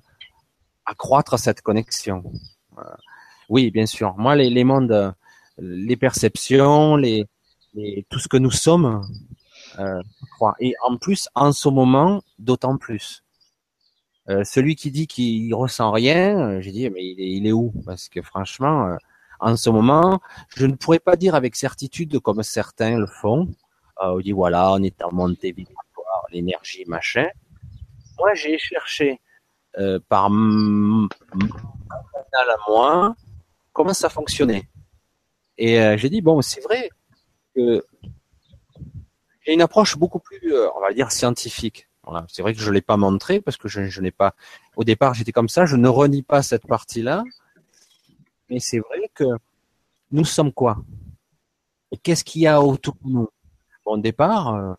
accroître 0.86 1.38
cette 1.38 1.62
connexion. 1.62 2.24
Oui, 3.50 3.72
bien 3.72 3.86
sûr. 3.86 4.16
Moi, 4.18 4.36
les, 4.36 4.50
les 4.50 4.64
mondes, 4.64 4.92
euh, 4.92 5.12
les 5.58 5.96
perceptions, 5.96 6.96
les, 6.96 7.26
les, 7.74 8.06
tout 8.10 8.20
ce 8.20 8.28
que 8.28 8.38
nous 8.38 8.52
sommes, 8.52 9.02
euh. 9.80 10.02
Et 10.60 10.76
en 10.84 10.98
plus, 10.98 11.30
en 11.36 11.52
ce 11.52 11.70
moment, 11.70 12.22
d'autant 12.40 12.78
plus. 12.78 13.24
Euh, 14.30 14.44
celui 14.44 14.76
qui 14.76 14.92
dit 14.92 15.08
qu'il 15.08 15.54
ressent 15.56 15.92
rien, 15.92 16.60
j'ai 16.60 16.72
dit 16.72 16.90
mais 16.90 17.06
il 17.06 17.48
est, 17.48 17.52
où? 17.52 17.74
Parce 17.86 18.10
que 18.10 18.22
franchement, 18.22 18.98
en 19.40 19.56
ce 19.56 19.70
moment, 19.70 20.20
je 20.56 20.66
ne 20.66 20.76
pourrais 20.76 21.00
pas 21.00 21.16
dire 21.16 21.36
avec 21.36 21.56
certitude 21.56 22.20
comme 22.20 22.44
certains 22.44 22.98
le 22.98 23.06
font. 23.08 23.48
Euh, 24.02 24.16
on 24.16 24.20
dit 24.20 24.32
voilà, 24.32 24.74
on 24.74 24.82
est 24.84 25.02
en 25.04 25.12
montée 25.12 25.52
vibratoire, 25.52 26.26
l'énergie, 26.32 26.84
machin. 26.88 27.28
Moi, 28.18 28.34
j'ai 28.34 28.58
cherché 28.58 29.20
euh, 29.78 30.00
par 30.10 30.26
à 30.26 30.30
moi 32.68 33.16
comment 33.74 33.94
ça 33.94 34.10
fonctionnait. 34.10 34.68
Et 35.58 35.80
euh, 35.80 35.98
j'ai 35.98 36.10
dit 36.10 36.22
bon, 36.22 36.42
c'est 36.42 36.62
vrai 36.62 36.90
que 37.56 37.84
j'ai 39.48 39.54
une 39.54 39.62
approche 39.62 39.98
beaucoup 39.98 40.20
plus, 40.20 40.54
euh, 40.54 40.68
on 40.76 40.82
va 40.82 40.94
dire, 40.94 41.12
scientifique. 41.12 41.88
Voilà. 42.04 42.26
C'est 42.30 42.42
vrai 42.42 42.54
que 42.54 42.60
je 42.60 42.70
l'ai 42.70 42.82
pas 42.82 42.98
montré 42.98 43.40
parce 43.40 43.56
que 43.56 43.70
je, 43.70 44.02
n'ai 44.02 44.12
pas. 44.12 44.36
Au 44.76 44.84
départ, 44.84 45.14
j'étais 45.14 45.32
comme 45.32 45.48
ça. 45.48 45.66
Je 45.66 45.78
ne 45.78 45.88
renie 45.88 46.22
pas 46.22 46.44
cette 46.44 46.68
partie-là. 46.68 47.24
Mais 48.50 48.60
c'est 48.60 48.80
vrai 48.80 49.10
que 49.14 49.24
nous 50.12 50.26
sommes 50.26 50.52
quoi? 50.52 50.78
Et 51.92 51.98
qu'est-ce 51.98 52.26
qu'il 52.26 52.42
y 52.42 52.48
a 52.48 52.62
autour 52.62 52.96
de 53.04 53.10
nous? 53.10 53.30
Bon, 53.86 53.94
Au 53.94 53.98
départ, 53.98 54.54
euh, 54.54 54.74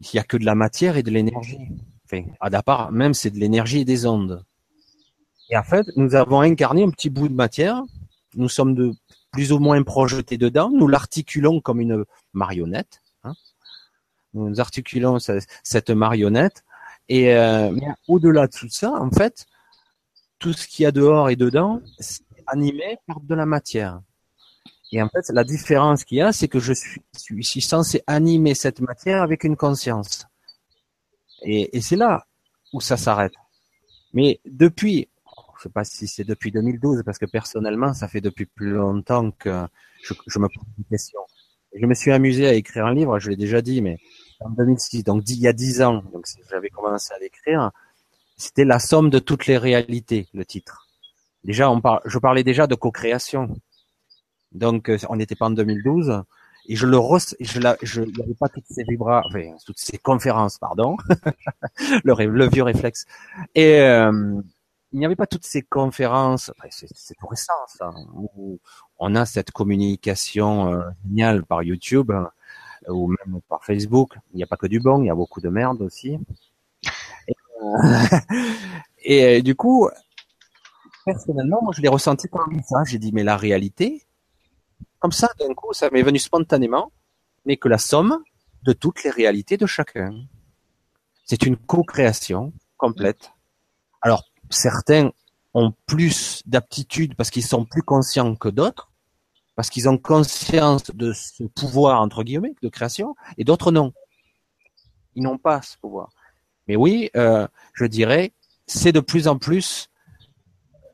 il 0.00 0.10
n'y 0.14 0.20
a 0.20 0.24
que 0.24 0.38
de 0.38 0.44
la 0.44 0.54
matière 0.54 0.96
et 0.96 1.02
de 1.02 1.10
l'énergie. 1.10 1.58
Enfin, 2.06 2.24
à 2.40 2.48
départ, 2.48 2.90
même 2.90 3.12
c'est 3.12 3.30
de 3.30 3.38
l'énergie 3.38 3.80
et 3.80 3.84
des 3.84 4.06
ondes. 4.06 4.42
Et 5.50 5.56
en 5.56 5.62
fait, 5.62 5.86
nous 5.96 6.14
avons 6.14 6.40
incarné 6.40 6.82
un 6.82 6.90
petit 6.90 7.10
bout 7.10 7.28
de 7.28 7.34
matière. 7.34 7.82
Nous 8.34 8.48
sommes 8.48 8.74
de 8.74 8.92
plus 9.32 9.52
ou 9.52 9.58
moins 9.58 9.82
projetés 9.82 10.38
dedans. 10.38 10.70
Nous 10.70 10.88
l'articulons 10.88 11.60
comme 11.60 11.80
une 11.80 12.04
marionnette. 12.32 13.02
Nous 14.34 14.60
articulons 14.60 15.18
cette 15.62 15.90
marionnette. 15.90 16.64
Et 17.08 17.34
euh, 17.34 17.74
au-delà 18.06 18.46
de 18.46 18.52
tout 18.52 18.68
ça, 18.68 18.92
en 18.92 19.10
fait, 19.10 19.46
tout 20.38 20.52
ce 20.52 20.66
qu'il 20.66 20.82
y 20.82 20.86
a 20.86 20.92
dehors 20.92 21.30
et 21.30 21.36
dedans, 21.36 21.80
animé 22.46 22.98
par 23.06 23.20
de 23.20 23.34
la 23.34 23.46
matière. 23.46 24.00
Et 24.92 25.02
en 25.02 25.08
fait, 25.08 25.28
la 25.30 25.44
différence 25.44 26.04
qu'il 26.04 26.18
y 26.18 26.22
a, 26.22 26.32
c'est 26.32 26.48
que 26.48 26.60
je 26.60 26.72
suis, 26.72 27.60
censé 27.60 28.02
animer 28.06 28.54
cette 28.54 28.80
matière 28.80 29.22
avec 29.22 29.44
une 29.44 29.56
conscience. 29.56 30.26
Et, 31.42 31.80
c'est 31.80 31.96
là 31.96 32.26
où 32.72 32.80
ça 32.80 32.96
s'arrête. 32.96 33.34
Mais 34.14 34.40
depuis, 34.46 35.08
je 35.58 35.64
sais 35.64 35.68
pas 35.68 35.84
si 35.84 36.06
c'est 36.06 36.24
depuis 36.24 36.50
2012, 36.52 37.02
parce 37.04 37.18
que 37.18 37.26
personnellement, 37.26 37.92
ça 37.92 38.08
fait 38.08 38.20
depuis 38.20 38.46
plus 38.46 38.70
longtemps 38.70 39.30
que 39.30 39.66
je, 40.02 40.38
me 40.38 40.48
pose 40.48 40.64
des 40.78 40.84
questions. 40.84 41.20
Je 41.80 41.86
me 41.86 41.94
suis 41.94 42.12
amusé 42.12 42.46
à 42.46 42.54
écrire 42.54 42.86
un 42.86 42.94
livre, 42.94 43.18
je 43.18 43.30
l'ai 43.30 43.36
déjà 43.36 43.62
dit, 43.62 43.80
mais 43.82 43.98
en 44.40 44.50
2006, 44.50 45.04
donc 45.04 45.22
il 45.28 45.40
y 45.40 45.48
a 45.48 45.52
dix 45.52 45.82
ans, 45.82 46.02
donc 46.12 46.26
j'avais 46.50 46.68
commencé 46.68 47.12
à 47.14 47.18
l'écrire, 47.18 47.70
c'était 48.36 48.64
la 48.64 48.78
somme 48.78 49.10
de 49.10 49.18
toutes 49.18 49.46
les 49.46 49.58
réalités, 49.58 50.28
le 50.32 50.44
titre. 50.44 50.86
Déjà, 51.44 51.72
je 52.04 52.18
parlais 52.18 52.44
déjà 52.44 52.66
de 52.66 52.74
co-création. 52.74 53.56
Donc, 54.52 54.88
euh, 54.88 54.98
on 55.08 55.16
n'était 55.16 55.34
pas 55.34 55.46
en 55.46 55.50
2012 55.50 56.22
et 56.68 56.76
je 56.76 56.86
le 56.86 56.98
je 57.82 58.02
pas 58.38 58.48
toutes 58.48 58.64
ces 58.68 58.84
vibras, 58.84 59.22
enfin, 59.26 59.56
toutes 59.64 59.78
ces 59.78 59.98
conférences, 59.98 60.58
pardon, 60.58 60.96
le, 62.04 62.26
le, 62.26 62.48
vieux 62.48 62.62
réflexe. 62.62 63.06
Et 63.54 63.80
euh, 63.80 64.40
il 64.92 64.98
n'y 64.98 65.04
avait 65.04 65.16
pas 65.16 65.26
toutes 65.26 65.44
ces 65.44 65.62
conférences. 65.62 66.50
c'est 66.70 67.14
tout 67.14 67.26
récent, 67.26 67.52
ça, 67.66 67.90
où 68.14 68.58
on 68.98 69.14
a 69.14 69.26
cette 69.26 69.50
communication 69.50 70.72
euh, 70.72 70.82
géniale 71.06 71.44
par 71.44 71.62
YouTube 71.62 72.10
euh, 72.10 72.24
ou 72.88 73.08
même 73.08 73.40
par 73.48 73.64
Facebook. 73.64 74.16
Il 74.32 74.36
n'y 74.36 74.42
a 74.42 74.46
pas 74.46 74.56
que 74.56 74.66
du 74.66 74.80
bon, 74.80 75.02
il 75.02 75.06
y 75.06 75.10
a 75.10 75.14
beaucoup 75.14 75.40
de 75.40 75.48
merde 75.48 75.82
aussi. 75.82 76.18
Et, 77.28 77.36
et 79.36 79.42
du 79.42 79.54
coup, 79.54 79.88
personnellement, 81.04 81.60
moi, 81.62 81.72
je 81.76 81.82
l'ai 81.82 81.88
ressenti 81.88 82.28
comme 82.28 82.62
ça. 82.62 82.84
J'ai 82.86 82.98
dit, 82.98 83.12
mais 83.12 83.24
la 83.24 83.36
réalité, 83.36 84.06
comme 84.98 85.12
ça, 85.12 85.30
d'un 85.38 85.54
coup, 85.54 85.72
ça 85.72 85.90
m'est 85.90 86.02
venu 86.02 86.18
spontanément, 86.18 86.92
n'est 87.46 87.56
que 87.56 87.68
la 87.68 87.78
somme 87.78 88.22
de 88.62 88.72
toutes 88.72 89.04
les 89.04 89.10
réalités 89.10 89.56
de 89.56 89.66
chacun. 89.66 90.14
C'est 91.24 91.44
une 91.44 91.56
co-création 91.56 92.52
complète. 92.76 93.32
Alors, 94.00 94.24
certains 94.50 95.10
ont 95.54 95.72
plus 95.86 96.42
d'aptitude 96.46 97.14
parce 97.14 97.30
qu'ils 97.30 97.46
sont 97.46 97.64
plus 97.64 97.82
conscients 97.82 98.34
que 98.36 98.48
d'autres, 98.48 98.90
parce 99.56 99.70
qu'ils 99.70 99.88
ont 99.88 99.98
conscience 99.98 100.90
de 100.92 101.12
ce 101.12 101.44
pouvoir, 101.44 102.00
entre 102.00 102.22
guillemets, 102.22 102.54
de 102.62 102.68
création, 102.68 103.16
et 103.38 103.44
d'autres 103.44 103.72
non. 103.72 103.92
Ils 105.14 105.22
n'ont 105.22 105.38
pas 105.38 105.62
ce 105.62 105.76
pouvoir. 105.78 106.10
Mais 106.68 106.76
oui, 106.76 107.10
euh, 107.16 107.48
je 107.72 107.84
dirais, 107.86 108.32
c'est 108.66 108.92
de 108.92 109.00
plus 109.00 109.26
en 109.26 109.38
plus 109.38 109.88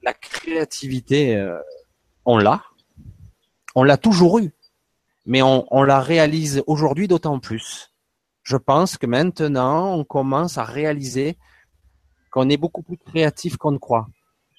la 0.03 0.13
créativité, 0.13 1.37
euh, 1.37 1.59
on 2.25 2.39
l'a. 2.39 2.63
On 3.75 3.83
l'a 3.83 3.97
toujours 3.97 4.39
eu. 4.39 4.53
Mais 5.27 5.43
on, 5.43 5.67
on 5.71 5.83
la 5.83 6.01
réalise 6.01 6.63
aujourd'hui 6.67 7.09
d'autant 7.09 7.41
plus. 7.41 7.93
Je 8.43 8.57
pense 8.57 8.99
que 8.99 9.07
maintenant, 9.07 9.95
on 9.95 10.05
commence 10.05 10.59
à 10.59 10.65
réaliser 10.65 11.39
qu'on 12.35 12.49
est 12.49 12.57
beaucoup 12.57 12.83
plus 12.83 12.99
créatif 12.99 13.57
qu'on 13.57 13.71
ne 13.71 13.79
croit. 13.79 14.09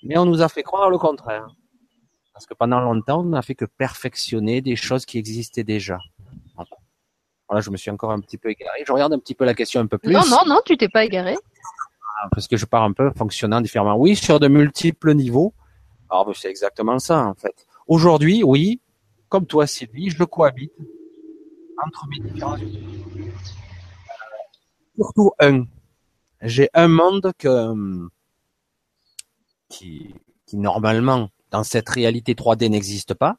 Mais 0.03 0.17
on 0.17 0.23
nous 0.25 0.41
a 0.41 0.47
fait 0.47 0.63
croire 0.63 0.89
le 0.89 0.97
contraire. 0.97 1.45
Parce 2.33 2.45
que 2.45 2.53
pendant 2.53 2.79
longtemps, 2.79 3.19
on 3.19 3.25
n'a 3.25 3.41
fait 3.41 3.53
que 3.53 3.65
perfectionner 3.65 4.61
des 4.61 4.77
choses 4.77 5.05
qui 5.05 5.17
existaient 5.17 5.65
déjà. 5.65 5.97
Voilà, 7.49 7.59
je 7.59 7.69
me 7.69 7.75
suis 7.75 7.91
encore 7.91 8.11
un 8.11 8.21
petit 8.21 8.37
peu 8.37 8.49
égaré. 8.49 8.83
Je 8.87 8.91
regarde 8.93 9.11
un 9.11 9.19
petit 9.19 9.35
peu 9.35 9.43
la 9.43 9.53
question 9.53 9.81
un 9.81 9.87
peu 9.87 9.97
plus. 9.97 10.13
Non, 10.13 10.21
non, 10.29 10.43
non, 10.47 10.61
tu 10.65 10.77
t'es 10.77 10.87
pas 10.87 11.03
égaré 11.03 11.35
parce 12.31 12.47
que 12.47 12.55
je 12.55 12.65
pars 12.65 12.83
un 12.83 12.93
peu 12.93 13.11
fonctionnant 13.11 13.59
différemment. 13.59 13.97
Oui, 13.97 14.15
sur 14.15 14.39
de 14.39 14.47
multiples 14.47 15.13
niveaux. 15.13 15.53
Alors, 16.09 16.33
c'est 16.33 16.49
exactement 16.49 16.97
ça, 16.97 17.25
en 17.25 17.35
fait. 17.35 17.67
Aujourd'hui, 17.87 18.41
oui, 18.41 18.79
comme 19.27 19.45
toi, 19.45 19.67
Sylvie, 19.67 20.09
je 20.09 20.23
cohabite 20.23 20.71
entre 21.85 22.07
mes 22.07 22.19
différents 22.19 22.57
Surtout 24.95 25.31
un. 25.41 25.65
J'ai 26.45 26.69
un 26.73 26.87
monde 26.87 27.31
que, 27.37 27.73
qui, 29.69 30.15
normalement, 30.53 31.29
dans 31.51 31.63
cette 31.63 31.89
réalité 31.89 32.33
3D 32.33 32.69
n'existe 32.69 33.13
pas, 33.13 33.37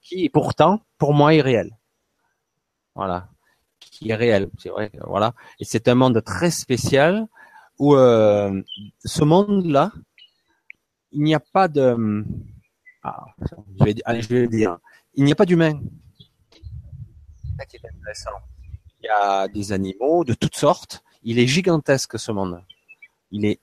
qui 0.00 0.28
pourtant, 0.30 0.80
pour 0.98 1.12
moi, 1.14 1.34
est 1.34 1.40
réel. 1.40 1.76
Voilà 2.94 3.28
qui 3.92 4.10
est 4.10 4.14
réel. 4.14 4.50
C'est 4.58 4.70
vrai, 4.70 4.90
voilà. 5.06 5.34
Et 5.60 5.64
c'est 5.64 5.86
un 5.88 5.94
monde 5.94 6.22
très 6.24 6.50
spécial 6.50 7.26
où 7.78 7.94
euh, 7.94 8.62
ce 9.04 9.24
monde-là, 9.24 9.92
il 11.12 11.22
n'y 11.22 11.34
a 11.34 11.40
pas 11.40 11.68
de. 11.68 12.24
Ah, 13.02 13.24
je 13.78 13.84
vais, 13.84 13.94
allez, 14.04 14.22
je 14.22 14.28
vais 14.28 14.48
dire. 14.48 14.78
Il 15.14 15.24
n'y 15.24 15.32
a 15.32 15.34
pas 15.34 15.46
d'humain. 15.46 15.80
C'est 17.58 17.66
qui 17.66 17.76
est 17.76 17.88
intéressant. 17.88 18.30
Il 19.00 19.06
y 19.06 19.08
a 19.08 19.48
des 19.48 19.72
animaux 19.72 20.24
de 20.24 20.34
toutes 20.34 20.56
sortes. 20.56 21.02
Il 21.24 21.38
est 21.38 21.46
gigantesque 21.46 22.18
ce 22.18 22.32
monde. 22.32 22.62
Il 23.30 23.44
est 23.44 23.60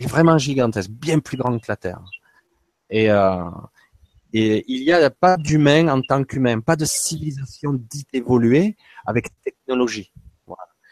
vraiment 0.00 0.38
gigantesque, 0.38 0.90
bien 0.90 1.18
plus 1.20 1.36
grand 1.36 1.58
que 1.58 1.66
la 1.68 1.76
Terre. 1.76 2.00
Et 2.90 3.10
euh, 3.10 3.44
il 4.32 4.84
n'y 4.84 4.92
a 4.92 5.10
pas 5.10 5.36
d'humain 5.36 5.88
en 5.88 6.02
tant 6.02 6.24
qu'humain, 6.24 6.60
pas 6.60 6.76
de 6.76 6.84
civilisation 6.84 7.72
dite 7.72 8.08
évoluée 8.12 8.76
avec 9.06 9.28
technologie. 9.42 10.12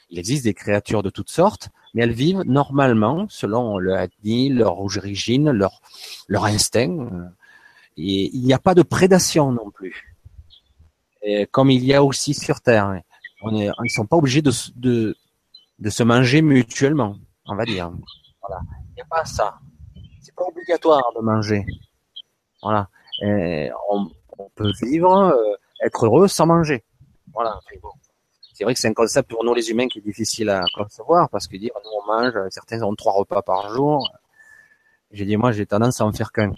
Il 0.09 0.19
existe 0.19 0.45
des 0.45 0.55
créatures 0.55 1.03
de 1.03 1.11
toutes 1.11 1.31
sortes, 1.31 1.69
mais 1.93 2.03
elles 2.03 2.13
vivent 2.13 2.43
normalement 2.47 3.27
selon 3.29 3.79
leur 3.79 4.01
ethnie, 4.01 4.51
leur 4.51 4.79
origine, 4.79 5.51
leur, 5.51 5.81
instinct. 6.45 7.09
Et 7.97 8.31
il 8.33 8.43
n'y 8.43 8.53
a 8.53 8.59
pas 8.61 8.75
de 8.75 8.83
prédation 8.83 9.51
non 9.51 9.71
plus. 9.71 10.17
Comme 11.51 11.71
il 11.71 11.85
y 11.85 11.93
a 11.93 12.05
aussi 12.05 12.35
sur 12.35 12.61
Terre. 12.61 13.03
on 13.43 13.57
est, 13.57 13.69
ils 13.83 13.91
sont 13.91 14.07
pas 14.07 14.17
obligés 14.17 14.43
de, 14.43 15.17
de 15.79 15.91
se 15.91 16.03
manger 16.03 16.43
mutuellement, 16.43 17.17
on 17.47 17.55
va 17.55 17.65
dire. 17.65 17.91
Voilà. 18.41 18.61
Il 18.91 18.95
n'y 18.95 19.03
a 19.03 19.07
pas 19.07 19.25
ça. 19.25 19.59
C'est 20.21 20.35
pas 20.35 20.45
obligatoire 20.45 21.13
de 21.17 21.21
manger. 21.21 21.65
Voilà. 22.63 22.89
on, 23.23 24.11
on, 24.39 24.49
peut 24.55 24.73
vivre, 24.83 25.13
euh, 25.13 25.55
être 25.85 26.07
heureux 26.07 26.29
sans 26.29 26.47
manger. 26.47 26.85
Voilà. 27.33 27.61
C'est 28.55 28.65
vrai 28.65 28.73
que 28.73 28.81
c'est 28.81 28.89
un 28.89 28.95
concept 28.95 29.31
pour 29.31 29.45
nous 29.45 29.53
les 29.55 29.71
humains 29.71 29.89
qui 29.89 29.99
est 29.99 30.03
difficile 30.03 30.49
à 30.49 30.65
concevoir 30.75 31.29
parce 31.29 31.47
que 31.47 31.57
dire 31.59 31.73
nous 31.85 31.91
on 32.03 32.07
mange, 32.07 32.33
certains 32.51 32.83
ont 32.83 32.95
trois 32.95 33.13
repas 33.13 33.43
par 33.43 33.73
jour. 33.75 34.11
J'ai 35.11 35.27
dit 35.27 35.37
moi 35.37 35.53
j'ai 35.53 35.67
tendance 35.67 36.01
à 36.01 36.07
en 36.07 36.13
faire 36.13 36.33
qu'un. 36.33 36.55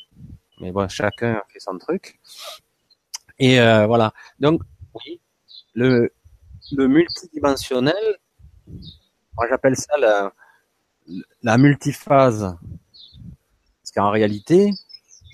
Mais 0.61 0.71
bon, 0.71 0.89
chacun 0.89 1.43
fait 1.49 1.61
son 1.61 1.77
truc. 1.79 2.21
Et 3.39 3.61
euh, 3.61 3.87
voilà. 3.87 4.13
Donc 4.39 4.63
oui, 4.95 5.21
le 5.75 6.13
le 6.73 6.87
multidimensionnel, 6.87 8.19
moi 9.39 9.47
j'appelle 9.49 9.77
ça 9.77 9.97
la, 9.99 10.33
la 11.43 11.59
multiphase. 11.59 12.57
Parce 13.83 13.93
qu'en 13.95 14.11
réalité, 14.11 14.73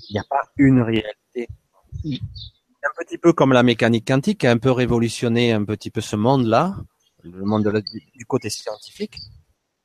il 0.08 0.12
n'y 0.12 0.18
a 0.18 0.24
pas 0.28 0.42
une 0.58 0.82
réalité. 0.82 1.48
Un 2.04 3.02
petit 3.02 3.16
peu 3.16 3.32
comme 3.32 3.54
la 3.54 3.62
mécanique 3.62 4.06
quantique 4.06 4.44
a 4.44 4.50
un 4.50 4.58
peu 4.58 4.70
révolutionné 4.70 5.52
un 5.52 5.64
petit 5.64 5.90
peu 5.90 6.02
ce 6.02 6.16
monde-là, 6.16 6.76
le 7.22 7.44
monde 7.44 7.82
du 8.14 8.26
côté 8.26 8.50
scientifique, 8.50 9.16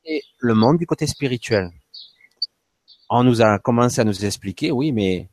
et 0.04 0.22
le 0.40 0.54
monde 0.54 0.78
du 0.78 0.86
côté 0.86 1.08
spirituel. 1.08 1.72
On 3.10 3.24
nous 3.24 3.42
a 3.42 3.58
commencé 3.58 4.02
à 4.02 4.04
nous 4.04 4.26
expliquer, 4.26 4.72
oui, 4.72 4.92
mais 4.92 5.30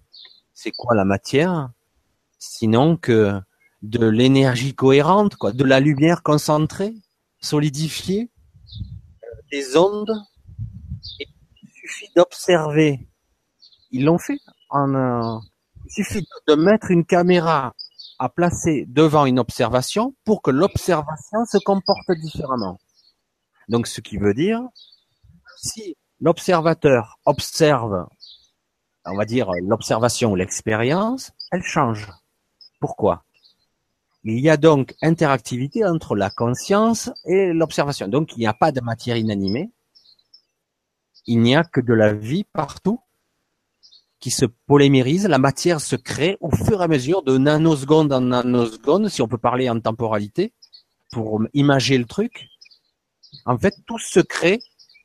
c'est 0.55 0.71
quoi 0.71 0.95
la 0.95 1.05
matière 1.05 1.71
Sinon 2.39 2.97
que 2.97 3.33
de 3.83 4.07
l'énergie 4.07 4.75
cohérente, 4.75 5.35
quoi, 5.35 5.53
de 5.53 5.65
la 5.65 5.81
lumière 5.81 6.23
concentrée, 6.23 6.95
solidifiée, 7.41 8.31
des 9.51 9.77
ondes. 9.77 10.13
il 11.19 11.69
suffit 11.73 12.09
d'observer. 12.15 13.09
Ils 13.91 14.05
l'ont 14.05 14.19
fait. 14.19 14.39
En, 14.71 15.41
il 15.85 15.91
suffit 15.93 16.27
de 16.49 16.55
mettre 16.55 16.91
une 16.91 17.05
caméra 17.05 17.75
à 18.19 18.29
placer 18.29 18.87
devant 18.89 19.27
une 19.27 19.39
observation 19.39 20.15
pour 20.25 20.43
que 20.43 20.51
l'observation 20.51 21.45
se 21.45 21.59
comporte 21.59 22.11
différemment. 22.21 22.79
Donc, 23.69 23.87
ce 23.87 24.01
qui 24.01 24.17
veut 24.17 24.35
dire, 24.35 24.63
si 25.59 25.97
l'observateur 26.21 27.19
observe, 27.25 28.07
on 29.05 29.17
va 29.17 29.25
dire, 29.25 29.51
l'observation 29.63 30.33
ou 30.33 30.37
l'expérience, 30.37 31.33
elle 31.53 31.63
change. 31.63 32.09
Pourquoi? 32.81 33.25
Il 34.35 34.41
y 34.41 34.51
a 34.51 34.57
donc 34.57 34.95
interactivité 35.03 35.85
entre 35.85 36.17
la 36.17 36.31
conscience 36.31 37.11
et 37.27 37.53
l'observation. 37.53 38.09
Donc 38.09 38.33
il 38.37 38.41
n'y 38.41 38.47
a 38.47 38.55
pas 38.55 38.73
de 38.73 38.81
matière 38.81 39.17
inanimée. 39.17 39.71
Il 41.27 41.41
n'y 41.41 41.55
a 41.55 41.63
que 41.63 41.81
de 41.81 41.95
la 41.95 42.13
vie 42.13 42.43
partout 42.43 43.01
qui 44.19 44.33
se 44.33 44.45
polymérise. 44.45 45.29
La 45.29 45.39
matière 45.39 45.81
se 45.81 45.95
crée 45.95 46.39
au 46.41 46.51
fur 46.51 46.81
et 46.81 46.85
à 46.85 46.89
mesure 46.89 47.23
de 47.23 47.39
nanoseconde 47.39 48.13
en 48.13 48.21
nanoseconde, 48.21 49.09
si 49.09 49.23
on 49.23 49.29
peut 49.29 49.39
parler 49.39 49.71
en 49.71 49.79
temporalité, 49.79 50.53
pour 51.13 51.41
imager 51.55 51.97
le 51.97 52.05
truc. 52.05 52.49
En 53.45 53.57
fait, 53.57 53.75
tout 53.87 53.99
se 53.99 54.19
crée 54.19 54.59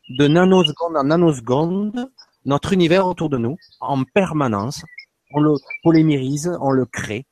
de 0.09 0.27
nanoseconde 0.27 0.97
en 0.97 1.03
nanoseconde, 1.03 2.11
notre 2.45 2.73
univers 2.73 3.05
autour 3.05 3.29
de 3.29 3.37
nous, 3.37 3.57
en 3.81 4.03
permanence. 4.03 4.83
On 5.31 5.41
le 5.41 5.53
polymérise, 5.83 6.51
on 6.59 6.71
le 6.71 6.85
crée 6.85 7.27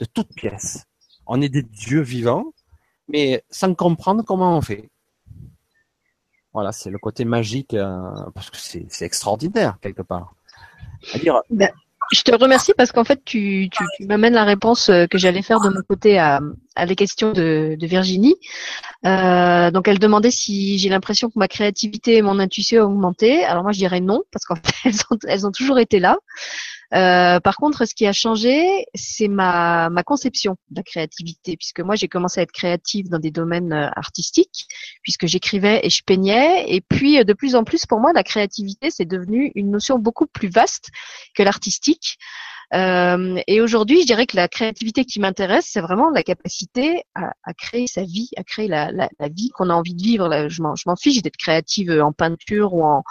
de 0.00 0.06
toutes 0.06 0.34
pièces 0.34 0.86
on 1.26 1.40
est 1.40 1.48
des 1.48 1.62
dieux 1.62 2.02
vivants, 2.02 2.52
mais 3.08 3.44
sans 3.50 3.74
comprendre 3.74 4.22
comment 4.24 4.56
on 4.56 4.60
fait. 4.60 4.88
Voilà, 6.52 6.72
c'est 6.72 6.90
le 6.90 6.98
côté 6.98 7.24
magique, 7.24 7.74
euh, 7.74 8.10
parce 8.34 8.50
que 8.50 8.56
c'est 8.56 9.04
extraordinaire 9.04 9.78
quelque 9.80 10.02
part. 10.02 10.34
Ben, 11.50 11.70
je 12.12 12.22
te 12.22 12.34
remercie 12.34 12.72
parce 12.76 12.92
qu'en 12.92 13.04
fait, 13.04 13.24
tu, 13.24 13.68
m'amènes 14.00 14.34
la 14.34 14.44
réponse 14.44 14.88
euh, 14.88 15.06
que 15.06 15.18
j'allais 15.18 15.42
faire 15.42 15.60
de 15.60 15.68
mon 15.70 15.82
côté 15.82 16.18
à, 16.18 16.40
à 16.76 16.86
les 16.86 16.96
questions 16.96 17.32
de, 17.32 17.76
Virginie. 17.80 18.36
Euh, 19.04 19.70
donc, 19.70 19.88
elle 19.88 19.98
demandait 19.98 20.30
si 20.30 20.78
j'ai 20.78 20.88
l'impression 20.88 21.28
que 21.28 21.38
ma 21.38 21.48
créativité 21.48 22.16
et 22.16 22.22
mon 22.22 22.38
intuition 22.38 22.82
ont 22.82 22.86
augmenté. 22.86 23.44
Alors 23.44 23.62
moi, 23.62 23.72
je 23.72 23.78
dirais 23.78 24.00
non 24.00 24.22
parce 24.32 24.44
qu'en 24.44 24.56
fait, 24.64 24.90
elles 25.26 25.46
ont 25.46 25.52
toujours 25.52 25.78
été 25.78 26.00
là. 26.00 26.16
Euh, 26.94 27.40
par 27.40 27.56
contre, 27.56 27.86
ce 27.86 27.94
qui 27.94 28.06
a 28.06 28.12
changé, 28.12 28.86
c'est 28.94 29.28
ma, 29.28 29.90
ma 29.90 30.02
conception 30.02 30.56
de 30.70 30.76
la 30.76 30.82
créativité, 30.82 31.56
puisque 31.56 31.80
moi 31.80 31.96
j'ai 31.96 32.08
commencé 32.08 32.40
à 32.40 32.42
être 32.44 32.52
créative 32.52 33.08
dans 33.08 33.18
des 33.18 33.32
domaines 33.32 33.72
euh, 33.72 33.88
artistiques, 33.96 34.66
puisque 35.02 35.26
j'écrivais 35.26 35.80
et 35.82 35.90
je 35.90 36.02
peignais, 36.04 36.64
et 36.68 36.80
puis 36.80 37.18
euh, 37.18 37.24
de 37.24 37.32
plus 37.32 37.56
en 37.56 37.64
plus 37.64 37.86
pour 37.86 38.00
moi 38.00 38.12
la 38.12 38.22
créativité 38.22 38.90
c'est 38.90 39.06
devenu 39.06 39.50
une 39.54 39.70
notion 39.70 39.98
beaucoup 39.98 40.26
plus 40.26 40.48
vaste 40.48 40.90
que 41.34 41.42
l'artistique. 41.42 42.18
Euh, 42.72 43.40
et 43.46 43.60
aujourd'hui, 43.60 44.00
je 44.00 44.06
dirais 44.06 44.26
que 44.26 44.36
la 44.36 44.48
créativité 44.48 45.04
qui 45.04 45.20
m'intéresse, 45.20 45.66
c'est 45.68 45.80
vraiment 45.80 46.10
la 46.10 46.22
capacité 46.22 47.02
à, 47.14 47.32
créer 47.54 47.86
sa 47.86 48.02
vie, 48.02 48.30
à 48.36 48.44
créer 48.44 48.68
la, 48.68 48.88
vie 49.30 49.50
qu'on 49.50 49.70
a 49.70 49.74
envie 49.74 49.94
de 49.94 50.02
vivre. 50.02 50.48
Je 50.48 50.62
m'en 50.62 50.96
fiche 50.96 51.22
d'être 51.22 51.36
créative 51.36 51.90
en 51.90 52.12
peinture 52.12 52.74
ou 52.74 52.84
en, 52.84 53.02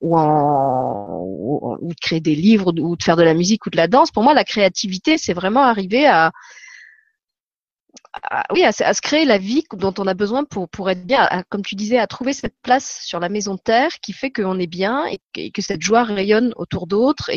ou, 0.00 0.16
en, 0.16 1.20
ou, 1.22 1.88
de 1.88 1.94
créer 2.00 2.20
des 2.20 2.34
livres 2.34 2.72
ou 2.78 2.96
de 2.96 3.02
faire 3.02 3.16
de 3.16 3.22
la 3.22 3.34
musique 3.34 3.66
ou 3.66 3.70
de 3.70 3.76
la 3.76 3.88
danse. 3.88 4.10
Pour 4.10 4.22
moi, 4.22 4.34
la 4.34 4.44
créativité, 4.44 5.18
c'est 5.18 5.34
vraiment 5.34 5.62
arriver 5.62 6.06
à, 6.06 6.32
oui, 8.52 8.64
à, 8.64 8.72
se 8.72 9.00
créer 9.00 9.24
la 9.24 9.38
vie 9.38 9.64
dont 9.72 9.94
on 9.98 10.06
a 10.06 10.14
besoin 10.14 10.44
pour, 10.44 10.68
pour 10.68 10.90
être 10.90 11.06
bien, 11.06 11.28
comme 11.48 11.62
tu 11.62 11.74
disais, 11.74 11.98
à 11.98 12.06
trouver 12.06 12.32
cette 12.32 12.56
place 12.62 13.00
sur 13.04 13.20
la 13.20 13.28
maison 13.28 13.56
Terre 13.56 13.90
qui 14.02 14.12
fait 14.12 14.30
qu'on 14.30 14.58
est 14.58 14.66
bien 14.66 15.06
et, 15.06 15.50
que 15.50 15.62
cette 15.62 15.82
joie 15.82 16.04
rayonne 16.04 16.52
autour 16.56 16.86
d'autres 16.86 17.30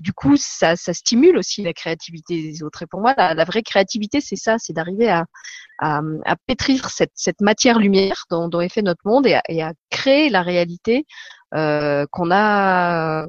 du 0.00 0.12
coup, 0.12 0.36
ça, 0.36 0.76
ça, 0.76 0.94
stimule 0.94 1.36
aussi 1.36 1.62
la 1.62 1.72
créativité 1.72 2.42
des 2.42 2.62
autres. 2.62 2.82
Et 2.82 2.86
pour 2.86 3.00
moi, 3.00 3.14
la, 3.16 3.44
vraie 3.44 3.62
créativité, 3.62 4.20
c'est 4.20 4.36
ça, 4.36 4.56
c'est 4.58 4.72
d'arriver 4.72 5.08
à, 5.08 5.26
à, 5.78 6.00
à, 6.24 6.36
pétrir 6.46 6.90
cette, 6.90 7.12
cette 7.14 7.40
matière-lumière 7.40 8.24
dont, 8.30 8.48
dont, 8.48 8.60
est 8.60 8.68
fait 8.68 8.82
notre 8.82 9.02
monde 9.04 9.26
et 9.26 9.34
à, 9.34 9.42
et 9.48 9.62
à 9.62 9.72
créer 9.90 10.30
la 10.30 10.42
réalité 10.42 11.04
euh, 11.54 12.06
qu'on 12.10 12.30
a 12.30 13.26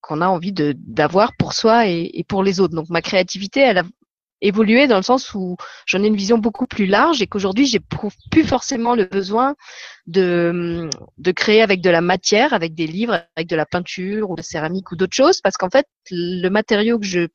qu'on 0.00 0.20
a 0.20 0.26
envie 0.26 0.52
d'avoir 0.52 1.30
pour 1.38 1.52
soi 1.52 1.86
et, 1.86 2.10
et, 2.14 2.24
pour 2.24 2.42
les 2.42 2.58
autres. 2.58 2.74
Donc 2.74 2.88
ma 2.90 3.02
créativité, 3.02 3.60
elle 3.60 3.78
a 3.78 3.84
évolué 4.42 4.86
dans 4.86 4.96
le 4.96 5.02
sens 5.02 5.32
où 5.34 5.56
j'en 5.86 6.02
ai 6.02 6.08
une 6.08 6.16
vision 6.16 6.36
beaucoup 6.36 6.66
plus 6.66 6.86
large 6.86 7.22
et 7.22 7.26
qu'aujourd'hui 7.26 7.66
j'éprouve 7.66 8.14
plus 8.30 8.44
forcément 8.44 8.94
le 8.94 9.04
besoin 9.04 9.54
de 10.06 10.90
de 11.18 11.30
créer 11.30 11.62
avec 11.62 11.80
de 11.80 11.90
la 11.90 12.02
matière, 12.02 12.52
avec 12.52 12.74
des 12.74 12.86
livres, 12.86 13.24
avec 13.36 13.48
de 13.48 13.56
la 13.56 13.64
peinture 13.64 14.30
ou 14.30 14.34
de 14.34 14.40
la 14.40 14.44
céramique 14.44 14.90
ou 14.92 14.96
d'autres 14.96 15.16
choses, 15.16 15.40
parce 15.40 15.56
qu'en 15.56 15.70
fait 15.70 15.86
le 16.10 16.48
matériau 16.48 16.98
que 16.98 17.06
je 17.06 17.28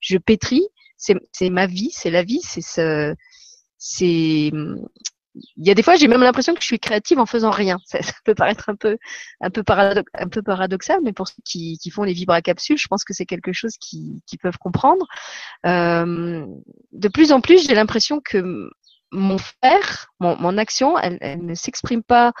je 0.00 0.18
pétris, 0.18 0.66
c'est 0.96 1.16
c'est 1.32 1.50
ma 1.50 1.66
vie, 1.66 1.90
c'est 1.92 2.10
la 2.10 2.22
vie, 2.22 2.40
c'est 2.42 2.60
ce 2.60 3.14
c'est 3.78 4.50
il 5.56 5.66
y 5.66 5.70
a 5.70 5.74
des 5.74 5.82
fois, 5.82 5.96
j'ai 5.96 6.08
même 6.08 6.22
l'impression 6.22 6.54
que 6.54 6.60
je 6.60 6.66
suis 6.66 6.78
créative 6.78 7.18
en 7.18 7.26
faisant 7.26 7.50
rien. 7.50 7.78
Ça, 7.86 7.98
peut 8.24 8.34
paraître 8.34 8.68
un 8.68 8.76
peu, 8.76 8.96
un 9.40 9.50
peu, 9.50 9.62
paradoxal, 9.62 11.00
mais 11.02 11.12
pour 11.12 11.28
ceux 11.28 11.42
qui, 11.44 11.78
qui 11.78 11.90
font 11.90 12.02
les 12.02 12.14
capsules, 12.42 12.78
je 12.78 12.88
pense 12.88 13.04
que 13.04 13.14
c'est 13.14 13.26
quelque 13.26 13.52
chose 13.52 13.76
qui, 13.80 14.22
qui 14.26 14.36
peuvent 14.36 14.58
comprendre. 14.58 15.06
Euh, 15.66 16.46
de 16.92 17.08
plus 17.08 17.32
en 17.32 17.40
plus, 17.40 17.66
j'ai 17.66 17.74
l'impression 17.74 18.20
que 18.20 18.70
mon 19.10 19.38
faire, 19.38 20.08
mon, 20.20 20.36
mon 20.36 20.58
action, 20.58 20.98
elle, 20.98 21.18
elle 21.20 21.44
ne 21.44 21.54
s'exprime 21.54 22.02
pas 22.02 22.32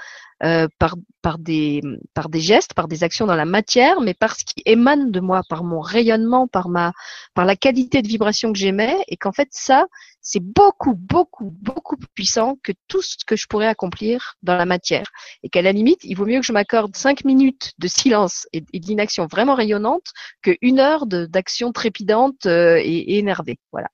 euh, 0.44 0.68
par, 0.78 0.94
par, 1.22 1.38
des, 1.38 1.80
par 2.14 2.28
des 2.28 2.40
gestes, 2.40 2.74
par 2.74 2.88
des 2.88 3.02
actions 3.04 3.26
dans 3.26 3.34
la 3.34 3.44
matière, 3.44 4.00
mais 4.00 4.14
par 4.14 4.36
ce 4.36 4.44
qui 4.44 4.62
émane 4.66 5.10
de 5.10 5.20
moi, 5.20 5.42
par 5.48 5.64
mon 5.64 5.80
rayonnement, 5.80 6.46
par, 6.46 6.68
ma, 6.68 6.92
par 7.34 7.44
la 7.44 7.56
qualité 7.56 8.02
de 8.02 8.08
vibration 8.08 8.52
que 8.52 8.58
j'émets, 8.58 8.96
et 9.08 9.16
qu'en 9.16 9.32
fait 9.32 9.48
ça, 9.50 9.86
c'est 10.28 10.42
beaucoup, 10.42 10.94
beaucoup, 10.94 11.50
beaucoup 11.50 11.96
plus 11.96 12.08
puissant 12.14 12.56
que 12.62 12.72
tout 12.86 13.00
ce 13.00 13.16
que 13.26 13.34
je 13.34 13.46
pourrais 13.46 13.66
accomplir 13.66 14.34
dans 14.42 14.56
la 14.56 14.66
matière. 14.66 15.06
Et 15.42 15.48
qu'à 15.48 15.62
la 15.62 15.72
limite, 15.72 16.00
il 16.04 16.14
vaut 16.14 16.26
mieux 16.26 16.40
que 16.40 16.46
je 16.46 16.52
m'accorde 16.52 16.94
cinq 16.94 17.24
minutes 17.24 17.72
de 17.78 17.88
silence 17.88 18.46
et, 18.52 18.60
d'inaction 18.60 19.26
vraiment 19.26 19.54
rayonnante 19.54 20.06
que 20.42 20.54
une 20.60 20.80
heure 20.80 21.06
d'action 21.06 21.72
trépidante 21.72 22.44
euh, 22.44 22.76
et, 22.76 23.14
et 23.14 23.18
énervée. 23.18 23.58
Voilà. 23.72 23.88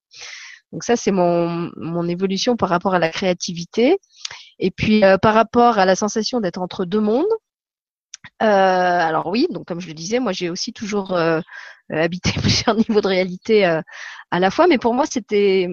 Donc 0.73 0.83
ça, 0.83 0.97
c'est 0.97 1.13
mon, 1.13 1.71
mon 1.77 2.09
évolution 2.09 2.57
par 2.57 2.69
rapport 2.69 2.95
à 2.95 2.99
la 2.99 3.11
créativité. 3.11 3.99
Et 4.59 4.73
puis 4.73 5.05
euh, 5.05 5.19
par 5.19 5.35
rapport 5.35 5.79
à 5.79 5.87
la 5.87 5.95
sensation 5.95 6.41
d'être 6.41 6.61
entre 6.61 6.85
deux 6.85 7.01
mondes, 7.01 7.27
euh, 8.43 8.47
alors 8.47 9.27
oui, 9.29 9.47
donc 9.51 9.67
comme 9.67 9.81
je 9.81 9.87
le 9.87 9.95
disais, 9.95 10.19
moi 10.19 10.33
j'ai 10.33 10.51
aussi 10.51 10.73
toujours 10.73 11.13
euh, 11.13 11.41
habité 11.91 12.33
plusieurs 12.41 12.75
niveaux 12.75 13.01
de 13.01 13.07
réalité 13.07 13.65
à 13.65 14.41
la 14.41 14.51
fois, 14.51 14.67
mais 14.67 14.79
pour 14.79 14.95
moi 14.95 15.05
c'était 15.09 15.69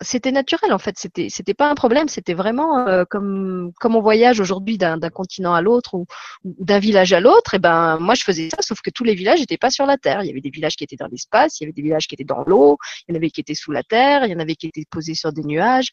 c'était 0.00 0.32
naturel 0.32 0.72
en 0.72 0.78
fait. 0.78 0.96
C'était 0.98 1.28
c'était 1.28 1.54
pas 1.54 1.70
un 1.70 1.74
problème. 1.74 2.08
C'était 2.08 2.34
vraiment 2.34 2.86
euh, 2.86 3.04
comme 3.08 3.72
comme 3.80 3.96
on 3.96 4.00
voyage 4.00 4.40
aujourd'hui 4.40 4.78
d'un 4.78 4.98
continent 5.10 5.54
à 5.54 5.62
l'autre 5.62 5.94
ou, 5.94 6.06
d'un 6.44 6.78
village 6.78 7.12
à 7.12 7.20
l'autre. 7.20 7.54
Et 7.54 7.58
ben 7.58 7.98
moi 7.98 8.14
je 8.14 8.22
faisais 8.22 8.48
ça, 8.50 8.62
sauf 8.62 8.80
que 8.80 8.90
tous 8.90 9.04
les 9.04 9.14
villages 9.14 9.40
n'étaient 9.40 9.58
pas 9.58 9.70
sur 9.70 9.86
la 9.86 9.96
terre. 9.96 10.22
Il 10.22 10.28
y 10.28 10.30
avait 10.30 10.40
des 10.40 10.50
villages 10.50 10.76
qui 10.76 10.84
étaient 10.84 10.96
dans 10.96 11.08
l'espace, 11.08 11.60
il 11.60 11.64
y 11.64 11.66
avait 11.66 11.72
des 11.72 11.82
villages 11.82 12.06
qui 12.06 12.14
étaient 12.14 12.24
dans 12.24 12.44
l'eau, 12.44 12.78
il 13.06 13.12
y 13.12 13.14
en 13.14 13.16
avait 13.16 13.30
qui 13.30 13.40
étaient 13.40 13.54
sous 13.54 13.72
la 13.72 13.82
terre, 13.82 14.24
il 14.24 14.30
y 14.30 14.34
en 14.34 14.38
avait 14.38 14.54
qui 14.54 14.68
étaient 14.68 14.84
posés 14.90 15.14
sur 15.14 15.32
des 15.32 15.42
nuages. 15.42 15.88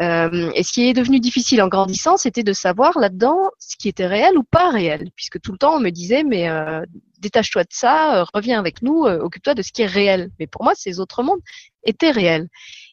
Euh, 0.00 0.50
et 0.54 0.62
ce 0.62 0.72
qui 0.72 0.88
est 0.88 0.94
devenu 0.94 1.20
difficile 1.20 1.62
en 1.62 1.68
grandissant, 1.68 2.16
c'était 2.16 2.42
de 2.42 2.54
savoir 2.54 2.98
là-dedans 2.98 3.38
ce 3.58 3.76
qui 3.76 3.88
était 3.88 4.06
réel 4.06 4.36
ou 4.38 4.42
pas 4.42 4.70
réel, 4.70 5.10
puisque 5.16 5.40
tout 5.40 5.52
le 5.52 5.58
temps 5.58 5.76
on 5.76 5.80
me 5.80 5.90
disait 5.90 6.24
mais 6.24 6.48
euh, 6.48 6.82
détache-toi 7.18 7.62
de 7.64 7.68
ça, 7.70 8.24
reviens 8.34 8.58
avec 8.58 8.82
nous, 8.82 9.04
occupe-toi 9.04 9.54
de 9.54 9.62
ce 9.62 9.70
qui 9.72 9.82
est 9.82 9.86
réel. 9.86 10.30
Mais 10.38 10.46
pour 10.46 10.64
moi, 10.64 10.72
ces 10.74 10.98
autres 10.98 11.22
mondes 11.22 11.40
étaient 11.84 12.10
réels. 12.10 12.48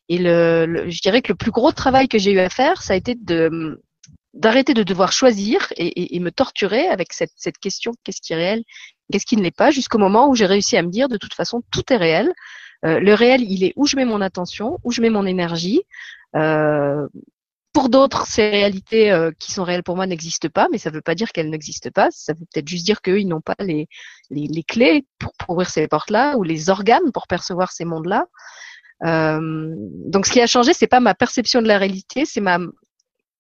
Et 0.10 0.18
le, 0.18 0.86
je 0.90 1.02
dirais 1.02 1.22
que 1.22 1.32
le 1.32 1.38
plus 1.38 1.52
gros 1.52 1.72
travail 1.72 2.08
que 2.08 2.18
j'ai 2.18 2.32
eu 2.32 2.40
à 2.40 2.50
faire, 2.50 2.82
ça 2.82 2.94
a 2.94 2.96
été 2.96 3.16
de 3.16 3.82
d'arrêter 4.36 4.74
de 4.76 4.84
devoir 4.84 5.12
choisir 5.12 5.68
et, 5.76 6.16
et, 6.16 6.20
me 6.20 6.32
torturer 6.32 6.88
avec 6.88 7.14
cette, 7.14 7.32
cette 7.36 7.58
question 7.58 7.94
qu'est-ce 8.04 8.22
qui 8.22 8.34
est 8.34 8.36
réel, 8.36 8.64
qu'est-ce 9.12 9.26
qui 9.26 9.36
ne 9.38 9.42
l'est 9.42 9.56
pas, 9.56 9.72
jusqu'au 9.72 9.98
moment 9.98 10.30
où 10.30 10.36
j'ai 10.36 10.46
réussi 10.46 10.78
à 10.78 10.84
me 10.84 10.90
dire 10.90 11.10
de 11.10 11.18
toute 11.18 11.34
façon 11.34 11.64
tout 11.72 11.92
est 11.92 11.98
réel. 11.98 12.32
Euh, 12.86 13.00
le 13.00 13.14
réel, 13.14 13.42
il 13.42 13.64
est 13.64 13.74
où 13.76 13.86
je 13.88 13.96
mets 13.96 14.06
mon 14.06 14.22
attention, 14.22 14.78
où 14.84 14.92
je 14.92 15.02
mets 15.02 15.10
mon 15.10 15.26
énergie. 15.26 15.82
Euh, 16.36 17.08
pour 17.74 17.90
d'autres, 17.90 18.26
ces 18.26 18.50
réalités 18.50 19.12
euh, 19.12 19.32
qui 19.38 19.52
sont 19.52 19.64
réelles 19.64 19.84
pour 19.84 19.96
moi 19.96 20.08
n'existent 20.08 20.50
pas, 20.50 20.68
mais 20.72 20.78
ça 20.78 20.90
ne 20.90 20.96
veut 20.96 21.02
pas 21.02 21.16
dire 21.16 21.32
qu'elles 21.32 21.50
n'existent 21.50 21.92
pas. 21.94 22.10
Ça 22.12 22.34
veut 22.34 22.46
peut-être 22.52 22.68
juste 22.68 22.86
dire 22.86 23.02
qu'eux, 23.02 23.20
ils 23.20 23.28
n'ont 23.28 23.42
pas 23.42 23.56
les, 23.60 23.88
les, 24.30 24.48
les, 24.48 24.64
clés 24.64 25.06
pour 25.20 25.32
ouvrir 25.50 25.70
ces 25.70 25.88
portes-là 25.88 26.38
ou 26.38 26.44
les 26.44 26.70
organes 26.70 27.12
pour 27.14 27.28
percevoir 27.28 27.72
ces 27.72 27.86
mondes-là. 27.86 28.26
Euh, 29.06 29.74
donc, 30.06 30.26
ce 30.26 30.32
qui 30.32 30.42
a 30.42 30.48
changé, 30.48 30.74
c'est 30.74 30.88
pas 30.88 31.00
ma 31.00 31.16
perception 31.16 31.62
de 31.62 31.68
la 31.68 31.78
réalité, 31.78 32.26
c'est 32.26 32.42
ma 32.42 32.60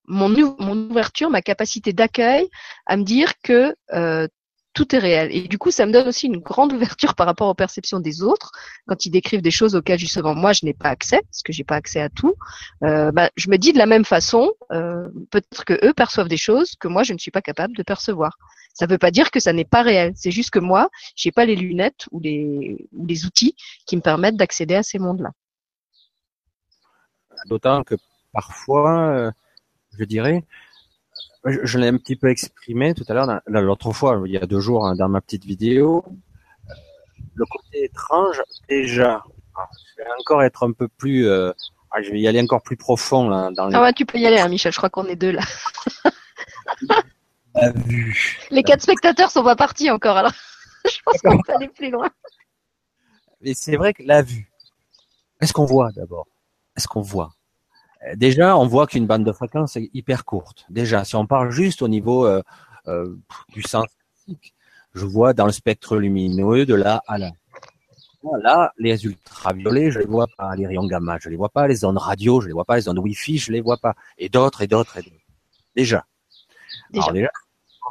mon, 0.09 0.29
mon 0.59 0.89
ouverture, 0.89 1.29
ma 1.29 1.41
capacité 1.41 1.93
d'accueil 1.93 2.49
à 2.87 2.97
me 2.97 3.03
dire 3.03 3.33
que 3.43 3.75
euh, 3.93 4.27
tout 4.73 4.95
est 4.95 4.99
réel. 4.99 5.29
Et 5.31 5.47
du 5.47 5.57
coup, 5.57 5.71
ça 5.71 5.85
me 5.85 5.91
donne 5.91 6.07
aussi 6.07 6.27
une 6.27 6.37
grande 6.37 6.73
ouverture 6.73 7.15
par 7.15 7.27
rapport 7.27 7.47
aux 7.47 7.53
perceptions 7.53 7.99
des 7.99 8.21
autres. 8.21 8.51
Quand 8.87 9.05
ils 9.05 9.09
décrivent 9.09 9.41
des 9.41 9.51
choses 9.51 9.75
auxquelles 9.75 9.99
justement 9.99 10.35
moi 10.35 10.53
je 10.53 10.65
n'ai 10.65 10.73
pas 10.73 10.89
accès, 10.89 11.21
parce 11.21 11.43
que 11.43 11.53
j'ai 11.53 11.63
pas 11.63 11.75
accès 11.75 12.01
à 12.01 12.09
tout, 12.09 12.35
euh, 12.83 13.11
bah, 13.11 13.29
je 13.35 13.49
me 13.49 13.57
dis 13.57 13.73
de 13.73 13.77
la 13.77 13.85
même 13.85 14.05
façon, 14.05 14.51
euh, 14.71 15.07
peut-être 15.31 15.65
que 15.65 15.85
eux 15.85 15.93
perçoivent 15.93 16.27
des 16.27 16.37
choses 16.37 16.75
que 16.79 16.87
moi 16.87 17.03
je 17.03 17.13
ne 17.13 17.17
suis 17.17 17.31
pas 17.31 17.41
capable 17.41 17.75
de 17.75 17.83
percevoir. 17.83 18.37
Ça 18.73 18.85
ne 18.85 18.91
veut 18.91 18.97
pas 18.97 19.11
dire 19.11 19.31
que 19.31 19.39
ça 19.39 19.53
n'est 19.53 19.65
pas 19.65 19.81
réel. 19.81 20.13
C'est 20.15 20.31
juste 20.31 20.51
que 20.51 20.59
moi, 20.59 20.89
j'ai 21.15 21.31
pas 21.31 21.45
les 21.45 21.55
lunettes 21.55 22.05
ou 22.11 22.19
les, 22.19 22.87
ou 22.93 23.05
les 23.05 23.25
outils 23.25 23.55
qui 23.85 23.97
me 23.97 24.01
permettent 24.01 24.37
d'accéder 24.37 24.75
à 24.75 24.83
ces 24.83 24.99
mondes-là. 24.99 25.31
D'autant 27.45 27.83
que 27.83 27.95
parfois, 28.33 29.09
euh, 29.09 29.31
je 29.97 30.03
dirais, 30.05 30.43
je, 31.45 31.77
l'ai 31.77 31.87
un 31.87 31.97
petit 31.97 32.15
peu 32.15 32.29
exprimé 32.29 32.93
tout 32.93 33.05
à 33.07 33.13
l'heure, 33.13 33.41
l'autre 33.47 33.91
fois, 33.91 34.21
il 34.25 34.31
y 34.31 34.37
a 34.37 34.45
deux 34.45 34.59
jours, 34.59 34.85
hein, 34.85 34.95
dans 34.95 35.09
ma 35.09 35.21
petite 35.21 35.45
vidéo. 35.45 36.03
Euh, 36.07 36.73
le 37.35 37.45
côté 37.45 37.85
étrange, 37.85 38.41
déjà, 38.67 39.23
ah, 39.55 39.67
je 39.97 40.03
vais 40.03 40.09
encore 40.19 40.43
être 40.43 40.67
un 40.67 40.71
peu 40.71 40.87
plus, 40.87 41.27
euh, 41.27 41.51
ah, 41.91 42.01
je 42.01 42.11
vais 42.11 42.19
y 42.19 42.27
aller 42.27 42.41
encore 42.41 42.61
plus 42.61 42.77
profond 42.77 43.29
là. 43.29 43.49
Dans 43.55 43.67
les... 43.67 43.75
Ah 43.75 43.81
ouais, 43.81 43.93
tu 43.93 44.05
peux 44.05 44.17
y 44.17 44.27
aller, 44.27 44.39
hein, 44.39 44.49
Michel. 44.49 44.71
Je 44.71 44.77
crois 44.77 44.89
qu'on 44.89 45.05
est 45.05 45.15
deux 45.15 45.31
là. 45.31 45.41
la 47.55 47.71
vue. 47.71 48.39
Les 48.51 48.63
quatre 48.63 48.81
spectateurs 48.81 49.31
sont 49.31 49.43
pas 49.43 49.55
partis 49.55 49.89
encore, 49.89 50.17
alors 50.17 50.33
je 50.85 50.97
pense 51.03 51.21
qu'on 51.21 51.41
peut 51.41 51.53
aller 51.53 51.69
plus 51.69 51.89
loin. 51.89 52.09
Mais 53.41 53.53
c'est 53.53 53.77
vrai 53.77 53.93
que 53.93 54.03
la 54.03 54.21
vue. 54.21 54.51
Est-ce 55.41 55.53
qu'on 55.53 55.65
voit 55.65 55.91
d'abord? 55.93 56.27
Est-ce 56.79 56.87
qu'on 56.87 57.01
voit 57.01 57.33
euh, 58.07 58.15
déjà, 58.15 58.57
on 58.57 58.65
voit 58.65 58.87
qu'une 58.87 59.05
bande 59.05 59.25
de 59.25 59.33
fréquence 59.33 59.75
est 59.75 59.89
hyper 59.93 60.23
courte. 60.23 60.65
Déjà, 60.69 61.03
si 61.03 61.17
on 61.17 61.25
parle 61.25 61.51
juste 61.51 61.81
au 61.81 61.89
niveau 61.89 62.25
euh, 62.25 62.41
euh, 62.87 63.17
du 63.49 63.61
sens 63.61 63.85
je 64.93 65.05
vois 65.05 65.33
dans 65.33 65.45
le 65.45 65.51
spectre 65.51 65.97
lumineux 65.97 66.65
de 66.65 66.73
là 66.73 67.03
à 67.05 67.17
là. 67.17 67.31
Là, 68.41 68.71
les 68.77 69.03
ultraviolets, 69.03 69.91
je 69.91 69.99
les 69.99 70.05
vois 70.05 70.27
pas, 70.37 70.55
les 70.55 70.65
rayons 70.65 70.87
gamma, 70.87 71.17
je 71.19 71.27
les 71.27 71.35
vois 71.35 71.49
pas, 71.49 71.67
les 71.67 71.83
ondes 71.83 71.97
radio, 71.97 72.39
je 72.39 72.47
les 72.47 72.53
vois 72.53 72.63
pas, 72.63 72.77
les 72.77 72.87
ondes 72.87 72.99
wifi, 72.99 73.37
je 73.37 73.51
les 73.51 73.59
vois 73.59 73.75
pas, 73.75 73.95
et 74.17 74.29
d'autres, 74.29 74.61
et 74.61 74.67
d'autres, 74.67 74.97
et 74.97 75.01
d'autres. 75.01 75.15
Déjà. 75.75 76.05
Alors 76.93 77.11
déjà, 77.11 77.31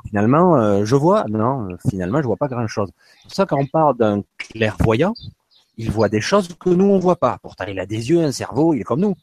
finalement, 0.07 0.83
je 0.87 0.97
vois, 0.97 1.25
non, 1.29 1.77
finalement, 1.91 2.23
je 2.23 2.27
vois 2.27 2.39
pas 2.39 2.49
grand 2.49 2.67
chose. 2.67 2.91
C'est 2.95 3.23
pour 3.23 3.35
ça 3.35 3.47
quand 3.47 3.59
on 3.59 3.67
parle 3.67 3.97
d'un 3.99 4.23
clairvoyant, 4.39 5.13
il 5.79 5.91
voit 5.93 6.09
des 6.09 6.21
choses 6.21 6.49
que 6.59 6.71
nous 6.71 6.85
on 6.85 6.99
voit 6.99 7.17
pas. 7.17 7.39
Pourtant, 7.41 7.65
il 7.67 7.79
a 7.79 7.87
des 7.87 8.11
yeux, 8.11 8.21
un 8.21 8.33
cerveau, 8.33 8.75
il 8.75 8.81
est 8.81 8.85
comme 8.85 9.01
nous. 9.01 9.15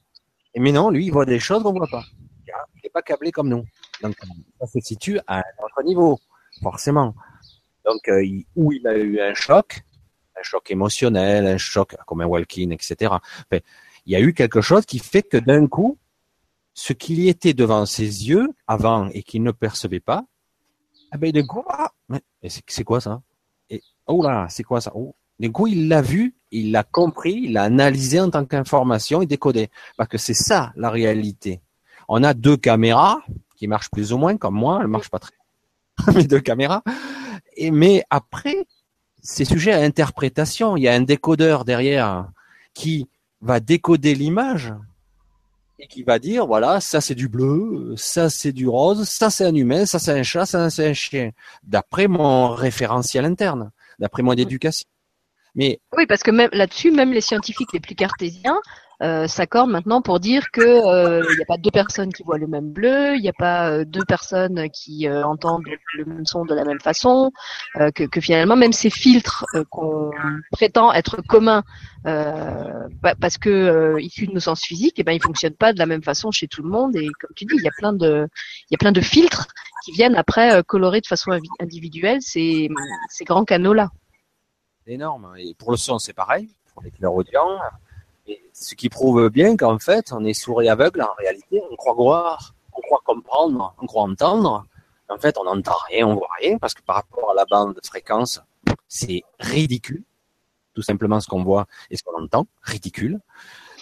Mais 0.55 0.71
non, 0.71 0.89
lui, 0.89 1.05
il 1.05 1.11
voit 1.11 1.25
des 1.25 1.39
choses 1.39 1.61
qu'on 1.61 1.73
voit 1.73 1.87
pas. 1.87 2.05
Il 2.47 2.79
n'est 2.83 2.89
pas 2.89 3.01
câblé 3.01 3.31
comme 3.31 3.49
nous. 3.49 3.65
Donc, 4.01 4.15
ça 4.59 4.65
se 4.65 4.79
situe 4.79 5.19
à 5.27 5.39
un 5.39 5.63
autre 5.63 5.83
niveau, 5.83 6.17
forcément. 6.63 7.13
Donc, 7.83 8.07
euh, 8.07 8.25
où 8.55 8.71
il 8.71 8.87
a 8.87 8.97
eu 8.97 9.19
un 9.19 9.33
choc, 9.33 9.81
un 10.37 10.43
choc 10.43 10.71
émotionnel, 10.71 11.45
un 11.45 11.57
choc 11.57 11.93
comme 12.07 12.21
un 12.21 12.25
walking, 12.25 12.71
etc. 12.71 13.15
il 13.51 14.13
y 14.13 14.15
a 14.15 14.21
eu 14.21 14.33
quelque 14.33 14.61
chose 14.61 14.85
qui 14.85 14.99
fait 14.99 15.23
que 15.23 15.37
d'un 15.37 15.67
coup, 15.67 15.97
ce 16.73 16.93
qui 16.93 17.27
était 17.27 17.53
devant 17.53 17.85
ses 17.85 18.29
yeux 18.29 18.47
avant 18.65 19.09
et 19.09 19.23
qu'il 19.23 19.43
ne 19.43 19.51
percevait 19.51 19.99
pas, 19.99 20.23
eh 21.13 21.17
ben, 21.17 21.31
d'un 21.31 21.45
coup, 21.45 21.63
ah, 21.69 21.91
c'est 22.47 22.83
quoi 22.85 23.01
ça? 23.01 23.21
Et 23.69 23.81
oh 24.07 24.23
là, 24.23 24.47
c'est 24.49 24.63
quoi 24.63 24.79
ça? 24.79 24.91
Oh, 24.95 25.15
du 25.39 25.51
coup, 25.51 25.67
il 25.67 25.87
l'a 25.87 26.01
vu, 26.01 26.35
il 26.51 26.71
l'a 26.71 26.83
compris, 26.83 27.41
il 27.43 27.53
l'a 27.53 27.63
analysé 27.63 28.19
en 28.19 28.29
tant 28.29 28.45
qu'information 28.45 29.21
et 29.21 29.25
décodé. 29.25 29.69
Parce 29.97 30.09
que 30.09 30.17
c'est 30.17 30.33
ça 30.33 30.71
la 30.75 30.89
réalité. 30.89 31.61
On 32.07 32.23
a 32.23 32.33
deux 32.33 32.57
caméras 32.57 33.21
qui 33.55 33.67
marchent 33.67 33.89
plus 33.89 34.13
ou 34.13 34.17
moins, 34.17 34.37
comme 34.37 34.55
moi, 34.55 34.79
elles 34.81 34.87
marchent 34.87 35.09
pas 35.09 35.19
très. 35.19 35.35
Mais 36.13 36.23
deux 36.27 36.39
caméras. 36.39 36.83
Mais 37.71 38.03
après, 38.09 38.65
c'est 39.21 39.45
sujet 39.45 39.73
à 39.73 39.81
interprétation. 39.81 40.77
Il 40.77 40.83
y 40.83 40.87
a 40.87 40.93
un 40.93 41.01
décodeur 41.01 41.65
derrière 41.65 42.29
qui 42.73 43.09
va 43.41 43.59
décoder 43.59 44.15
l'image 44.15 44.73
et 45.79 45.87
qui 45.87 46.03
va 46.03 46.19
dire 46.19 46.47
voilà 46.47 46.79
ça 46.79 47.01
c'est 47.01 47.15
du 47.15 47.27
bleu, 47.27 47.95
ça 47.97 48.29
c'est 48.29 48.53
du 48.53 48.67
rose, 48.67 49.07
ça 49.07 49.29
c'est 49.29 49.45
un 49.45 49.55
humain, 49.55 49.85
ça 49.85 49.99
c'est 49.99 50.17
un 50.17 50.23
chat, 50.23 50.45
ça 50.45 50.69
c'est 50.69 50.87
un 50.87 50.93
chien. 50.93 51.31
D'après 51.63 52.07
mon 52.07 52.49
référentiel 52.49 53.25
interne, 53.25 53.71
d'après 53.99 54.23
mon 54.23 54.33
éducation. 54.33 54.87
Oui, 55.55 56.05
parce 56.07 56.23
que 56.23 56.31
même 56.31 56.49
là-dessus, 56.51 56.91
même 56.91 57.13
les 57.13 57.21
scientifiques 57.21 57.71
les 57.73 57.79
plus 57.79 57.95
cartésiens 57.95 58.59
euh, 59.03 59.27
s'accordent 59.27 59.71
maintenant 59.71 60.01
pour 60.01 60.19
dire 60.19 60.51
que 60.51 60.61
euh, 60.61 61.21
il 61.29 61.35
n'y 61.35 61.41
a 61.41 61.45
pas 61.45 61.57
deux 61.57 61.71
personnes 61.71 62.13
qui 62.13 62.23
voient 62.23 62.37
le 62.37 62.47
même 62.47 62.71
bleu, 62.71 63.15
il 63.15 63.21
n'y 63.21 63.29
a 63.29 63.33
pas 63.33 63.69
euh, 63.69 63.85
deux 63.85 64.05
personnes 64.05 64.69
qui 64.69 65.07
euh, 65.07 65.23
entendent 65.23 65.65
le 65.97 66.05
même 66.05 66.25
son 66.25 66.45
de 66.45 66.53
la 66.53 66.63
même 66.63 66.79
façon, 66.79 67.31
que, 67.93 68.03
que, 68.05 68.21
finalement 68.21 68.55
même 68.55 68.73
ces 68.73 68.89
filtres 68.89 69.45
qu'on 69.69 70.11
prétend 70.51 70.93
être 70.93 71.21
communs 71.27 71.63
parce 72.03 73.37
que 73.37 73.97
issus 73.99 74.27
de 74.27 74.33
nos 74.33 74.39
sens 74.39 74.61
physiques, 74.61 74.95
eh 74.97 75.03
ben 75.03 75.11
ils 75.11 75.21
fonctionnent 75.21 75.55
pas 75.55 75.73
de 75.73 75.79
la 75.79 75.85
même 75.85 76.03
façon 76.03 76.31
chez 76.31 76.47
tout 76.47 76.63
le 76.63 76.69
monde. 76.69 76.95
Et 76.95 77.07
comme 77.19 77.31
tu 77.35 77.45
dis, 77.45 77.55
il 77.55 77.63
y 77.63 77.67
a 77.67 77.71
plein 77.77 77.93
de 77.93 78.27
il 78.69 78.73
y 78.73 78.75
a 78.75 78.77
plein 78.77 78.91
de 78.91 79.01
filtres 79.01 79.47
qui 79.83 79.91
viennent 79.91 80.15
après 80.15 80.63
colorer 80.63 81.01
de 81.01 81.07
façon 81.07 81.31
individuelle 81.59 82.19
ces 82.21 82.69
ces 83.09 83.25
grands 83.25 83.45
canaux 83.45 83.73
là 83.73 83.89
énorme. 84.87 85.33
Et 85.37 85.53
pour 85.53 85.71
le 85.71 85.77
son, 85.77 85.99
c'est 85.99 86.13
pareil, 86.13 86.49
pour 86.73 86.83
les 86.83 86.91
clairaudients. 86.91 87.59
Et 88.27 88.41
ce 88.53 88.75
qui 88.75 88.89
prouve 88.89 89.29
bien 89.29 89.55
qu'en 89.55 89.79
fait, 89.79 90.11
on 90.11 90.23
est 90.25 90.33
sourd 90.33 90.61
et 90.61 90.69
aveugle 90.69 91.01
en 91.01 91.13
réalité. 91.17 91.61
On 91.71 91.75
croit 91.75 91.93
voir, 91.93 92.55
on 92.73 92.81
croit 92.81 93.01
comprendre, 93.05 93.75
on 93.81 93.85
croit 93.85 94.03
entendre. 94.03 94.65
En 95.09 95.17
fait, 95.17 95.37
on 95.37 95.43
n'entend 95.43 95.75
rien, 95.89 96.07
on 96.07 96.15
voit 96.15 96.29
rien, 96.39 96.57
parce 96.57 96.73
que 96.73 96.81
par 96.81 96.95
rapport 96.95 97.31
à 97.31 97.35
la 97.35 97.45
bande 97.45 97.75
de 97.75 97.81
fréquence, 97.85 98.41
c'est 98.87 99.23
ridicule. 99.39 100.03
Tout 100.73 100.81
simplement 100.81 101.19
ce 101.19 101.27
qu'on 101.27 101.43
voit 101.43 101.67
et 101.89 101.97
ce 101.97 102.03
qu'on 102.03 102.21
entend, 102.21 102.47
ridicule. 102.61 103.19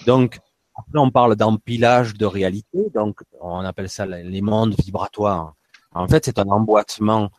Donc, 0.06 0.40
après, 0.76 1.00
on 1.00 1.12
parle 1.12 1.36
d'empilage 1.36 2.16
de 2.16 2.26
réalité. 2.26 2.90
Donc, 2.94 3.22
on 3.40 3.60
appelle 3.60 3.90
ça 3.90 4.06
les 4.06 4.42
mondes 4.42 4.76
vibratoires. 4.78 5.54
En 5.94 6.08
fait, 6.08 6.26
c'est 6.26 6.40
un 6.40 6.48
emboîtement 6.48 7.30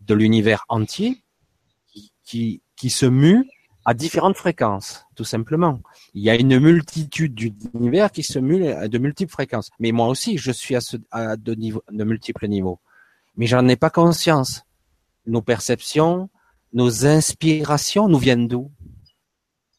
de 0.00 0.14
l'univers 0.14 0.64
entier 0.68 1.22
qui, 2.24 2.62
qui 2.80 2.88
se 2.88 3.04
mue 3.04 3.46
à 3.84 3.92
différentes 3.92 4.38
fréquences, 4.38 5.04
tout 5.14 5.24
simplement. 5.24 5.80
Il 6.14 6.22
y 6.22 6.30
a 6.30 6.34
une 6.34 6.58
multitude 6.58 7.34
d'univers 7.34 8.10
qui 8.10 8.22
se 8.22 8.38
mue 8.38 8.68
à 8.68 8.88
de 8.88 8.96
multiples 8.96 9.30
fréquences. 9.30 9.70
Mais 9.78 9.92
moi 9.92 10.08
aussi, 10.08 10.38
je 10.38 10.50
suis 10.50 10.74
à, 10.74 10.80
ce, 10.80 10.96
de, 10.96 11.54
niveau, 11.54 11.82
de 11.90 12.04
multiples 12.04 12.48
niveaux. 12.48 12.78
Mais 13.36 13.46
j'en 13.46 13.68
ai 13.68 13.76
pas 13.76 13.90
conscience. 13.90 14.64
Nos 15.26 15.42
perceptions, 15.42 16.30
nos 16.72 17.04
inspirations 17.04 18.08
nous 18.08 18.18
viennent 18.18 18.48
d'où? 18.48 18.70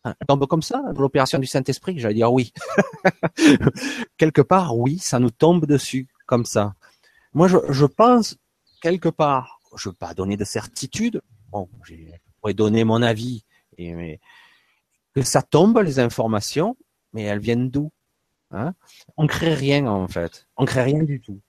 Elles 0.05 0.13
tombent 0.27 0.45
comme 0.45 0.61
ça, 0.61 0.83
l'opération 0.95 1.39
du 1.39 1.47
Saint-Esprit, 1.47 1.97
j'allais 1.97 2.15
dire 2.15 2.31
oui. 2.31 2.53
quelque 4.17 4.41
part, 4.41 4.77
oui, 4.77 4.99
ça 4.99 5.17
nous 5.17 5.31
tombe 5.31 5.65
dessus, 5.65 6.07
comme 6.27 6.45
ça. 6.45 6.75
Moi, 7.33 7.47
je, 7.47 7.85
pense, 7.85 8.37
quelque 8.79 9.09
part, 9.09 9.59
je 9.75 9.89
ne 9.89 9.91
veux 9.91 9.97
pas 9.97 10.13
donner 10.13 10.37
de 10.37 10.45
certitude, 10.45 11.21
pourrais 12.41 12.53
donner 12.53 12.83
mon 12.83 13.01
avis, 13.01 13.45
que 13.77 15.21
ça 15.21 15.41
tombe 15.41 15.79
les 15.79 15.99
informations, 15.99 16.75
mais 17.13 17.23
elles 17.23 17.39
viennent 17.39 17.69
d'où 17.69 17.91
hein? 18.51 18.73
On 19.17 19.27
crée 19.27 19.53
rien 19.53 19.87
en 19.87 20.07
fait, 20.07 20.47
on 20.57 20.65
crée 20.65 20.83
rien 20.83 21.03
du 21.03 21.21
tout. 21.21 21.39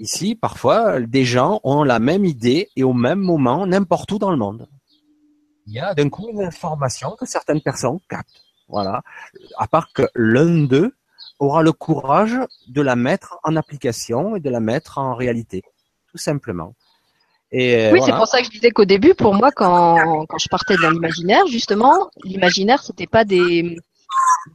Ici, 0.00 0.34
parfois, 0.34 1.00
des 1.00 1.24
gens 1.24 1.60
ont 1.62 1.84
la 1.84 2.00
même 2.00 2.24
idée 2.24 2.68
et 2.74 2.82
au 2.82 2.92
même 2.92 3.20
moment, 3.20 3.64
n'importe 3.66 4.10
où 4.10 4.18
dans 4.18 4.32
le 4.32 4.36
monde. 4.36 4.68
Il 5.66 5.72
y 5.72 5.78
a 5.78 5.94
d'un 5.94 6.10
coup 6.10 6.28
une 6.28 6.42
information 6.42 7.14
que 7.16 7.26
certaines 7.26 7.62
personnes 7.62 8.00
captent. 8.08 8.42
Voilà. 8.68 9.02
À 9.56 9.68
part 9.68 9.92
que 9.92 10.02
l'un 10.14 10.64
d'eux 10.64 10.94
aura 11.38 11.62
le 11.62 11.72
courage 11.72 12.38
de 12.66 12.82
la 12.82 12.96
mettre 12.96 13.38
en 13.44 13.54
application 13.56 14.34
et 14.36 14.40
de 14.40 14.50
la 14.50 14.60
mettre 14.60 14.98
en 14.98 15.14
réalité, 15.14 15.62
tout 16.08 16.18
simplement. 16.18 16.74
Et 17.56 17.90
oui, 17.92 18.00
c'est 18.04 18.12
pour 18.12 18.26
ça 18.26 18.40
que 18.40 18.46
je 18.46 18.50
disais 18.50 18.72
qu'au 18.72 18.84
début, 18.84 19.14
pour 19.14 19.32
moi, 19.32 19.52
quand, 19.52 20.26
quand 20.26 20.38
je 20.38 20.48
partais 20.48 20.76
dans 20.76 20.90
l'imaginaire, 20.90 21.46
justement, 21.46 22.10
l'imaginaire, 22.24 22.82
c'était 22.82 23.06
pas 23.06 23.24
des, 23.24 23.76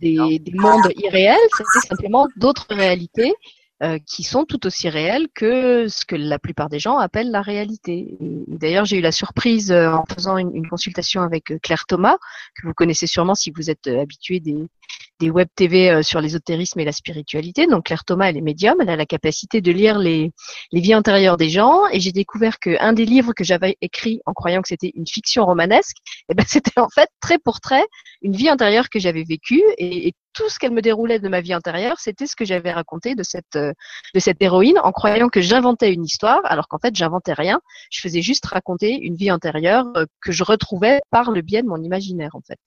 des, 0.02 0.40
des 0.40 0.52
mondes 0.54 0.92
irréels, 0.98 1.38
c'était 1.56 1.88
simplement 1.88 2.28
d'autres 2.36 2.68
réalités 2.70 3.34
euh, 3.82 4.00
qui 4.06 4.24
sont 4.24 4.44
tout 4.44 4.68
aussi 4.68 4.90
réelles 4.90 5.30
que 5.34 5.88
ce 5.88 6.04
que 6.06 6.18
la 6.18 6.40
plupart 6.40 6.68
des 6.68 6.80
gens 6.80 6.98
appellent 6.98 7.32
la 7.32 7.42
réalité. 7.42 8.18
D'ailleurs, 8.20 8.84
j'ai 8.84 8.98
eu 8.98 9.02
la 9.02 9.14
surprise 9.14 9.72
euh, 9.72 9.94
en 9.94 10.04
faisant 10.06 10.36
une, 10.36 10.54
une, 10.54 10.68
consultation 10.68 11.22
avec 11.22 11.52
euh, 11.52 11.60
Claire 11.64 11.86
Thomas, 11.88 12.18
que 12.56 12.68
vous 12.68 12.74
connaissez 12.74 13.08
sûrement 13.08 13.36
si 13.36 13.52
vous 13.56 13.70
êtes 13.70 13.88
habitué 13.88 14.42
des, 14.42 14.68
des 15.20 15.30
web 15.30 15.48
TV 15.56 15.90
euh, 15.90 16.04
sur 16.04 16.22
l'ésotérisme 16.22 16.80
et 16.80 16.86
la 16.86 16.92
spiritualité. 16.92 17.68
Donc 17.68 17.86
Claire 17.86 18.06
Thomas, 18.06 18.30
elle 18.30 18.38
est 18.38 18.42
médium, 18.42 18.76
elle 18.80 18.90
a 18.90 18.96
la 18.96 19.06
capacité 19.06 19.62
de 19.62 19.72
lire 19.72 20.00
les, 20.00 20.32
les 20.72 20.82
vies 20.82 20.96
antérieures 20.96 21.38
des 21.38 21.50
gens. 21.50 21.88
Et 21.92 22.00
j'ai 22.00 22.12
découvert 22.12 22.60
qu'un 22.60 22.94
des 22.94 23.06
livres 23.06 23.34
que 23.34 23.44
j'avais 23.44 23.78
écrit 23.82 24.22
en 24.26 24.34
croyant 24.34 24.62
que 24.62 24.70
c'était 24.70 24.92
une 24.96 25.08
fiction 25.08 25.46
romanesque, 25.46 25.98
eh 26.30 26.34
ben, 26.34 26.46
c'était 26.48 26.80
en 26.80 26.90
fait 26.90 27.10
trait 27.22 27.40
pour 27.40 27.60
trait 27.60 27.86
une 28.22 28.36
vie 28.36 28.50
antérieure 28.50 28.90
que 28.90 29.00
j'avais 29.00 29.24
vécue. 29.24 29.64
Et, 29.78 30.14
tout 30.34 30.48
ce 30.48 30.60
qu'elle 30.60 30.72
me 30.72 30.82
déroulait 30.82 31.20
de 31.20 31.28
ma 31.28 31.42
vie 31.42 31.56
antérieure, 31.56 32.00
c'était 32.00 32.28
ce 32.28 32.36
que 32.36 32.46
j'avais 32.46 32.72
raconté 32.72 33.16
de 33.16 33.24
cette, 33.24 33.56
euh, 33.56 33.74
de 34.14 34.20
cette 34.20 34.42
héroïne 34.42 34.78
en 34.84 34.92
croyant 34.92 35.28
que 35.28 35.42
j'inventais 35.42 35.92
une 35.92 36.06
histoire, 36.06 36.40
alors 36.46 36.68
qu'en 36.68 36.78
fait, 36.78 36.96
j'inventais 36.96 37.34
rien. 37.34 37.60
Je 37.90 38.00
faisais 38.00 38.22
juste 38.22 38.46
raconter 38.46 38.98
une 39.02 39.16
vie 39.16 39.32
antérieure 39.32 39.88
euh, 39.98 40.06
que 40.22 40.32
je 40.32 40.44
retrouvais 40.44 41.02
par 41.10 41.32
le 41.32 41.42
biais 41.42 41.64
de 41.64 41.68
mon 41.68 41.82
imaginaire, 41.82 42.36
en 42.36 42.42
fait. 42.42 42.60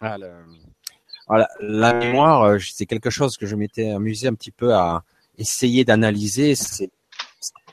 Ah, 0.00 0.16
la 1.60 1.92
mémoire, 1.92 2.42
euh, 2.42 2.58
c'est 2.58 2.86
quelque 2.86 3.10
chose 3.10 3.36
que 3.36 3.46
je 3.46 3.54
m'étais 3.54 3.90
amusé 3.90 4.28
un 4.28 4.34
petit 4.34 4.50
peu 4.50 4.74
à 4.74 5.02
essayer 5.36 5.84
d'analyser. 5.84 6.54
C'est 6.54 6.90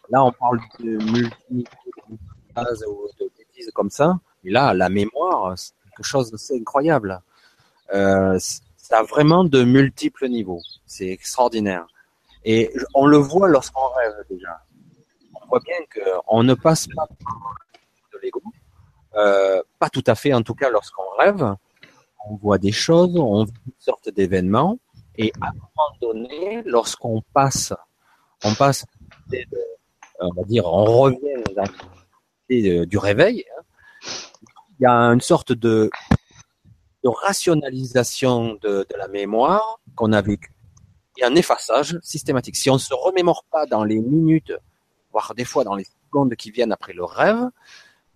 là, 0.10 0.24
on 0.24 0.32
parle 0.32 0.60
de 0.80 0.98
multi 1.12 1.66
ou 2.88 3.08
de 3.20 3.32
bêtises 3.38 3.72
comme 3.74 3.90
ça, 3.90 4.20
mais 4.44 4.52
là, 4.52 4.74
la 4.74 4.90
mémoire, 4.90 5.58
c'est 5.58 5.74
quelque 5.96 6.06
chose 6.06 6.32
d'assez 6.32 6.58
incroyable. 6.60 7.22
Euh, 7.94 8.38
ça 8.78 9.00
a 9.00 9.04
vraiment 9.04 9.44
de 9.44 9.64
multiples 9.64 10.28
niveaux. 10.28 10.62
C'est 10.86 11.08
extraordinaire. 11.08 11.88
Et 12.44 12.72
on 12.94 13.08
le 13.08 13.18
voit 13.18 13.48
lorsqu'on 13.48 13.88
rêve 13.98 14.14
déjà. 14.30 14.62
On 15.42 15.48
voit 15.48 15.60
bien 15.60 15.78
qu'on 15.94 16.44
ne 16.44 16.54
passe 16.54 16.88
pas 16.88 17.08
de 18.14 18.20
l'ego, 18.22 18.42
euh, 19.16 19.62
pas 19.80 19.90
tout 19.90 20.04
à 20.08 20.16
fait 20.16 20.34
en 20.34 20.42
tout 20.42 20.56
cas 20.56 20.70
lorsqu'on 20.70 21.10
rêve, 21.18 21.56
on 22.30 22.36
voit 22.36 22.58
des 22.58 22.72
choses, 22.72 23.16
on 23.18 23.44
vit 23.44 23.54
toutes 23.64 23.82
sortes 23.82 24.10
d'événements, 24.10 24.80
et 25.18 25.32
à 25.42 25.48
un 25.48 25.54
moment 25.54 25.98
donné, 26.02 26.64
lorsqu'on 26.66 27.22
passe, 27.34 27.74
on 28.44 28.54
passe, 28.54 28.86
on 30.20 30.34
va 30.34 30.44
dire, 30.44 30.66
on 30.66 30.84
revient 30.84 31.44
dans 31.56 31.66
du 32.86 32.98
réveil, 32.98 33.46
hein, 33.58 33.62
il 34.80 34.84
y 34.84 34.86
a 34.86 34.94
une 34.94 35.22
sorte 35.22 35.54
de, 35.54 35.90
rationalisation 37.04 38.58
de, 38.62 38.86
la 38.98 39.08
mémoire 39.08 39.80
qu'on 39.96 40.12
a 40.12 40.22
vécue 40.22 40.52
et 41.18 41.24
un 41.24 41.36
effaçage 41.36 41.98
systématique. 42.02 42.58
Si 42.58 42.70
on 42.70 42.74
ne 42.74 42.80
se 42.80 42.94
remémore 42.94 43.46
pas 43.50 43.66
dans 43.66 43.84
les 43.84 44.02
minutes, 44.02 44.52
voire 45.12 45.34
des 45.36 45.46
fois 45.46 45.64
dans 45.64 45.76
les 45.76 45.86
secondes 45.86 46.36
qui 46.36 46.52
viennent 46.52 46.74
après 46.74 46.94
le 46.94 47.06
rêve, 47.06 47.50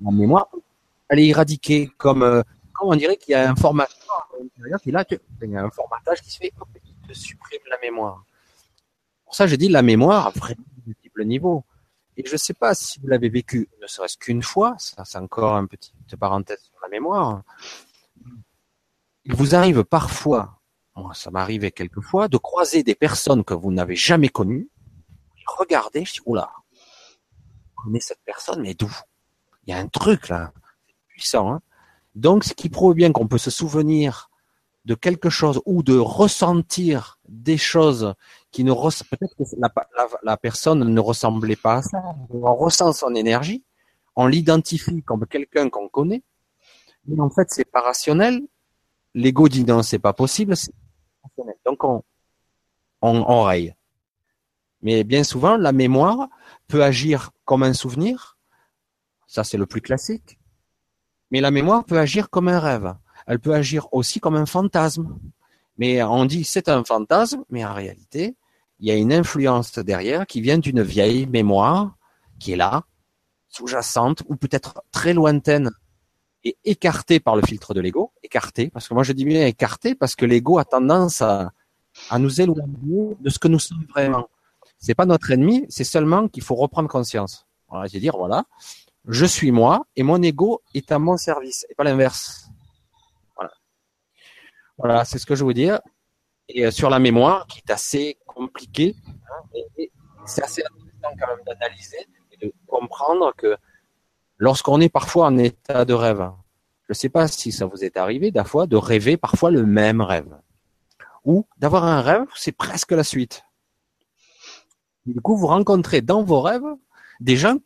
la 0.01 0.11
mémoire, 0.11 0.49
elle 1.07 1.19
est 1.19 1.27
éradiquée 1.27 1.89
comme 1.97 2.23
euh, 2.23 2.41
on 2.81 2.95
dirait 2.95 3.17
qu'il 3.17 3.31
y 3.31 3.35
a 3.35 3.49
un 3.49 3.55
formatage 3.55 3.95
il 4.85 5.51
y 5.51 5.57
a 5.57 5.63
un 5.63 5.69
formatage 5.69 6.21
qui 6.21 6.31
se 6.31 6.37
fait, 6.37 6.53
hop, 6.59 6.67
il 6.83 7.07
te 7.07 7.13
supprime 7.13 7.61
la 7.69 7.77
mémoire. 7.79 8.23
Pour 9.25 9.35
ça, 9.35 9.47
je 9.47 9.55
dis 9.55 9.69
la 9.69 9.81
mémoire 9.81 10.27
a 10.27 10.29
vraiment 10.31 10.63
multiples 10.85 11.23
niveaux. 11.25 11.63
Et 12.17 12.25
je 12.25 12.33
ne 12.33 12.37
sais 12.37 12.53
pas 12.53 12.73
si 12.73 12.99
vous 12.99 13.07
l'avez 13.07 13.29
vécu, 13.29 13.69
ne 13.81 13.87
serait-ce 13.87 14.17
qu'une 14.17 14.43
fois, 14.43 14.75
ça 14.77 15.05
c'est 15.05 15.17
encore 15.17 15.55
un 15.55 15.65
petit 15.65 15.93
parenthèse 16.19 16.59
sur 16.59 16.77
la 16.81 16.89
mémoire. 16.89 17.43
Il 19.23 19.35
vous 19.35 19.55
arrive 19.55 19.83
parfois, 19.85 20.59
moi 20.95 21.13
ça 21.13 21.31
m'arrivait 21.31 21.71
quelquefois, 21.71 22.27
de 22.27 22.37
croiser 22.37 22.83
des 22.83 22.95
personnes 22.95 23.45
que 23.45 23.53
vous 23.53 23.71
n'avez 23.71 23.95
jamais 23.95 24.29
connues. 24.29 24.69
Regardez, 25.57 26.03
je 26.03 26.13
dis, 26.13 26.21
oula, 26.25 26.51
vous 27.77 27.83
connaissez 27.83 28.09
cette 28.09 28.23
personne, 28.25 28.61
mais 28.61 28.73
d'où? 28.73 28.91
Il 29.65 29.71
y 29.71 29.73
a 29.73 29.77
un 29.77 29.87
truc 29.87 30.27
là, 30.27 30.51
c'est 30.87 30.95
puissant. 31.07 31.53
Hein 31.53 31.61
donc, 32.15 32.43
ce 32.43 32.53
qui 32.53 32.69
prouve 32.69 32.95
bien 32.95 33.11
qu'on 33.11 33.27
peut 33.27 33.37
se 33.37 33.51
souvenir 33.51 34.29
de 34.85 34.95
quelque 34.95 35.29
chose 35.29 35.61
ou 35.65 35.83
de 35.83 35.97
ressentir 35.97 37.19
des 37.27 37.57
choses 37.57 38.13
qui 38.51 38.63
ne 38.63 38.73
peut-être 38.73 39.35
que 39.37 39.43
la, 40.23 40.37
personne 40.37 40.83
ne 40.83 40.99
ressemblait 40.99 41.55
pas 41.55 41.75
à 41.75 41.81
ça. 41.81 42.01
On 42.29 42.55
ressent 42.55 42.93
son 42.93 43.13
énergie, 43.13 43.63
on 44.15 44.25
l'identifie 44.25 45.03
comme 45.03 45.27
quelqu'un 45.27 45.69
qu'on 45.69 45.89
connaît, 45.89 46.23
mais 47.05 47.19
en 47.19 47.29
fait 47.29 47.47
c'est 47.51 47.69
pas 47.69 47.81
rationnel. 47.81 48.41
L'ego 49.13 49.47
dit 49.49 49.63
non, 49.63 49.83
c'est 49.83 49.99
pas 49.99 50.13
possible. 50.13 50.55
Donc 51.65 51.83
on, 51.83 52.03
on. 53.01 53.69
Mais 54.81 55.03
bien 55.03 55.23
souvent, 55.23 55.57
la 55.57 55.71
mémoire 55.71 56.29
peut 56.67 56.83
agir 56.83 57.31
comme 57.45 57.63
un 57.63 57.73
souvenir. 57.73 58.37
Ça, 59.27 59.43
c'est 59.43 59.57
le 59.57 59.65
plus 59.65 59.81
classique. 59.81 60.38
Mais 61.31 61.41
la 61.41 61.51
mémoire 61.51 61.85
peut 61.85 61.99
agir 61.99 62.29
comme 62.29 62.47
un 62.47 62.59
rêve. 62.59 62.93
Elle 63.27 63.39
peut 63.39 63.53
agir 63.53 63.87
aussi 63.91 64.19
comme 64.19 64.35
un 64.35 64.45
fantasme. 64.45 65.17
Mais 65.77 66.01
on 66.03 66.25
dit 66.25 66.43
c'est 66.43 66.67
un 66.69 66.83
fantasme, 66.83 67.43
mais 67.49 67.63
en 67.63 67.73
réalité, 67.73 68.35
il 68.79 68.87
y 68.87 68.91
a 68.91 68.95
une 68.95 69.13
influence 69.13 69.77
derrière 69.79 70.25
qui 70.25 70.41
vient 70.41 70.57
d'une 70.57 70.81
vieille 70.81 71.27
mémoire 71.27 71.95
qui 72.39 72.53
est 72.53 72.55
là, 72.55 72.83
sous-jacente 73.49 74.23
ou 74.27 74.35
peut-être 74.35 74.81
très 74.91 75.13
lointaine 75.13 75.71
et 76.43 76.57
écartée 76.63 77.19
par 77.19 77.35
le 77.35 77.41
filtre 77.41 77.73
de 77.73 77.81
l'ego. 77.81 78.13
Écartée, 78.23 78.69
parce 78.69 78.87
que 78.87 78.93
moi 78.93 79.03
je 79.03 79.13
dis 79.13 79.25
bien 79.25 79.45
écartée 79.45 79.95
parce 79.95 80.15
que 80.15 80.25
l'ego 80.25 80.57
a 80.57 80.65
tendance 80.65 81.21
à, 81.21 81.51
nous 82.17 82.39
éloigner 82.39 83.17
de 83.19 83.29
ce 83.29 83.39
que 83.39 83.47
nous 83.47 83.59
sommes 83.59 83.85
vraiment. 83.89 84.29
C'est 84.77 84.95
pas 84.95 85.05
notre 85.05 85.31
ennemi, 85.31 85.65
c'est 85.67 85.83
seulement 85.83 86.29
qu'il 86.29 86.43
faut 86.43 86.55
reprendre 86.55 86.87
conscience. 86.87 87.45
Voilà, 87.67 87.87
je 87.87 87.97
dire 87.97 88.15
voilà, 88.15 88.45
je 89.09 89.25
suis 89.25 89.51
moi 89.51 89.85
et 89.95 90.03
mon 90.03 90.21
ego 90.21 90.61
est 90.75 90.91
à 90.91 90.99
mon 90.99 91.17
service 91.17 91.65
et 91.69 91.73
pas 91.73 91.83
l'inverse. 91.83 92.47
Voilà. 93.35 93.51
Voilà, 94.77 95.05
c'est 95.05 95.17
ce 95.17 95.25
que 95.25 95.35
je 95.35 95.43
veux 95.43 95.55
dire. 95.55 95.79
Et 96.47 96.65
euh, 96.65 96.71
sur 96.71 96.91
la 96.91 96.99
mémoire, 96.99 97.47
qui 97.47 97.59
est 97.59 97.71
assez 97.71 98.19
compliqué, 98.27 98.95
hein, 99.07 99.59
c'est 100.25 100.43
assez 100.43 100.61
intéressant 100.63 101.17
quand 101.19 101.27
même 101.27 101.43
d'analyser 101.45 102.07
et 102.31 102.45
de 102.45 102.53
comprendre 102.67 103.33
que 103.35 103.57
lorsqu'on 104.37 104.79
est 104.79 104.89
parfois 104.89 105.25
en 105.25 105.37
état 105.39 105.85
de 105.85 105.93
rêve, 105.93 106.31
je 106.83 106.91
ne 106.91 106.95
sais 106.95 107.09
pas 107.09 107.27
si 107.27 107.51
ça 107.51 107.65
vous 107.65 107.83
est 107.83 107.97
arrivé 107.97 108.29
d'affois 108.29 108.67
de 108.67 108.75
rêver 108.75 109.17
parfois 109.17 109.49
le 109.49 109.65
même 109.65 110.01
rêve, 110.01 110.37
ou 111.25 111.47
d'avoir 111.57 111.83
un 111.83 112.01
rêve, 112.01 112.25
c'est 112.35 112.51
presque 112.51 112.91
la 112.91 113.03
suite. 113.03 113.43
Du 115.07 115.19
coup, 115.19 115.35
vous 115.35 115.47
rencontrez 115.47 116.01
dans 116.01 116.23
vos 116.23 116.41
rêves 116.41 116.75
des 117.19 117.37
gens 117.37 117.57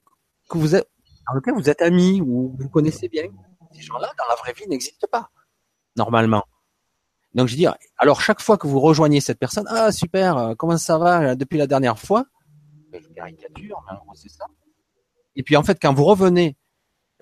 que 0.50 0.58
vous 0.58 0.76
êtes, 0.76 0.90
dans 1.28 1.34
lequel 1.34 1.54
vous 1.54 1.70
êtes 1.70 1.82
amis 1.82 2.22
ou 2.22 2.56
vous 2.58 2.70
connaissez 2.70 3.08
bien. 3.08 3.26
Ces 3.74 3.82
gens-là, 3.82 4.12
dans 4.18 4.26
la 4.30 4.36
vraie 4.36 4.54
vie, 4.54 4.68
n'existent 4.68 5.08
pas, 5.12 5.30
normalement. 5.96 6.44
Donc 7.34 7.48
je 7.48 7.56
dis, 7.56 7.66
alors 7.98 8.22
chaque 8.22 8.42
fois 8.42 8.58
que 8.58 8.68
vous 8.68 8.80
rejoignez 8.80 9.20
cette 9.20 9.40
personne, 9.40 9.66
ah 9.68 9.92
super, 9.92 10.38
euh, 10.38 10.56
comment 10.56 10.78
ça 10.78 10.98
va 10.98 11.22
euh, 11.22 11.36
depuis 11.36 11.58
la 11.58 11.66
dernière 11.66 11.98
fois? 11.98 12.26
Ben, 12.92 13.02
Je 13.02 13.10
caricature, 13.10 13.84
mais 13.88 13.98
en 13.98 14.04
gros 14.04 14.14
c'est 14.14 14.30
ça. 14.30 14.46
Et 15.36 15.42
puis 15.42 15.58
en 15.58 15.64
fait, 15.64 15.80
quand 15.82 15.94
vous 15.94 16.04
revenez, 16.04 16.56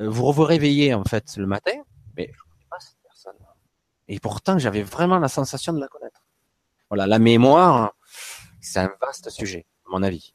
euh, 0.01 0.09
vous 0.09 0.31
vous 0.31 0.43
réveillez 0.43 0.93
en 0.93 1.05
fait 1.05 1.37
le 1.37 1.45
matin, 1.45 1.71
mais 2.17 2.25
je 2.25 2.39
ne 2.39 2.51
connais 2.51 2.65
pas 2.69 2.79
cette 2.81 2.97
personne. 3.01 3.37
Et 4.09 4.19
pourtant, 4.19 4.57
j'avais 4.57 4.83
vraiment 4.83 5.17
la 5.17 5.29
sensation 5.29 5.71
de 5.71 5.79
la 5.79 5.87
connaître. 5.87 6.21
Voilà, 6.89 7.07
la 7.07 7.19
mémoire, 7.19 7.93
c'est 8.59 8.79
un 8.79 8.91
vaste 9.01 9.29
sujet, 9.29 9.65
à 9.85 9.91
mon 9.91 10.03
avis. 10.03 10.33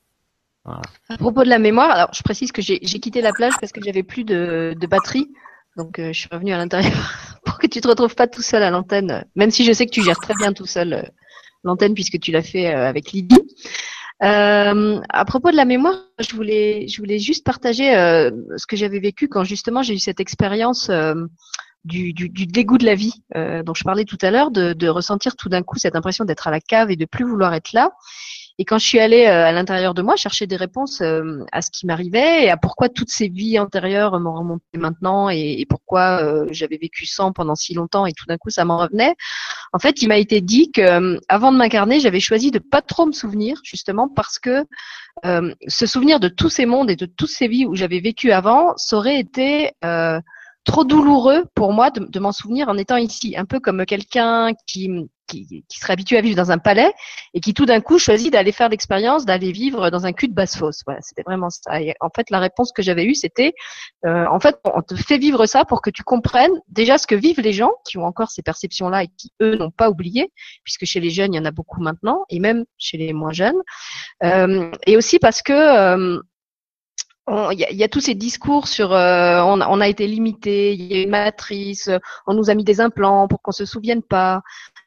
À 1.08 1.16
propos 1.16 1.44
de 1.44 1.48
la 1.48 1.58
mémoire, 1.58 1.90
alors 1.90 2.10
je 2.12 2.22
précise 2.22 2.52
que 2.52 2.62
j'ai 2.62 2.78
quitté 2.78 3.20
la 3.20 3.32
plage 3.32 3.52
parce 3.60 3.72
que 3.72 3.80
j'avais 3.82 4.02
plus 4.02 4.24
de, 4.24 4.74
batterie. 4.88 5.28
Donc 5.76 5.98
euh, 5.98 6.12
je 6.12 6.20
suis 6.20 6.28
revenu 6.32 6.52
à 6.52 6.56
l'intérieur 6.56 7.12
pour 7.44 7.58
que 7.58 7.66
tu 7.66 7.80
te 7.80 7.88
retrouves 7.88 8.14
pas 8.14 8.26
tout 8.26 8.42
seul 8.42 8.62
à 8.62 8.70
l'antenne, 8.70 9.26
même 9.34 9.50
si 9.50 9.64
je 9.64 9.72
sais 9.72 9.84
que 9.84 9.90
tu 9.90 10.02
gères 10.02 10.18
très 10.18 10.34
bien 10.34 10.54
tout 10.54 10.64
seul 10.64 10.92
euh, 10.94 11.02
l'antenne 11.64 11.92
puisque 11.92 12.18
tu 12.18 12.32
l'as 12.32 12.42
fait 12.42 12.74
euh, 12.74 12.88
avec 12.88 13.12
Lydie. 13.12 13.42
à 14.20 15.24
propos 15.26 15.50
de 15.50 15.56
la 15.56 15.66
mémoire, 15.66 15.98
je 16.18 16.34
voulais, 16.34 16.88
je 16.88 16.96
voulais 16.98 17.18
juste 17.18 17.44
partager 17.44 17.92
ce 17.92 18.66
que 18.66 18.76
j'avais 18.76 18.98
vécu 18.98 19.28
quand 19.28 19.44
justement 19.44 19.82
j'ai 19.82 19.92
eu 19.92 19.98
cette 19.98 20.20
expérience 20.20 20.90
du, 21.84 22.14
dégoût 22.14 22.78
de 22.78 22.86
la 22.86 22.94
vie 22.94 23.22
dont 23.34 23.74
je 23.74 23.84
parlais 23.84 24.06
tout 24.06 24.16
à 24.22 24.30
l'heure, 24.30 24.50
de, 24.50 24.72
de 24.72 24.88
ressentir 24.88 25.36
tout 25.36 25.50
d'un 25.50 25.62
coup 25.62 25.76
cette 25.76 25.96
impression 25.96 26.24
d'être 26.24 26.48
à 26.48 26.50
la 26.50 26.60
cave 26.60 26.90
et 26.90 26.96
de 26.96 27.04
plus 27.04 27.26
vouloir 27.26 27.52
être 27.52 27.74
là. 27.74 27.92
Et 28.58 28.64
quand 28.64 28.78
je 28.78 28.86
suis 28.86 28.98
allée 28.98 29.26
euh, 29.26 29.44
à 29.44 29.52
l'intérieur 29.52 29.92
de 29.92 30.00
moi 30.00 30.16
chercher 30.16 30.46
des 30.46 30.56
réponses 30.56 31.02
euh, 31.02 31.44
à 31.52 31.60
ce 31.60 31.70
qui 31.70 31.86
m'arrivait 31.86 32.44
et 32.44 32.50
à 32.50 32.56
pourquoi 32.56 32.88
toutes 32.88 33.10
ces 33.10 33.28
vies 33.28 33.58
antérieures 33.58 34.18
m'ont 34.18 34.32
remonté 34.32 34.64
maintenant 34.78 35.28
et, 35.28 35.66
pourquoi 35.68 36.22
euh, 36.22 36.46
j'avais 36.50 36.78
vécu 36.78 37.04
sans 37.04 37.32
pendant 37.32 37.54
si 37.54 37.74
longtemps 37.74 38.06
et 38.06 38.12
tout 38.12 38.24
d'un 38.26 38.38
coup 38.38 38.48
ça 38.48 38.64
m'en 38.64 38.78
revenait. 38.78 39.14
En 39.74 39.78
fait, 39.78 40.00
il 40.00 40.08
m'a 40.08 40.16
été 40.16 40.40
dit 40.40 40.70
que 40.72 41.18
avant 41.28 41.52
de 41.52 41.58
m'incarner, 41.58 42.00
j'avais 42.00 42.20
choisi 42.20 42.50
de 42.50 42.58
pas 42.58 42.80
trop 42.80 43.04
me 43.04 43.12
souvenir 43.12 43.60
justement 43.62 44.08
parce 44.08 44.38
que 44.38 44.64
ce 45.22 45.86
souvenir 45.86 46.20
de 46.20 46.28
tous 46.28 46.50
ces 46.50 46.66
mondes 46.66 46.90
et 46.90 46.96
de 46.96 47.06
toutes 47.06 47.30
ces 47.30 47.48
vies 47.48 47.66
où 47.66 47.74
j'avais 47.74 48.00
vécu 48.00 48.32
avant, 48.32 48.74
ça 48.76 48.96
aurait 48.96 49.18
été 49.18 49.72
trop 50.64 50.84
douloureux 50.84 51.44
pour 51.54 51.72
moi 51.72 51.90
de 51.90 52.18
m'en 52.20 52.32
souvenir 52.32 52.68
en 52.68 52.76
étant 52.76 52.96
ici, 52.96 53.34
un 53.36 53.44
peu 53.44 53.60
comme 53.60 53.84
quelqu'un 53.86 54.52
qui, 54.66 55.08
qui, 55.26 55.64
qui, 55.68 55.78
serait 55.78 55.92
habitué 55.92 56.16
à 56.16 56.20
vivre 56.20 56.36
dans 56.36 56.50
un 56.50 56.58
palais 56.58 56.92
et 57.34 57.40
qui 57.40 57.54
tout 57.54 57.66
d'un 57.66 57.80
coup 57.80 57.98
choisit 57.98 58.32
d'aller 58.32 58.52
faire 58.52 58.68
l'expérience 58.68 59.24
d'aller 59.24 59.52
vivre 59.52 59.90
dans 59.90 60.06
un 60.06 60.12
cul 60.12 60.28
de 60.28 60.34
basse-fosse. 60.34 60.82
Voilà, 60.86 61.00
c'était 61.02 61.22
vraiment 61.22 61.50
ça. 61.50 61.80
Et 61.80 61.94
en 62.00 62.10
fait, 62.14 62.30
la 62.30 62.38
réponse 62.38 62.72
que 62.72 62.82
j'avais 62.82 63.04
eue, 63.04 63.14
c'était 63.14 63.54
euh, 64.04 64.26
en 64.30 64.40
fait, 64.40 64.58
on 64.64 64.82
te 64.82 64.94
fait 64.94 65.18
vivre 65.18 65.46
ça 65.46 65.64
pour 65.64 65.82
que 65.82 65.90
tu 65.90 66.02
comprennes 66.02 66.60
déjà 66.68 66.98
ce 66.98 67.06
que 67.06 67.14
vivent 67.14 67.40
les 67.40 67.52
gens 67.52 67.72
qui 67.84 67.98
ont 67.98 68.04
encore 68.04 68.30
ces 68.30 68.42
perceptions-là 68.42 69.04
et 69.04 69.08
qui 69.18 69.32
eux 69.42 69.56
n'ont 69.56 69.70
pas 69.70 69.90
oublié, 69.90 70.32
puisque 70.64 70.84
chez 70.84 71.00
les 71.00 71.10
jeunes 71.10 71.34
il 71.34 71.36
y 71.36 71.40
en 71.40 71.44
a 71.44 71.50
beaucoup 71.50 71.80
maintenant 71.80 72.24
et 72.30 72.40
même 72.40 72.64
chez 72.78 72.96
les 72.96 73.12
moins 73.12 73.32
jeunes. 73.32 73.60
Euh, 74.22 74.70
et 74.86 74.96
aussi 74.96 75.18
parce 75.18 75.42
que 75.42 75.52
euh, 75.52 76.20
il 77.28 77.58
y, 77.58 77.74
y, 77.74 77.84
a 77.84 77.88
tous 77.88 78.00
ces 78.00 78.14
discours 78.14 78.68
sur 78.68 78.92
euh, 78.92 79.40
on, 79.42 79.60
on, 79.60 79.80
a 79.80 79.88
été 79.88 80.06
limité, 80.06 80.74
il 80.74 80.92
y 80.92 80.94
a 80.94 81.02
une 81.02 81.10
matrice, 81.10 81.90
on 82.26 82.34
nous 82.34 82.50
a 82.50 82.54
mis 82.54 82.62
des 82.62 82.80
implants 82.80 83.26
pour 83.26 83.42
qu'on 83.42 83.50
se 83.52 83.64
souvienne 83.64 84.02
pas, 84.02 84.42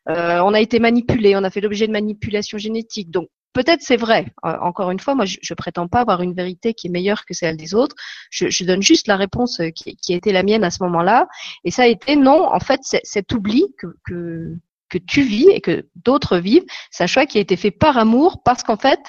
euh, 0.10 0.42
on 0.42 0.54
a 0.54 0.60
été 0.60 0.80
manipulé, 0.80 1.36
on 1.36 1.44
a 1.44 1.50
fait 1.50 1.62
l'objet 1.62 1.88
de 1.88 1.92
manipulation 1.92 2.58
génétique. 2.58 3.12
Donc 3.12 3.30
peut-être 3.54 3.82
c'est 3.82 3.98
vrai. 3.98 4.28
Euh, 4.46 4.56
encore 4.62 4.92
une 4.92 5.00
fois, 5.00 5.16
moi 5.16 5.26
je, 5.26 5.38
je, 5.42 5.54
prétends 5.54 5.88
pas 5.88 6.02
avoir 6.02 6.22
une 6.22 6.34
vérité 6.34 6.74
qui 6.74 6.88
est 6.88 6.92
meilleure 6.92 7.26
que 7.26 7.34
celle 7.34 7.58
des 7.58 7.74
autres. 7.74 7.96
Je, 8.32 8.64
donne 8.64 8.82
juste 8.82 9.08
la 9.08 9.18
réponse 9.18 9.62
qui, 9.76 9.96
qui, 9.98 10.14
a 10.14 10.18
été 10.18 10.32
la 10.32 10.44
mienne 10.44 10.64
à 10.64 10.72
ce 10.72 10.84
moment-là, 10.84 11.28
et 11.64 11.72
ça 11.72 11.84
a 11.84 11.88
été 11.88 12.16
non. 12.16 12.52
En 12.54 12.60
fait, 12.60 12.82
cet 12.84 13.32
oubli 13.34 13.66
que, 13.78 13.88
que 14.06 14.56
que 14.90 14.98
tu 14.98 15.22
vis 15.22 15.48
et 15.50 15.62
que 15.62 15.88
d'autres 15.96 16.38
vivent, 16.38 16.66
c'est 16.92 17.04
un 17.04 17.08
choix 17.08 17.26
qui 17.26 17.38
a 17.38 17.42
été 17.42 17.56
fait 17.56 17.72
par 17.72 17.98
amour 17.98 18.42
parce 18.44 18.64
qu'en 18.64 18.78
fait, 18.78 19.00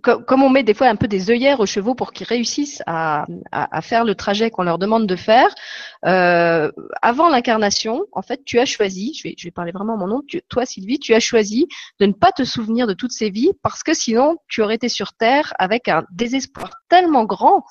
comme 0.00 0.42
on 0.42 0.48
met 0.48 0.62
des 0.62 0.72
fois 0.72 0.88
un 0.88 0.96
peu 0.96 1.06
des 1.06 1.30
œillères 1.30 1.60
aux 1.60 1.66
chevaux 1.66 1.94
pour 1.94 2.12
qu'ils 2.12 2.26
réussissent 2.26 2.82
à, 2.86 3.26
à, 3.50 3.82
faire 3.82 4.04
le 4.04 4.14
trajet 4.14 4.50
qu'on 4.50 4.62
leur 4.62 4.78
demande 4.78 5.06
de 5.06 5.16
faire, 5.16 5.54
euh, 6.04 6.70
avant 7.00 7.28
l'incarnation, 7.28 8.04
en 8.12 8.22
fait, 8.22 8.44
tu 8.44 8.58
as 8.58 8.64
choisi, 8.64 9.14
je 9.14 9.22
vais, 9.22 9.34
je 9.38 9.44
vais 9.46 9.52
parler 9.52 9.70
vraiment 9.70 9.96
mon 9.96 10.08
nom, 10.08 10.22
toi 10.48 10.66
Sylvie, 10.66 10.98
tu 10.98 11.14
as 11.14 11.20
choisi 11.20 11.68
de 12.00 12.06
ne 12.06 12.12
pas 12.12 12.32
te 12.32 12.44
souvenir 12.44 12.86
de 12.86 12.94
toutes 12.94 13.12
ces 13.12 13.30
vies 13.30 13.52
parce 13.62 13.82
que 13.82 13.94
sinon 13.94 14.36
tu 14.48 14.62
aurais 14.62 14.74
été 14.74 14.88
sur 14.88 15.12
Terre 15.12 15.52
avec 15.58 15.88
un 15.88 16.04
désespoir 16.10 16.70
tellement 16.88 17.24
grand 17.24 17.64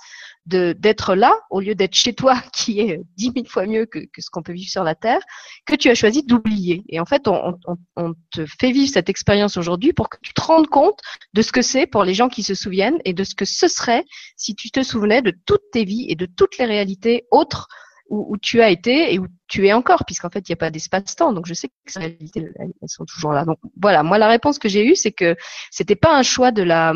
de 0.46 0.74
d'être 0.80 1.14
là 1.14 1.34
au 1.50 1.60
lieu 1.60 1.76
d'être 1.76 1.94
chez 1.94 2.14
toi, 2.14 2.42
qui 2.54 2.80
est 2.80 3.02
dix 3.18 3.32
mille 3.32 3.48
fois 3.48 3.66
mieux 3.66 3.86
que, 3.86 4.00
que 4.00 4.22
ce 4.22 4.30
qu'on 4.30 4.44
peut 4.44 4.54
vivre 4.54 4.70
sur 4.70 4.84
la 4.84 4.96
terre, 4.96 5.22
que 5.66 5.76
tu 5.76 5.90
as 5.90 5.96
choisi 5.96 6.24
d'oublier. 6.24 6.84
Et 6.88 7.00
en 7.00 7.06
fait, 7.06 7.28
on, 7.28 7.60
on, 7.68 7.78
on, 7.98 8.14
te 8.32 8.46
fait 8.46 8.72
vivre 8.72 8.92
cette 8.92 9.10
expérience 9.10 9.58
aujourd'hui 9.58 9.94
pour 9.94 10.10
que 10.10 10.18
tu 10.22 10.34
te 10.34 10.42
rendes 10.42 10.68
compte 10.68 11.00
de 11.34 11.42
ce 11.42 11.52
que 11.52 11.62
c'est 11.62 11.86
pour 11.86 12.06
les 12.06 12.14
gens 12.14 12.30
qui 12.30 12.44
se 12.44 12.56
souviennent 12.56 13.00
et 13.04 13.14
de 13.14 13.24
ce 13.24 13.36
que 13.36 13.46
ce 13.46 13.68
serait 13.68 14.06
si 14.38 14.56
tu 14.56 14.72
te 14.72 14.84
souvenais 14.84 15.22
de 15.22 15.34
toutes 15.46 15.70
tes 15.72 15.84
vies 15.84 16.06
et 16.10 16.16
de 16.16 16.26
toutes 16.26 16.58
les 16.58 16.66
réalités 16.66 17.26
autres 17.30 17.68
où, 18.12 18.38
tu 18.38 18.62
as 18.62 18.70
été 18.70 19.14
et 19.14 19.20
où 19.20 19.28
tu 19.48 19.66
es 19.66 19.74
encore, 19.74 20.06
puisqu'en 20.06 20.30
fait, 20.30 20.48
il 20.48 20.52
n'y 20.52 20.56
a 20.56 20.58
pas 20.58 20.70
d'espace-temps. 20.70 21.34
Donc, 21.34 21.46
je 21.48 21.54
sais 21.54 21.70
que 21.70 21.92
ces 21.92 22.00
réalités, 22.00 22.46
elles 22.60 22.90
sont 22.90 23.06
toujours 23.06 23.32
là. 23.32 23.46
Donc, 23.46 23.58
voilà. 23.80 24.04
Moi, 24.04 24.18
la 24.18 24.28
réponse 24.28 24.60
que 24.60 24.68
j'ai 24.68 24.86
eue, 24.86 24.96
c'est 24.96 25.12
que 25.12 25.36
c'était 25.72 25.96
pas 25.96 26.16
un 26.16 26.24
choix 26.24 26.52
de 26.52 26.62
la, 26.62 26.94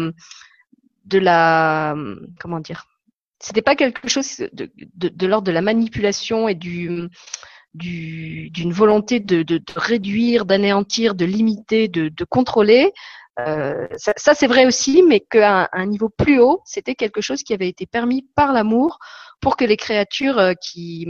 de 1.06 1.18
la, 1.18 1.96
comment 2.40 2.60
dire, 2.60 2.86
c'était 3.40 3.62
pas 3.62 3.76
quelque 3.76 4.10
chose 4.10 4.38
de, 4.38 4.72
de, 4.96 5.10
de 5.10 5.28
l'ordre 5.28 5.48
de 5.48 5.52
la 5.52 5.62
manipulation 5.62 6.48
et 6.48 6.56
du 6.56 7.10
d'une 7.74 8.72
volonté 8.72 9.20
de, 9.20 9.44
de, 9.44 9.58
de 9.58 9.74
réduire, 9.76 10.46
d'anéantir, 10.46 11.14
de 11.14 11.26
limiter, 11.26 11.90
de, 11.90 12.08
de 12.08 12.24
contrôler. 12.24 12.94
Euh, 13.40 13.88
ça, 13.98 14.34
c'est 14.34 14.48
vrai 14.48 14.66
aussi, 14.66 15.04
mais 15.04 15.20
qu'à 15.20 15.70
un, 15.74 15.86
niveau 15.86 16.10
plus 16.10 16.40
haut, 16.40 16.62
c'était 16.66 16.96
quelque 16.96 17.22
chose 17.22 17.44
qui 17.44 17.54
avait 17.54 17.68
été 17.68 17.86
permis 17.86 18.24
par 18.36 18.54
l'amour 18.54 19.00
pour 19.42 19.58
que 19.58 19.66
les 19.66 19.78
créatures 19.78 20.40
euh, 20.40 20.54
qui, 20.54 21.08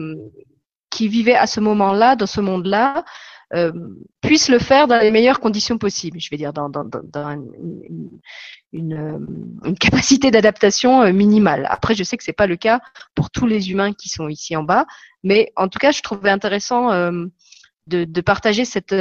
qui 0.90 1.08
vivaient 1.08 1.36
à 1.36 1.48
ce 1.48 1.60
moment-là, 1.60 2.16
dans 2.16 2.26
ce 2.26 2.42
monde-là, 2.42 3.06
euh, 3.54 3.72
puissent 4.22 4.50
le 4.50 4.58
faire 4.58 4.88
dans 4.88 5.00
les 5.00 5.12
meilleures 5.12 5.40
conditions 5.40 5.78
possibles. 5.78 6.20
Je 6.20 6.30
vais 6.32 6.38
dire 6.38 6.52
dans, 6.52 6.68
dans, 6.68 6.84
dans 6.84 7.30
une, 7.30 8.10
une, 8.74 9.60
une, 9.64 9.78
capacité 9.78 10.32
d'adaptation 10.32 11.04
euh, 11.04 11.14
minimale. 11.14 11.68
Après, 11.70 11.94
je 11.94 12.04
sais 12.04 12.18
que 12.18 12.24
c'est 12.24 12.34
pas 12.34 12.48
le 12.48 12.56
cas 12.56 12.80
pour 13.14 13.30
tous 13.30 13.46
les 13.46 13.70
humains 13.70 13.94
qui 13.94 14.10
sont 14.10 14.30
ici 14.30 14.56
en 14.56 14.64
bas, 14.64 14.88
mais 15.24 15.52
en 15.56 15.68
tout 15.68 15.78
cas, 15.78 15.92
je 15.92 16.02
trouvais 16.02 16.32
intéressant 16.32 16.92
euh, 16.92 17.26
de, 17.86 18.04
de, 18.04 18.22
partager 18.22 18.66
cette, 18.66 18.96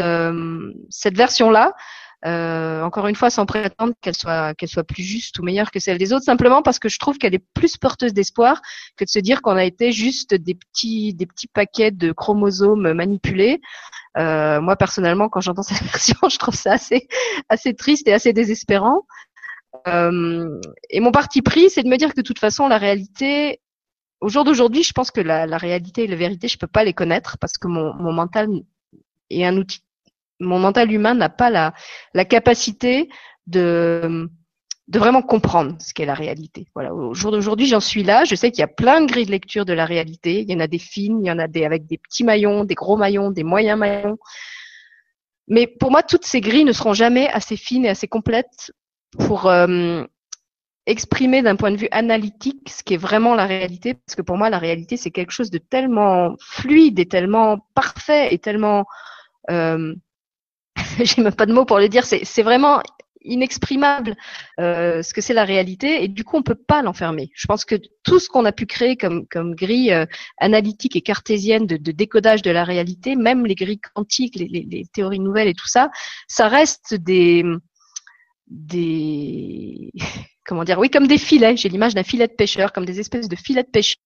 cette 0.90 1.16
version-là. 1.16 1.72
Euh, 2.26 2.82
encore 2.82 3.06
une 3.06 3.16
fois, 3.16 3.28
sans 3.28 3.44
prétendre 3.44 3.92
qu'elle 4.00 4.14
soit 4.14 4.54
qu'elle 4.54 4.70
soit 4.70 4.84
plus 4.84 5.02
juste 5.02 5.38
ou 5.38 5.42
meilleure 5.42 5.70
que 5.70 5.78
celle 5.78 5.98
des 5.98 6.14
autres, 6.14 6.24
simplement 6.24 6.62
parce 6.62 6.78
que 6.78 6.88
je 6.88 6.98
trouve 6.98 7.18
qu'elle 7.18 7.34
est 7.34 7.44
plus 7.52 7.76
porteuse 7.76 8.14
d'espoir 8.14 8.62
que 8.96 9.04
de 9.04 9.10
se 9.10 9.18
dire 9.18 9.42
qu'on 9.42 9.56
a 9.56 9.64
été 9.64 9.92
juste 9.92 10.34
des 10.34 10.54
petits 10.54 11.12
des 11.12 11.26
petits 11.26 11.48
paquets 11.48 11.90
de 11.90 12.12
chromosomes 12.12 12.94
manipulés 12.94 13.60
euh, 14.16 14.60
moi 14.60 14.76
personnellement, 14.76 15.28
quand 15.28 15.40
j'entends 15.40 15.62
cette 15.62 15.82
version, 15.82 16.16
je 16.28 16.38
trouve 16.38 16.54
ça 16.54 16.72
assez 16.72 17.08
assez 17.48 17.74
triste 17.74 18.08
et 18.08 18.12
assez 18.12 18.32
désespérant. 18.32 19.02
Euh, 19.88 20.60
et 20.90 21.00
mon 21.00 21.10
parti 21.10 21.42
pris, 21.42 21.68
c'est 21.70 21.82
de 21.82 21.88
me 21.88 21.96
dire 21.96 22.10
que 22.10 22.16
de 22.16 22.22
toute 22.22 22.38
façon, 22.38 22.68
la 22.68 22.78
réalité, 22.78 23.60
au 24.20 24.28
jour 24.28 24.44
d'aujourd'hui, 24.44 24.82
je 24.82 24.92
pense 24.92 25.10
que 25.10 25.20
la, 25.20 25.46
la, 25.46 25.58
réalité 25.58 26.04
et 26.04 26.06
la 26.06 26.16
vérité, 26.16 26.48
je 26.48 26.58
peux 26.58 26.68
pas 26.68 26.84
les 26.84 26.94
connaître 26.94 27.38
parce 27.38 27.58
que 27.58 27.68
mon, 27.68 27.92
mon 27.94 28.12
mental 28.12 28.48
est 29.30 29.44
un 29.44 29.56
outil. 29.56 29.82
Mon 30.40 30.58
mental 30.58 30.90
humain 30.92 31.14
n'a 31.14 31.28
pas 31.28 31.50
la, 31.50 32.24
capacité 32.24 33.08
de 33.46 34.28
de 34.88 34.98
vraiment 34.98 35.22
comprendre 35.22 35.76
ce 35.80 35.94
qu'est 35.94 36.04
la 36.04 36.14
réalité. 36.14 36.66
Voilà, 36.74 36.94
au 36.94 37.14
jour 37.14 37.32
d'aujourd'hui, 37.32 37.66
j'en 37.66 37.80
suis 37.80 38.02
là. 38.02 38.24
Je 38.24 38.34
sais 38.34 38.50
qu'il 38.50 38.60
y 38.60 38.64
a 38.64 38.68
plein 38.68 39.00
de 39.00 39.06
grilles 39.06 39.24
de 39.24 39.30
lecture 39.30 39.64
de 39.64 39.72
la 39.72 39.86
réalité. 39.86 40.42
Il 40.42 40.50
y 40.50 40.54
en 40.54 40.60
a 40.60 40.66
des 40.66 40.78
fines, 40.78 41.24
il 41.24 41.26
y 41.26 41.30
en 41.30 41.38
a 41.38 41.48
des 41.48 41.64
avec 41.64 41.86
des 41.86 41.96
petits 41.96 42.22
maillons, 42.22 42.64
des 42.64 42.74
gros 42.74 42.98
maillons, 42.98 43.30
des 43.30 43.44
moyens 43.44 43.78
maillons. 43.78 44.18
Mais 45.48 45.66
pour 45.66 45.90
moi, 45.90 46.02
toutes 46.02 46.26
ces 46.26 46.40
grilles 46.40 46.64
ne 46.64 46.72
seront 46.72 46.94
jamais 46.94 47.28
assez 47.28 47.56
fines 47.56 47.86
et 47.86 47.88
assez 47.88 48.08
complètes 48.08 48.72
pour 49.18 49.46
euh, 49.46 50.04
exprimer 50.86 51.42
d'un 51.42 51.56
point 51.56 51.70
de 51.70 51.76
vue 51.76 51.88
analytique 51.90 52.68
ce 52.68 52.82
qui 52.82 52.94
est 52.94 52.98
vraiment 52.98 53.34
la 53.34 53.46
réalité. 53.46 53.94
Parce 53.94 54.16
que 54.16 54.22
pour 54.22 54.36
moi, 54.36 54.50
la 54.50 54.58
réalité, 54.58 54.96
c'est 54.96 55.10
quelque 55.10 55.32
chose 55.32 55.50
de 55.50 55.58
tellement 55.58 56.34
fluide 56.40 56.98
et 56.98 57.06
tellement 57.06 57.58
parfait 57.74 58.34
et 58.34 58.38
tellement... 58.38 58.84
Euh, 59.50 59.94
j'ai 61.00 61.22
même 61.22 61.34
pas 61.34 61.46
de 61.46 61.52
mots 61.52 61.64
pour 61.64 61.78
le 61.78 61.88
dire. 61.88 62.04
C'est 62.04 62.42
vraiment 62.42 62.82
inexprimable 63.24 64.16
euh, 64.60 65.02
ce 65.02 65.14
que 65.14 65.20
c'est 65.20 65.32
la 65.32 65.44
réalité 65.44 66.04
et 66.04 66.08
du 66.08 66.24
coup 66.24 66.36
on 66.36 66.42
peut 66.42 66.54
pas 66.54 66.82
l'enfermer. 66.82 67.30
Je 67.34 67.46
pense 67.46 67.64
que 67.64 67.76
tout 68.02 68.18
ce 68.18 68.28
qu'on 68.28 68.44
a 68.44 68.52
pu 68.52 68.66
créer 68.66 68.96
comme 68.96 69.26
comme 69.26 69.54
grille 69.54 69.92
euh, 69.92 70.06
analytique 70.38 70.94
et 70.96 71.00
cartésienne 71.00 71.66
de, 71.66 71.76
de, 71.76 71.92
décodage 71.92 72.42
de 72.42 72.50
la 72.50 72.64
réalité, 72.64 73.16
même 73.16 73.46
les 73.46 73.54
grilles 73.54 73.80
quantiques, 73.80 74.36
les, 74.36 74.46
les, 74.48 74.66
les, 74.70 74.84
théories 74.92 75.20
nouvelles 75.20 75.48
et 75.48 75.54
tout 75.54 75.68
ça, 75.68 75.90
ça 76.28 76.48
reste 76.48 76.94
des 76.94 77.44
des 78.46 79.90
comment 80.46 80.64
dire 80.64 80.78
oui 80.78 80.90
comme 80.90 81.06
des 81.06 81.18
filets. 81.18 81.56
J'ai 81.56 81.70
l'image 81.70 81.94
d'un 81.94 82.02
filet 82.02 82.28
de 82.28 82.34
pêcheur, 82.34 82.72
comme 82.72 82.84
des 82.84 83.00
espèces 83.00 83.28
de 83.28 83.36
filets 83.36 83.62
de 83.62 83.70
pêcheur 83.70 83.96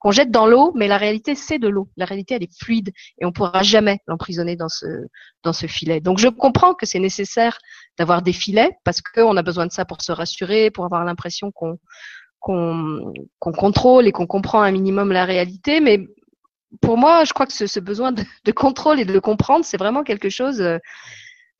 qu'on 0.00 0.10
jette 0.10 0.30
dans 0.30 0.46
l'eau, 0.46 0.72
mais 0.74 0.88
la 0.88 0.96
réalité, 0.96 1.34
c'est 1.34 1.58
de 1.58 1.68
l'eau. 1.68 1.88
La 1.96 2.04
réalité, 2.04 2.34
elle 2.34 2.42
est 2.42 2.58
fluide 2.58 2.92
et 3.18 3.24
on 3.24 3.32
pourra 3.32 3.62
jamais 3.62 4.00
l'emprisonner 4.06 4.56
dans 4.56 4.68
ce, 4.68 4.86
dans 5.42 5.52
ce 5.52 5.66
filet. 5.66 6.00
Donc, 6.00 6.18
je 6.18 6.28
comprends 6.28 6.74
que 6.74 6.86
c'est 6.86 6.98
nécessaire 6.98 7.58
d'avoir 7.98 8.22
des 8.22 8.32
filets 8.32 8.76
parce 8.84 9.00
qu'on 9.00 9.36
a 9.36 9.42
besoin 9.42 9.66
de 9.66 9.72
ça 9.72 9.84
pour 9.84 10.02
se 10.02 10.12
rassurer, 10.12 10.70
pour 10.70 10.84
avoir 10.84 11.04
l'impression 11.04 11.50
qu'on 11.52 11.78
qu'on 12.38 13.12
contrôle 13.40 14.06
et 14.06 14.12
qu'on 14.12 14.28
comprend 14.28 14.62
un 14.62 14.70
minimum 14.70 15.10
la 15.10 15.24
réalité. 15.24 15.80
Mais 15.80 16.06
pour 16.80 16.96
moi, 16.96 17.24
je 17.24 17.32
crois 17.32 17.46
que 17.46 17.52
ce, 17.52 17.80
besoin 17.80 18.12
de, 18.12 18.52
contrôle 18.52 19.00
et 19.00 19.04
de 19.04 19.18
comprendre, 19.18 19.64
c'est 19.64 19.76
vraiment 19.76 20.04
quelque 20.04 20.28
chose 20.28 20.62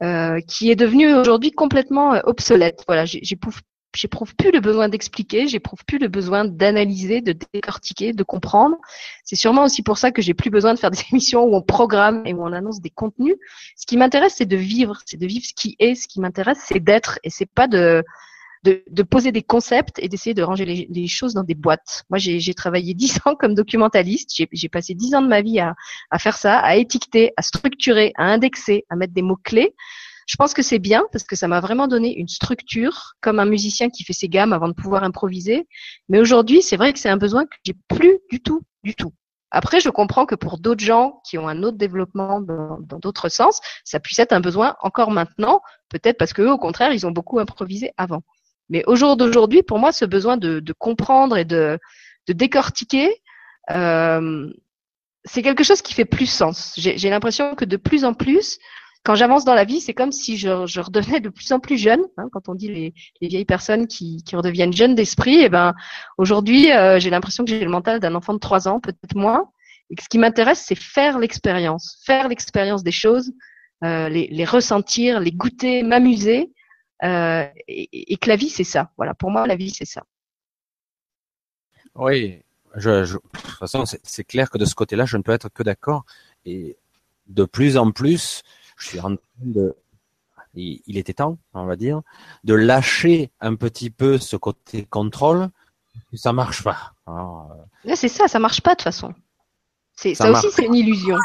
euh, 0.03 0.41
qui 0.47 0.70
est 0.70 0.76
devenu 0.76 1.14
aujourd'hui 1.14 1.53
complètement 1.53 2.14
euh, 2.14 2.20
obsolète. 2.24 2.84
Voilà, 2.87 3.05
j'éprouve 3.95 4.34
plus 4.34 4.51
le 4.51 4.61
besoin 4.61 4.89
d'expliquer, 4.89 5.49
j'éprouve 5.49 5.84
plus 5.84 5.99
le 5.99 6.09
besoin 6.09 6.45
d'analyser, 6.45 7.20
de 7.20 7.34
décortiquer, 7.53 8.12
de 8.12 8.22
comprendre. 8.22 8.76
C'est 9.24 9.37
sûrement 9.37 9.64
aussi 9.64 9.82
pour 9.82 9.99
ça 9.99 10.11
que 10.11 10.22
j'ai 10.22 10.34
plus 10.34 10.51
besoin 10.51 10.74
de 10.74 10.78
faire 10.78 10.91
des 10.91 11.03
émissions 11.12 11.45
où 11.45 11.55
on 11.55 11.62
programme 11.62 12.22
et 12.26 12.34
où 12.34 12.43
on 12.43 12.53
annonce 12.53 12.80
des 12.80 12.91
contenus. 12.91 13.37
Ce 13.76 13.87
qui 13.87 13.97
m'intéresse, 13.97 14.34
c'est 14.37 14.47
de 14.47 14.57
vivre, 14.57 14.99
c'est 15.07 15.18
de 15.18 15.26
vivre 15.26 15.45
ce 15.45 15.55
qui 15.55 15.76
est. 15.78 15.95
Ce 15.95 16.09
qui 16.09 16.20
m'intéresse, 16.20 16.59
c'est 16.66 16.80
d'être 16.80 17.18
et 17.22 17.30
c'est 17.30 17.47
pas 17.47 17.68
de, 17.68 18.05
de, 18.64 18.82
de 18.91 19.03
poser 19.03 19.32
des 19.32 19.43
concepts 19.43 19.99
et 19.99 20.09
d'essayer 20.09 20.34
de 20.34 20.43
ranger 20.43 20.64
les, 20.64 20.87
les, 20.91 21.07
choses 21.07 21.34
dans 21.34 21.45
des 21.45 21.55
boîtes. 21.55 22.05
Moi, 22.11 22.18
j'ai 22.18 22.55
travaillé 22.55 22.95
dix 23.03 23.18
ans 23.24 23.34
comme 23.34 23.55
documentaliste. 23.55 24.30
J'ai 24.53 24.68
passé 24.68 24.95
dix 24.95 25.14
ans 25.14 25.22
de 25.22 25.28
ma 25.28 25.41
vie 25.43 25.61
à, 25.61 25.74
à 26.11 26.18
faire 26.18 26.37
ça, 26.37 26.59
à 26.59 26.76
étiqueter, 26.76 27.32
à 27.37 27.43
structurer, 27.43 28.12
à 28.16 28.24
indexer, 28.24 28.84
à 28.91 28.97
mettre 28.97 29.14
des 29.14 29.22
mots 29.22 29.39
clés. 29.43 29.74
Je 30.27 30.37
pense 30.37 30.55
que 30.55 30.62
c'est 30.62 30.81
bien 30.81 31.05
parce 31.12 31.24
que 31.24 31.37
ça 31.37 31.47
m'a 31.47 31.61
vraiment 31.61 31.87
donné 31.87 32.16
une 32.16 32.29
structure, 32.29 33.14
comme 33.20 33.39
un 33.39 33.45
musicien 33.45 33.91
qui 33.91 34.05
fait 34.05 34.12
ses 34.12 34.29
gammes 34.29 34.53
avant 34.53 34.68
de 34.68 34.74
pouvoir 34.74 35.05
improviser. 35.05 35.68
Mais 36.09 36.18
aujourd'hui, 36.18 36.62
c'est 36.62 36.77
vrai 36.77 36.93
que 36.93 36.99
c'est 36.99 37.09
un 37.09 37.16
besoin 37.16 37.45
que 37.45 37.57
j'ai 37.64 37.74
plus 37.89 38.18
du 38.31 38.43
tout, 38.43 38.62
du 38.83 38.95
tout. 38.95 39.12
Après, 39.53 39.79
je 39.79 39.89
comprends 39.89 40.27
que 40.27 40.35
pour 40.35 40.59
d'autres 40.59 40.85
gens 40.85 41.20
qui 41.24 41.39
ont 41.39 41.49
un 41.49 41.62
autre 41.62 41.79
développement 41.79 42.41
dans 42.41 42.99
d'autres 42.99 43.29
sens, 43.29 43.61
ça 43.85 44.01
puisse 44.01 44.18
être 44.18 44.33
un 44.33 44.41
besoin 44.41 44.77
encore 44.81 45.12
maintenant, 45.12 45.62
peut-être 45.89 46.18
parce 46.18 46.33
qu'eux, 46.33 46.51
au 46.51 46.59
contraire, 46.59 46.93
ils 46.93 47.07
ont 47.07 47.12
beaucoup 47.12 47.39
improvisé 47.39 47.93
avant. 47.97 48.22
Mais 48.68 48.83
au 48.87 48.97
jour 48.97 49.16
d'aujourd'hui, 49.16 49.62
pour 49.62 49.79
moi, 49.79 49.93
ce 49.93 50.05
besoin 50.05 50.37
de, 50.37 50.61
comprendre 50.79 51.37
et 51.37 51.45
de, 51.45 51.79
décortiquer, 52.27 53.22
euh, 53.70 54.53
c'est 55.24 55.43
quelque 55.43 55.64
chose 55.64 55.83
qui 55.83 55.95
fait 55.95 56.05
plus 56.05 56.27
sens. 56.27 56.74
J'ai 56.77 57.11
l'impression 57.11 57.55
que 57.55 57.64
de 57.64 57.77
plus 57.77 58.05
en 58.05 58.14
plus, 58.14 58.59
quand 59.07 59.15
j'avance 59.15 59.45
dans 59.45 59.55
la 59.55 59.65
vie, 59.65 59.81
c'est 59.81 59.95
comme 59.95 60.11
si 60.11 60.37
je, 60.37 60.67
je, 60.67 60.81
redevenais 60.81 61.21
de 61.21 61.29
plus 61.29 61.53
en 61.53 61.61
plus 61.61 61.79
jeune. 61.79 62.03
Hein, 62.17 62.27
quand 62.33 62.49
on 62.49 62.57
dit 62.57 62.67
les, 62.67 62.93
les, 63.21 63.29
vieilles 63.29 63.45
personnes 63.45 63.87
qui, 63.87 64.21
redeviennent 64.33 64.73
jeunes 64.73 64.97
d'esprit, 64.97 65.37
et 65.37 65.45
eh 65.45 65.49
ben 65.49 65.75
aujourd'hui, 66.19 66.73
euh, 66.73 66.99
j'ai 66.99 67.09
l'impression 67.09 67.45
que 67.45 67.51
j'ai 67.51 67.61
le 67.61 67.71
mental 67.71 68.01
d'un 68.01 68.17
enfant 68.17 68.35
de 68.35 68.41
trois 68.41 68.67
ans, 68.67 68.81
peut-être 68.81 69.15
moins. 69.15 69.49
Et 69.91 69.95
ce 70.03 70.09
qui 70.09 70.19
m'intéresse, 70.19 70.65
c'est 70.67 70.75
faire 70.75 71.21
l'expérience, 71.21 72.03
faire 72.05 72.27
l'expérience 72.27 72.83
des 72.83 72.91
choses, 72.91 73.33
euh, 73.85 74.09
les, 74.09 74.45
ressentir, 74.45 75.21
les 75.21 75.31
goûter, 75.31 75.85
m'amuser. 75.85 76.53
Euh, 77.05 77.47
et, 77.69 78.17
que 78.17 78.29
la 78.29 78.35
vie, 78.35 78.51
c'est 78.51 78.65
ça. 78.65 78.91
Voilà, 78.97 79.15
pour 79.15 79.31
moi, 79.31 79.47
la 79.47 79.55
vie, 79.55 79.71
c'est 79.71 79.85
ça. 79.85 80.03
Oui, 81.95 82.43
de 82.75 83.05
toute 83.05 83.41
façon, 83.61 83.85
c'est 83.85 84.25
clair 84.25 84.51
que 84.51 84.59
de 84.59 84.65
ce 84.65 84.75
côté-là, 84.75 85.05
je 85.05 85.17
ne 85.17 85.23
peux 85.23 85.33
être 85.33 85.49
que 85.49 85.63
d'accord. 85.63 86.05
Et 86.45 86.77
de 87.29 87.45
plus 87.45 87.77
en 87.77 87.93
plus, 87.93 88.43
je 88.77 88.89
suis 88.89 89.01
en 89.01 89.16
train 89.16 89.18
de, 89.41 89.74
il, 90.57 90.99
était 90.99 91.14
temps, 91.14 91.39
on 91.55 91.66
va 91.66 91.77
dire, 91.77 92.03
de 92.45 92.55
lâcher 92.55 93.31
un 93.41 93.55
petit 93.55 93.91
peu 93.91 94.18
ce 94.18 94.37
côté 94.37 94.85
contrôle. 94.85 95.49
Ça 96.14 96.33
marche 96.33 96.62
pas. 96.62 96.95
Euh, 97.09 97.95
c'est 97.95 98.09
ça, 98.09 98.29
ça 98.29 98.39
marche 98.39 98.61
pas 98.61 98.72
de 98.72 98.77
toute 98.77 98.85
façon. 98.85 99.14
Ça, 99.95 100.31
aussi, 100.31 100.49
c'est 100.53 100.66
une 100.66 100.74
illusion 100.74 101.16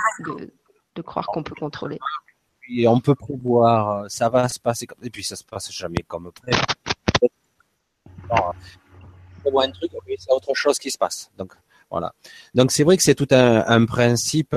de, 0.96 1.02
croire 1.02 1.28
qu'on 1.28 1.44
peut 1.44 1.56
contrôler. 1.56 2.00
Et 2.70 2.88
on 2.88 3.00
peut 3.02 3.16
prévoir, 3.16 4.10
ça 4.10 4.30
va 4.30 4.48
se 4.48 4.60
passer, 4.60 4.88
et 5.02 5.10
puis 5.10 5.24
ça 5.24 5.36
se 5.36 5.44
passe 5.44 5.72
jamais 5.72 6.04
comme 6.08 6.32
prévu. 6.32 6.62
On 9.44 9.52
voit 9.52 9.66
un 9.66 9.72
truc, 9.72 9.92
c'est 10.18 10.32
autre 10.32 10.54
chose 10.54 10.80
qui 10.80 10.90
se 10.90 10.98
passe. 10.98 11.30
Donc 11.38 11.54
voilà. 11.90 12.14
Donc 12.56 12.72
c'est 12.72 12.84
vrai 12.84 12.96
que 12.96 13.04
c'est 13.04 13.16
tout 13.16 13.28
un, 13.32 13.66
un 13.68 13.86
principe. 13.86 14.56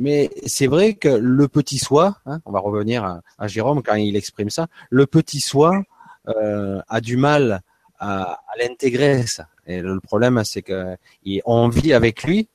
Mais 0.00 0.30
c'est 0.46 0.66
vrai 0.66 0.94
que 0.94 1.10
le 1.10 1.46
petit 1.46 1.76
soi, 1.76 2.16
hein, 2.24 2.40
on 2.46 2.52
va 2.52 2.60
revenir 2.60 3.04
à, 3.38 3.46
Jérôme 3.48 3.82
quand 3.82 3.96
il 3.96 4.16
exprime 4.16 4.48
ça, 4.48 4.66
le 4.88 5.06
petit 5.06 5.40
soi 5.40 5.82
euh, 6.28 6.80
a 6.88 7.02
du 7.02 7.18
mal 7.18 7.60
à, 7.98 8.40
l'intégrer 8.58 9.26
ça. 9.26 9.48
Et 9.66 9.82
le 9.82 10.00
problème, 10.00 10.42
c'est 10.42 10.62
qu'on 10.62 11.68
vit 11.68 11.92
avec 11.92 12.24
lui 12.24 12.48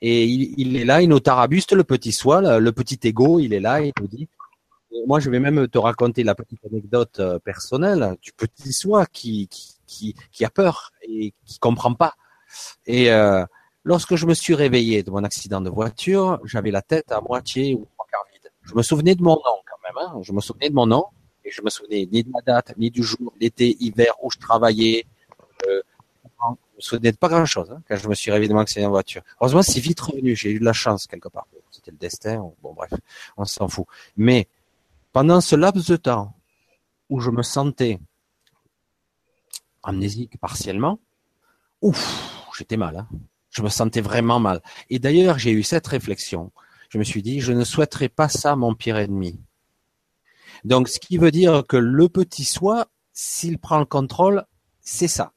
et 0.00 0.24
il, 0.24 0.76
est 0.78 0.86
là, 0.86 1.02
il 1.02 1.10
nous 1.10 1.20
tarabuste 1.20 1.72
le 1.72 1.84
petit 1.84 2.12
soi, 2.12 2.58
le, 2.58 2.72
petit 2.72 2.98
ego, 3.06 3.40
il 3.40 3.52
est 3.52 3.60
là, 3.60 3.82
il 3.82 3.92
nous 4.00 4.06
dit. 4.06 4.26
Moi, 5.06 5.20
je 5.20 5.28
vais 5.28 5.40
même 5.40 5.68
te 5.68 5.76
raconter 5.76 6.24
la 6.24 6.34
petite 6.34 6.64
anecdote 6.64 7.20
euh, 7.20 7.38
personnelle 7.38 8.16
du 8.22 8.32
petit 8.32 8.72
soi 8.72 9.04
qui, 9.04 9.48
qui, 9.86 10.14
qui, 10.32 10.44
a 10.46 10.50
peur 10.50 10.92
et 11.02 11.34
qui 11.44 11.58
comprend 11.58 11.92
pas. 11.92 12.14
Et 12.86 13.12
euh, 13.12 13.44
Lorsque 13.86 14.16
je 14.16 14.26
me 14.26 14.34
suis 14.34 14.56
réveillé 14.56 15.04
de 15.04 15.12
mon 15.12 15.22
accident 15.22 15.60
de 15.60 15.70
voiture, 15.70 16.40
j'avais 16.42 16.72
la 16.72 16.82
tête 16.82 17.12
à 17.12 17.20
moitié 17.20 17.76
ou 17.76 17.86
trois 17.94 18.04
quarts 18.10 18.24
vide. 18.32 18.50
Je 18.64 18.74
me 18.74 18.82
souvenais 18.82 19.14
de 19.14 19.22
mon 19.22 19.36
nom 19.36 19.58
quand 19.64 19.78
même. 19.84 19.96
Hein. 19.96 20.18
Je 20.22 20.32
me 20.32 20.40
souvenais 20.40 20.70
de 20.70 20.74
mon 20.74 20.86
nom 20.86 21.04
et 21.44 21.52
je 21.52 21.62
me 21.62 21.70
souvenais 21.70 22.08
ni 22.10 22.24
de 22.24 22.30
la 22.34 22.40
date, 22.40 22.76
ni 22.78 22.90
du 22.90 23.04
jour, 23.04 23.32
l'été, 23.40 23.76
hiver 23.78 24.12
où 24.24 24.30
je 24.32 24.38
travaillais. 24.38 25.06
Euh, 25.68 25.82
je 26.24 26.46
me 26.48 26.80
souvenais 26.80 27.12
de 27.12 27.16
pas 27.16 27.28
grand 27.28 27.46
chose 27.46 27.70
hein, 27.70 27.80
quand 27.88 27.94
je 27.94 28.08
me 28.08 28.16
suis 28.16 28.32
réveillé 28.32 28.48
de 28.48 28.54
mon 28.54 28.60
accident 28.60 28.86
de 28.86 28.90
voiture. 28.90 29.22
Heureusement, 29.40 29.62
c'est 29.62 29.78
vite 29.78 30.00
revenu. 30.00 30.34
J'ai 30.34 30.50
eu 30.50 30.58
de 30.58 30.64
la 30.64 30.72
chance 30.72 31.06
quelque 31.06 31.28
part. 31.28 31.46
C'était 31.70 31.92
le 31.92 31.96
destin. 31.96 32.38
Bon, 32.64 32.72
bref, 32.74 32.90
on 33.36 33.44
s'en 33.44 33.68
fout. 33.68 33.86
Mais 34.16 34.48
pendant 35.12 35.40
ce 35.40 35.54
laps 35.54 35.86
de 35.86 35.94
temps 35.94 36.34
où 37.08 37.20
je 37.20 37.30
me 37.30 37.44
sentais 37.44 38.00
amnésique 39.84 40.40
partiellement, 40.40 40.98
ouf, 41.82 42.50
j'étais 42.58 42.76
mal. 42.76 42.96
Hein. 42.96 43.06
Je 43.56 43.62
me 43.62 43.70
sentais 43.70 44.02
vraiment 44.02 44.38
mal. 44.38 44.60
Et 44.90 44.98
d'ailleurs, 44.98 45.38
j'ai 45.38 45.50
eu 45.50 45.62
cette 45.62 45.86
réflexion. 45.86 46.52
Je 46.90 46.98
me 46.98 47.04
suis 47.04 47.22
dit, 47.22 47.40
je 47.40 47.52
ne 47.52 47.64
souhaiterais 47.64 48.10
pas 48.10 48.28
ça 48.28 48.54
mon 48.54 48.74
pire 48.74 48.98
ennemi. 48.98 49.40
Donc, 50.64 50.88
ce 50.88 51.00
qui 51.00 51.16
veut 51.16 51.30
dire 51.30 51.64
que 51.66 51.78
le 51.78 52.10
petit 52.10 52.44
soi, 52.44 52.88
s'il 53.14 53.58
prend 53.58 53.78
le 53.78 53.86
contrôle, 53.86 54.44
c'est 54.82 55.08
ça. 55.08 55.32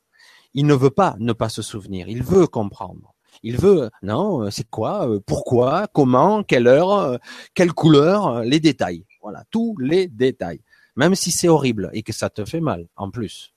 Il 0.53 0.65
ne 0.65 0.74
veut 0.74 0.89
pas 0.89 1.15
ne 1.20 1.32
pas 1.32 1.47
se 1.47 1.61
souvenir. 1.61 2.09
Il 2.09 2.22
veut 2.22 2.45
comprendre. 2.45 3.13
Il 3.41 3.55
veut, 3.55 3.89
non, 4.03 4.51
c'est 4.51 4.70
quoi, 4.70 5.07
pourquoi, 5.26 5.88
comment, 5.88 6.43
quelle 6.43 6.67
heure, 6.67 7.20
quelle 7.53 7.72
couleur, 7.72 8.41
les 8.41 8.59
détails. 8.59 9.05
Voilà, 9.22 9.45
tous 9.49 9.78
les 9.80 10.07
détails. 10.07 10.59
Même 10.97 11.15
si 11.15 11.32
c'est 11.32 11.47
horrible 11.47 11.89
et 11.93 12.03
que 12.03 12.11
ça 12.11 12.30
te 12.30 12.43
fait 12.43 12.59
mal, 12.59 12.86
en 12.97 13.11
plus. 13.11 13.53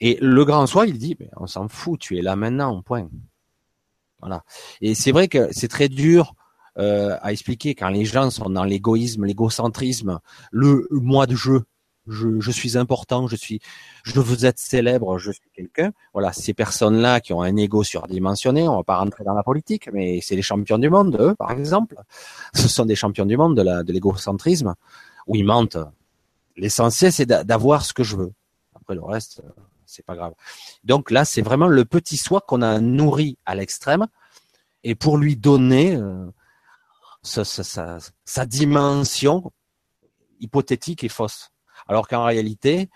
Et 0.00 0.18
le 0.20 0.44
grand 0.44 0.66
soi, 0.66 0.88
il 0.88 0.98
dit, 0.98 1.14
mais 1.20 1.30
on 1.36 1.46
s'en 1.46 1.68
fout, 1.68 2.00
tu 2.00 2.18
es 2.18 2.22
là 2.22 2.34
maintenant, 2.34 2.82
point. 2.82 3.08
Voilà. 4.22 4.44
Et 4.80 4.94
c'est 4.94 5.12
vrai 5.12 5.28
que 5.28 5.48
c'est 5.52 5.68
très 5.68 5.88
dur 5.88 6.34
euh, 6.78 7.18
à 7.20 7.32
expliquer 7.32 7.74
quand 7.74 7.88
les 7.88 8.06
gens 8.06 8.30
sont 8.30 8.48
dans 8.48 8.64
l'égoïsme, 8.64 9.26
l'égocentrisme, 9.26 10.20
le 10.52 10.88
moi 10.90 11.26
de 11.26 11.34
jeu. 11.34 11.64
Je, 12.08 12.40
je, 12.40 12.50
suis 12.50 12.76
important, 12.78 13.28
je 13.28 13.36
suis, 13.36 13.60
je 14.02 14.18
veux 14.20 14.44
être 14.44 14.58
célèbre, 14.58 15.18
je 15.18 15.30
suis 15.32 15.50
quelqu'un. 15.54 15.92
Voilà, 16.12 16.32
ces 16.32 16.54
personnes-là 16.54 17.20
qui 17.20 17.32
ont 17.32 17.42
un 17.42 17.54
ego 17.56 17.84
surdimensionné, 17.84 18.66
on 18.66 18.76
va 18.76 18.82
pas 18.82 18.96
rentrer 18.96 19.22
dans 19.22 19.34
la 19.34 19.44
politique, 19.44 19.88
mais 19.92 20.20
c'est 20.20 20.34
les 20.34 20.42
champions 20.42 20.78
du 20.78 20.90
monde, 20.90 21.16
eux, 21.20 21.34
par 21.36 21.52
exemple. 21.52 21.96
Ce 22.54 22.68
sont 22.68 22.86
des 22.86 22.96
champions 22.96 23.26
du 23.26 23.36
monde 23.36 23.56
de 23.56 23.62
la, 23.62 23.82
de 23.82 23.92
l'égocentrisme, 23.92 24.74
où 25.26 25.36
ils 25.36 25.44
mentent. 25.44 25.78
L'essentiel, 26.56 27.12
c'est 27.12 27.26
d'avoir 27.26 27.84
ce 27.84 27.92
que 27.92 28.02
je 28.02 28.16
veux. 28.16 28.32
Après 28.74 28.94
le 28.94 29.04
reste, 29.04 29.42
c'est 29.92 30.04
pas 30.04 30.16
grave. 30.16 30.32
Donc 30.84 31.10
là, 31.10 31.24
c'est 31.24 31.42
vraiment 31.42 31.66
le 31.66 31.84
petit 31.84 32.16
soi 32.16 32.40
qu'on 32.40 32.62
a 32.62 32.80
nourri 32.80 33.38
à 33.44 33.54
l'extrême, 33.54 34.06
et 34.84 34.94
pour 34.94 35.18
lui 35.18 35.36
donner 35.36 35.96
euh, 35.96 36.26
sa, 37.22 38.46
dimension 38.46 39.52
hypothétique 40.40 41.04
et 41.04 41.08
fausse. 41.08 41.50
Alors 41.88 42.08
qu'en 42.08 42.24
réalité, 42.24 42.88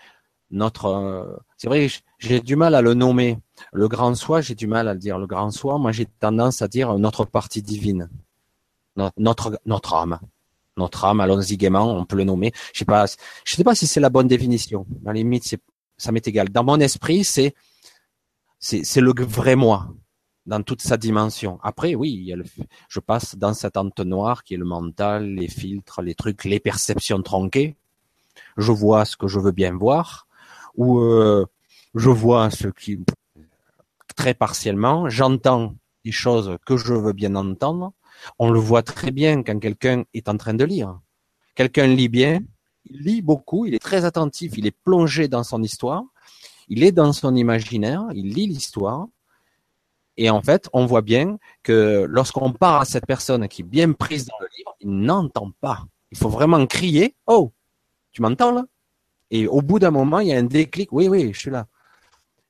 notre, 0.51 0.85
euh, 0.85 1.37
c'est 1.57 1.67
vrai, 1.67 1.87
j'ai 2.19 2.41
du 2.41 2.55
mal 2.55 2.75
à 2.75 2.81
le 2.81 2.93
nommer. 2.93 3.37
Le 3.71 3.87
grand 3.87 4.15
soi, 4.15 4.41
j'ai 4.41 4.55
du 4.55 4.67
mal 4.67 4.87
à 4.87 4.93
le 4.93 4.99
dire. 4.99 5.17
Le 5.17 5.27
grand 5.27 5.51
soi, 5.51 5.77
moi, 5.77 5.91
j'ai 5.91 6.05
tendance 6.05 6.61
à 6.61 6.67
dire 6.67 6.97
notre 6.97 7.25
partie 7.25 7.61
divine, 7.61 8.09
notre 8.95 9.93
âme, 9.93 10.19
notre 10.77 11.05
âme. 11.05 11.19
Allons-y 11.21 11.57
gaiement, 11.57 11.95
on 11.95 12.05
peut 12.05 12.17
le 12.17 12.23
nommer. 12.23 12.51
Je 12.73 12.79
sais 12.79 12.85
pas, 12.85 13.05
je 13.45 13.55
sais 13.55 13.63
pas 13.63 13.75
si 13.75 13.87
c'est 13.87 13.99
la 13.99 14.09
bonne 14.09 14.27
définition. 14.27 14.85
À 15.05 15.09
la 15.09 15.13
limite, 15.13 15.43
c'est 15.45 15.61
ça 15.97 16.11
m'est 16.11 16.27
égal. 16.27 16.49
Dans 16.49 16.63
mon 16.63 16.79
esprit, 16.79 17.23
c'est 17.23 17.53
c'est 18.59 19.01
le 19.01 19.13
vrai 19.23 19.55
moi 19.55 19.93
dans 20.47 20.63
toute 20.63 20.81
sa 20.81 20.97
dimension. 20.97 21.59
Après, 21.61 21.93
oui, 21.93 22.11
il 22.11 22.29
y 22.29 22.43
je 22.89 22.99
passe 22.99 23.35
dans 23.35 23.53
cet 23.53 23.77
entonnoir 23.77 24.43
qui 24.43 24.53
est 24.53 24.57
le 24.57 24.65
mental, 24.65 25.25
les 25.25 25.49
filtres, 25.49 26.01
les 26.01 26.15
trucs, 26.15 26.45
les 26.45 26.59
perceptions 26.59 27.21
tronquées. 27.21 27.75
Je 28.55 28.71
vois 28.71 29.03
ce 29.05 29.17
que 29.17 29.27
je 29.27 29.39
veux 29.39 29.51
bien 29.51 29.75
voir, 29.75 30.27
ou 30.75 30.99
euh, 30.99 31.45
je 31.95 32.09
vois 32.09 32.49
ce 32.49 32.67
qui 32.69 32.99
très 34.15 34.33
partiellement. 34.33 35.09
J'entends 35.09 35.75
des 36.05 36.11
choses 36.11 36.57
que 36.65 36.77
je 36.77 36.93
veux 36.93 37.13
bien 37.13 37.35
entendre. 37.35 37.93
On 38.39 38.49
le 38.49 38.59
voit 38.59 38.83
très 38.83 39.11
bien 39.11 39.43
quand 39.43 39.59
quelqu'un 39.59 40.03
est 40.13 40.29
en 40.29 40.37
train 40.37 40.53
de 40.53 40.63
lire. 40.63 40.99
Quelqu'un 41.55 41.87
lit 41.87 42.09
bien, 42.09 42.39
il 42.89 43.01
lit 43.01 43.21
beaucoup, 43.21 43.65
il 43.65 43.73
est 43.73 43.79
très 43.79 44.05
attentif, 44.05 44.57
il 44.57 44.65
est 44.65 44.75
plongé 44.83 45.27
dans 45.27 45.43
son 45.43 45.61
histoire, 45.63 46.03
il 46.67 46.83
est 46.83 46.91
dans 46.91 47.13
son 47.13 47.35
imaginaire, 47.35 48.05
il 48.13 48.33
lit 48.33 48.47
l'histoire. 48.47 49.07
Et 50.17 50.29
en 50.29 50.41
fait, 50.41 50.67
on 50.73 50.85
voit 50.85 51.03
bien 51.03 51.37
que 51.63 52.05
lorsqu'on 52.09 52.51
part 52.51 52.81
à 52.81 52.85
cette 52.85 53.05
personne 53.05 53.47
qui 53.47 53.61
est 53.61 53.65
bien 53.65 53.91
prise 53.93 54.25
dans 54.25 54.39
le 54.39 54.47
livre, 54.57 54.75
il 54.81 54.89
n'entend 54.89 55.51
pas. 55.61 55.85
Il 56.11 56.17
faut 56.17 56.29
vraiment 56.29 56.65
crier, 56.65 57.15
oh, 57.27 57.51
tu 58.11 58.21
m'entends 58.21 58.51
là? 58.51 58.65
Et 59.29 59.47
au 59.47 59.61
bout 59.61 59.77
d'un 59.77 59.91
moment, 59.91 60.19
il 60.19 60.29
y 60.29 60.33
a 60.33 60.37
un 60.37 60.43
déclic, 60.43 60.91
oui, 60.91 61.07
oui, 61.07 61.33
je 61.33 61.39
suis 61.39 61.51
là. 61.51 61.67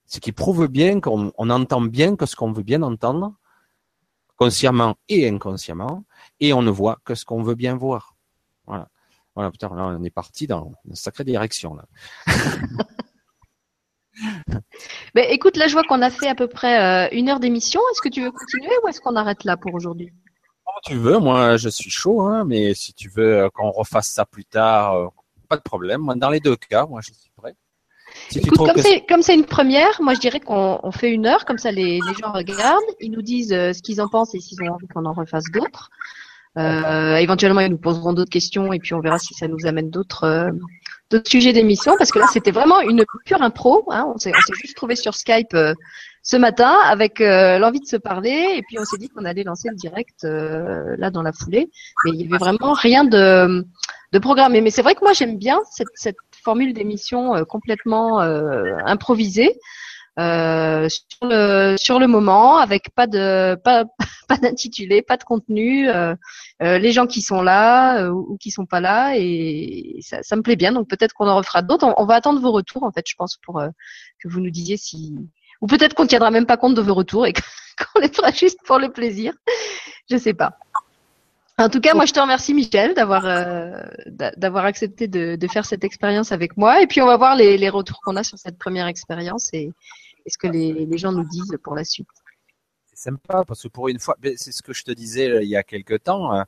Ce 0.06 0.20
qui 0.20 0.32
prouve 0.32 0.68
bien 0.68 1.02
qu'on 1.02 1.32
entend 1.38 1.82
bien 1.82 2.16
que 2.16 2.26
ce 2.26 2.36
qu'on 2.36 2.54
veut 2.54 2.64
bien 2.64 2.82
entendre, 2.84 3.34
consciemment 4.38 4.96
et 5.10 5.28
inconsciemment, 5.28 6.06
et 6.40 6.54
on 6.54 6.62
ne 6.62 6.70
voit 6.70 7.00
que 7.04 7.16
ce 7.16 7.26
qu'on 7.26 7.42
veut 7.42 7.56
bien 7.56 7.76
voir. 7.76 8.16
Voilà. 8.66 8.88
Voilà, 9.38 9.52
putain, 9.52 9.70
là, 9.76 9.96
on 10.00 10.04
est 10.04 10.10
parti 10.10 10.48
dans 10.48 10.74
une 10.90 10.96
sacrée 10.96 11.24
direction. 11.24 11.76
Là. 11.76 11.86
Mais 15.14 15.32
écoute, 15.32 15.58
là, 15.58 15.68
je 15.68 15.74
vois 15.74 15.84
qu'on 15.84 16.02
a 16.02 16.10
fait 16.10 16.28
à 16.28 16.34
peu 16.34 16.48
près 16.48 17.06
euh, 17.06 17.08
une 17.12 17.30
heure 17.30 17.40
d'émission. 17.40 17.80
Est-ce 17.92 18.02
que 18.02 18.10
tu 18.10 18.24
veux 18.24 18.32
continuer 18.32 18.74
ou 18.84 18.88
est-ce 18.88 19.00
qu'on 19.00 19.16
arrête 19.16 19.44
là 19.44 19.56
pour 19.56 19.76
aujourd'hui? 19.76 20.12
Tu 20.86 20.96
veux, 20.96 21.20
moi 21.20 21.56
je 21.58 21.70
suis 21.70 21.92
chaud, 21.92 22.22
hein, 22.22 22.46
mais 22.48 22.74
si 22.74 22.96
tu 22.96 23.10
veux 23.10 23.44
euh, 23.44 23.50
qu'on 23.54 23.70
refasse 23.70 24.08
ça 24.08 24.26
plus 24.26 24.44
tard, 24.44 24.96
euh, 24.96 25.08
pas 25.48 25.58
de 25.58 25.62
problème. 25.62 26.02
Moi, 26.02 26.16
dans 26.16 26.32
les 26.32 26.40
deux 26.40 26.56
cas, 26.56 26.88
moi 26.88 27.02
je 27.02 27.14
suis 27.14 27.30
prêt. 27.36 27.54
Si 28.30 28.40
Écoute, 28.40 28.58
comme 28.58 28.82
c'est 28.82 29.06
comme 29.06 29.22
c'est 29.22 29.36
une 29.36 29.46
première, 29.46 30.02
moi 30.02 30.16
je 30.16 30.20
dirais 30.20 30.40
qu'on 30.40 30.92
fait 30.92 31.12
une 31.12 31.28
heure, 31.28 31.46
comme 31.46 31.60
ça 31.60 31.70
les, 31.70 32.00
les 32.00 32.14
gens 32.20 32.32
regardent, 32.32 32.82
ils 33.00 33.12
nous 33.12 33.22
disent 33.22 33.50
ce 33.50 33.82
qu'ils 33.84 34.02
en 34.02 34.08
pensent 34.08 34.34
et 34.34 34.40
s'ils 34.40 34.64
ont 34.64 34.74
envie 34.74 34.88
qu'on 34.88 35.06
en 35.06 35.14
refasse 35.14 35.46
d'autres. 35.54 35.92
Euh, 36.58 37.16
éventuellement, 37.18 37.62
ils 37.62 37.70
nous 37.70 37.78
poseront 37.78 38.14
d'autres 38.14 38.32
questions 38.32 38.74
et 38.74 38.80
puis 38.80 38.94
on 38.94 39.00
verra 39.00 39.20
si 39.20 39.34
ça 39.34 39.48
nous 39.48 39.66
amène 39.66 39.90
d'autres 39.90 40.24
euh, 40.24 40.52
d'autres 41.12 41.30
sujets 41.30 41.54
d'émission 41.54 41.94
parce 41.98 42.12
que 42.12 42.20
là, 42.20 42.26
c'était 42.32 42.52
vraiment 42.52 42.82
une 42.82 43.06
pure 43.26 43.42
impro. 43.42 43.86
Hein. 43.92 44.12
On 44.14 44.18
s'est 44.18 44.32
juste 44.62 44.76
trouvé 44.76 44.96
sur 44.96 45.14
Skype 45.14 45.54
euh, 45.54 45.74
ce 46.24 46.36
matin 46.36 46.76
avec 46.86 47.20
l'envie 47.20 47.80
de 47.80 47.86
se 47.86 47.96
parler 47.96 48.56
et 48.58 48.62
puis 48.68 48.78
on 48.80 48.84
s'est 48.84 48.98
dit 48.98 49.08
qu'on 49.08 49.24
allait 49.24 49.44
lancer 49.44 49.70
le 49.70 49.76
direct 49.76 50.24
là 50.24 51.10
dans 51.10 51.22
la 51.22 51.32
foulée. 51.32 51.70
Mais 52.04 52.12
il 52.12 52.22
y 52.22 52.28
avait 52.28 52.38
vraiment 52.38 52.74
rien 52.74 53.06
de 53.06 53.66
de 54.14 54.20
programmé. 54.20 54.60
Mais 54.60 54.70
c'est 54.70 54.82
vrai 54.82 54.96
que 54.96 55.02
moi, 55.02 55.14
j'aime 55.14 55.38
bien 55.38 55.60
cette, 55.72 55.88
cette 55.96 56.18
formule 56.44 56.74
d'émission 56.74 57.46
complètement 57.46 58.20
improvisée. 58.20 59.58
Euh, 60.20 60.90
sur 60.90 61.30
le 61.30 61.76
sur 61.78 62.00
le 62.00 62.08
moment 62.08 62.58
avec 62.58 62.90
pas 62.96 63.06
de 63.06 63.54
pas 63.64 63.86
pas 64.28 64.38
d'intitulé, 64.38 65.04
pas 65.04 65.16
de 65.16 65.24
contenu, 65.24 65.90
euh, 65.90 66.16
euh, 66.64 66.80
les 66.80 66.92
gens 66.92 67.06
qui 67.06 67.22
sont 67.22 67.44
là 67.44 68.10
ou, 68.10 68.36
qui 68.38 68.50
sont 68.50 68.66
pas 68.66 68.80
là 68.80 69.14
et 69.16 70.00
ça, 70.02 70.24
ça 70.24 70.36
me 70.36 70.42
plaît 70.42 70.56
bien. 70.56 70.72
Donc 70.72 70.88
peut-être 70.90 71.14
qu'on 71.14 71.28
en 71.28 71.38
refera 71.38 71.62
d'autres. 71.62 71.94
On, 71.98 72.06
va 72.06 72.16
attendre 72.16 72.42
vos 72.42 72.52
retours 72.52 72.82
en 72.82 72.92
fait, 72.92 73.06
je 73.08 73.14
pense 73.16 73.38
pour 73.38 73.62
que 74.20 74.28
vous 74.28 74.40
nous 74.40 74.50
disiez 74.50 74.76
si 74.76 75.16
ou 75.62 75.68
peut-être 75.68 75.94
qu'on 75.94 76.08
tiendra 76.08 76.32
même 76.32 76.48
pas 76.48 76.58
compte 76.58 76.74
de 76.74 76.82
vos 76.82 76.96
retours 76.96 77.28
et 77.28 77.34
qu'on 77.94 78.00
les 78.00 78.10
fera 78.10 78.32
juste 78.32 78.60
pour 78.66 78.80
le 78.80 78.90
plaisir. 78.90 79.34
Je 80.10 80.18
sais 80.18 80.34
pas. 80.34 80.58
En 81.60 81.70
tout 81.70 81.80
cas, 81.80 81.96
moi, 81.96 82.06
je 82.06 82.14
te 82.14 82.20
remercie, 82.20 82.54
Michel, 82.54 82.94
d'avoir 82.94 83.24
d'avoir 84.38 84.66
accepté 84.66 85.08
de, 85.08 85.36
de, 85.36 85.48
faire 85.48 85.66
cette 85.66 85.84
expérience 85.84 86.32
avec 86.32 86.56
moi. 86.56 86.84
Et 86.84 86.88
puis, 86.88 87.02
on 87.02 87.08
va 87.08 87.18
voir 87.18 87.36
les, 87.36 87.58
les 87.58 87.70
retours 87.70 88.00
qu'on 88.02 88.16
a 88.16 88.24
sur 88.24 88.38
cette 88.38 88.60
première 88.60 88.86
expérience 88.86 89.50
et, 89.54 89.72
ce 90.30 90.38
que 90.38 90.48
les, 90.48 90.98
gens 90.98 91.12
nous 91.12 91.24
disent 91.24 91.58
pour 91.64 91.76
la 91.76 91.84
suite? 91.84 92.08
C'est 92.86 93.10
sympa 93.10 93.44
parce 93.46 93.64
que 93.64 93.68
pour 93.68 93.90
une 93.90 94.00
fois, 94.00 94.16
c'est 94.36 94.52
ce 94.52 94.62
que 94.62 94.74
je 94.74 94.84
te 94.84 94.92
disais 94.92 95.30
euh, 95.30 95.44
il 95.44 95.50
y 95.50 95.56
a 95.56 95.64
quelque 95.64 95.96
temps. 95.96 96.32
Hein. 96.32 96.46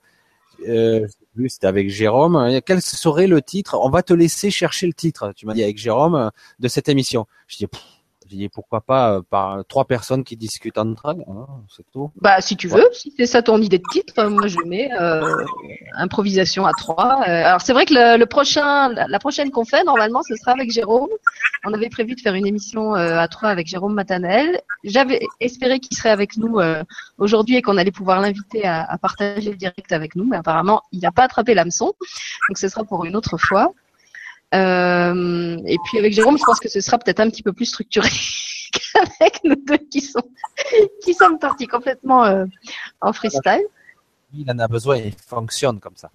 Euh, 0.68 1.08
c'était 1.48 1.68
avec 1.68 1.90
Jérôme. 1.90 2.60
Quel 2.66 2.82
serait 2.82 3.28
le 3.28 3.42
titre? 3.42 3.78
On 3.82 3.90
va 3.90 4.04
te 4.04 4.14
laisser 4.14 4.52
chercher 4.52 4.88
le 4.88 4.94
titre. 4.94 5.32
Tu 5.36 5.46
m'as 5.46 5.54
dit 5.54 5.64
avec 5.64 5.78
Jérôme 5.78 6.16
euh, 6.16 6.30
de 6.60 6.68
cette 6.68 6.90
émission. 6.90 7.28
Je 7.48 7.58
dis 7.58 7.68
dit 8.30 8.50
pourquoi 8.50 8.82
pas 8.82 9.14
euh, 9.14 9.22
par 9.30 9.64
trois 9.68 9.86
personnes 9.86 10.24
qui 10.24 10.38
discutent 10.38 10.78
entre 10.78 11.10
elles, 11.10 11.26
hein, 11.28 11.48
c'est 11.76 11.86
tout. 11.92 12.12
Bah 12.22 12.42
si 12.42 12.56
tu 12.56 12.68
veux, 12.68 12.88
si 12.94 13.14
c'est 13.18 13.26
ça 13.26 13.42
ton 13.42 13.62
idée 13.62 13.80
de 13.80 13.84
titre, 13.92 14.14
euh, 14.20 14.30
moi 14.30 14.48
je 14.48 14.58
mets 14.66 14.90
euh, 15.00 15.46
improvisation 15.96 16.66
à 16.66 16.72
trois. 16.74 17.24
alors 17.24 17.62
c'est 17.62 17.74
vrai 17.74 17.86
que 17.86 17.94
le, 17.94 18.26
prochain, 18.26 18.90
la 18.90 19.20
prochaine 19.20 19.52
qu'on 19.52 19.66
fait 19.66 19.84
normalement 19.84 20.22
ce 20.24 20.36
sera 20.36 20.52
avec 20.52 20.72
Jérôme. 20.72 21.10
On 21.66 21.74
avait 21.74 21.90
prévu 21.90 22.16
de 22.16 22.22
faire 22.22 22.36
une 22.36 22.48
émission 22.48 22.94
à 22.94 23.28
trois 23.28 23.50
avec 23.50 23.68
Jérôme 23.68 23.94
Matanel. 23.94 24.62
J'avais 24.86 25.20
espéré 25.42 25.80
qu'il 25.80 25.98
serait 25.98 26.10
avec 26.10 26.38
nous 26.38 26.60
aujourd'hui 27.18 27.58
et 27.58 27.62
qu'on 27.62 27.76
allait 27.76 27.92
pouvoir 27.92 28.22
l'inviter 28.22 28.66
à, 28.66 28.84
à, 28.84 28.98
partager 28.98 29.50
le 29.52 29.58
direct 29.58 29.92
avec 29.92 30.16
nous, 30.16 30.24
mais 30.24 30.38
apparemment 30.38 30.84
il 30.94 31.02
n'a 31.02 31.12
pas 31.12 31.24
attrapé 31.24 31.54
l'hameçon, 31.54 31.94
donc 32.48 32.58
ce 32.58 32.70
sera 32.70 32.86
pour 32.86 33.04
une 33.04 33.16
autre 33.18 33.38
fois. 33.38 33.74
Euh, 34.56 35.58
et 35.66 35.78
puis 35.86 36.00
avec 36.00 36.14
Jérôme, 36.14 36.38
je 36.38 36.44
pense 36.44 36.60
que 36.60 36.70
ce 36.70 36.82
sera 36.82 36.98
peut-être 36.98 37.20
un 37.20 37.30
petit 37.30 37.44
peu 37.44 37.54
plus 37.54 37.66
structuré 37.66 38.10
qu'avec 38.72 39.44
nous 39.44 39.56
deux 39.56 39.78
qui 39.92 40.02
sont 40.02 40.24
qui 41.04 41.14
sommes 41.14 41.40
partis 41.40 41.68
complètement 41.68 42.26
euh, 42.26 42.46
en 43.02 43.14
freestyle. 43.14 43.64
Il 44.34 44.50
en 44.52 44.60
a 44.60 44.68
besoin, 44.68 44.98
il 44.98 45.14
fonctionne 45.14 45.80
comme 45.80 45.96
ça. 45.96 46.12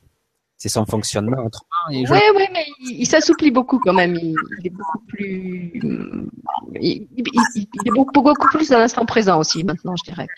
C'est 0.57 0.69
son 0.69 0.87
fonctionnement 0.87 1.51
Oui, 1.91 2.07
oui, 2.09 2.45
mais 2.53 2.65
il, 2.81 3.07
s'assouplit 3.07 3.51
beaucoup 3.51 3.79
quand 3.81 3.93
même. 3.93 4.15
Il, 4.15 4.37
est 4.65 4.71
beaucoup 4.71 4.99
plus, 5.09 5.73
il, 6.81 7.09
est 7.85 7.91
beaucoup, 7.91 8.23
beaucoup 8.23 8.49
plus 8.49 8.71
dans 8.71 8.79
l'instant 8.79 9.05
présent 9.05 9.39
aussi 9.39 9.65
maintenant, 9.65 9.95
je 9.97 10.11
dirais. 10.11 10.29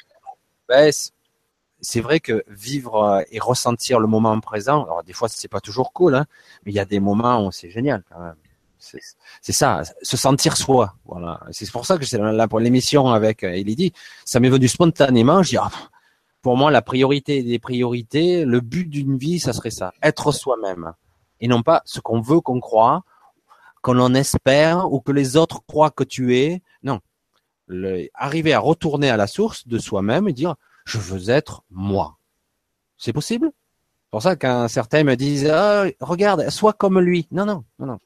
Ben, 0.69 0.91
c'est 1.87 2.01
vrai 2.01 2.18
que 2.18 2.43
vivre 2.49 2.97
euh, 2.97 3.22
et 3.30 3.39
ressentir 3.39 4.01
le 4.01 4.09
moment 4.09 4.39
présent, 4.41 4.82
alors 4.82 5.05
des 5.05 5.12
fois 5.12 5.28
c'est 5.28 5.47
pas 5.47 5.61
toujours 5.61 5.93
cool, 5.93 6.16
hein, 6.16 6.26
mais 6.64 6.72
il 6.72 6.74
y 6.74 6.80
a 6.80 6.84
des 6.84 6.99
moments 6.99 7.47
où 7.47 7.53
c'est 7.53 7.70
génial 7.70 8.03
quand 8.11 8.18
même. 8.18 8.34
C'est 9.41 9.53
ça, 9.53 9.82
se 10.03 10.16
sentir 10.16 10.57
soi. 10.57 10.95
Voilà. 11.07 11.41
C'est 11.51 11.70
pour 11.70 11.87
ça 11.87 11.97
que 11.97 12.05
c'est 12.05 12.18
là 12.18 12.47
pour 12.47 12.61
l'émission 12.61 13.09
avec 13.09 13.43
euh, 13.43 13.51
Elodie. 13.51 13.93
Ça 14.24 14.39
m'est 14.39 14.49
venu 14.49 14.68
spontanément. 14.68 15.43
Je 15.43 15.51
dis, 15.51 15.57
ah, 15.57 15.70
pour 16.41 16.57
moi, 16.57 16.70
la 16.70 16.82
priorité 16.82 17.43
des 17.43 17.59
priorités, 17.59 18.45
le 18.45 18.61
but 18.61 18.89
d'une 18.89 19.16
vie, 19.16 19.41
ça 19.41 19.53
serait 19.53 19.70
ça, 19.70 19.93
être 20.03 20.30
soi-même, 20.30 20.93
et 21.41 21.49
non 21.49 21.62
pas 21.62 21.82
ce 21.84 22.01
qu'on 22.01 22.20
veut 22.20 22.41
qu'on 22.41 22.61
croit, 22.61 23.03
qu'on 23.82 23.99
en 23.99 24.14
espère 24.14 24.93
ou 24.93 25.01
que 25.01 25.12
les 25.12 25.37
autres 25.37 25.62
croient 25.66 25.91
que 25.91 26.05
tu 26.05 26.37
es. 26.37 26.62
Non, 26.82 27.01
arriver 28.14 28.53
à 28.53 28.61
retourner 28.61 29.09
à 29.09 29.16
la 29.16 29.26
source 29.26 29.66
de 29.66 29.78
soi-même 29.78 30.28
et 30.28 30.32
dire 30.32 30.55
je 30.87 30.99
veux 30.99 31.28
être 31.28 31.62
moi. 31.68 32.16
C'est 32.97 33.12
possible? 33.12 33.51
C'est 34.05 34.11
pour 34.11 34.22
ça 34.22 34.37
qu'un 34.37 34.68
certain 34.68 35.05
me 35.05 35.16
disent 35.16 35.51
ah, 35.51 35.84
regarde, 36.01 36.49
sois 36.49 36.72
comme 36.72 37.01
lui. 37.01 37.28
Non, 37.30 37.45
non, 37.45 37.64
non, 37.78 37.87
non. 37.87 37.99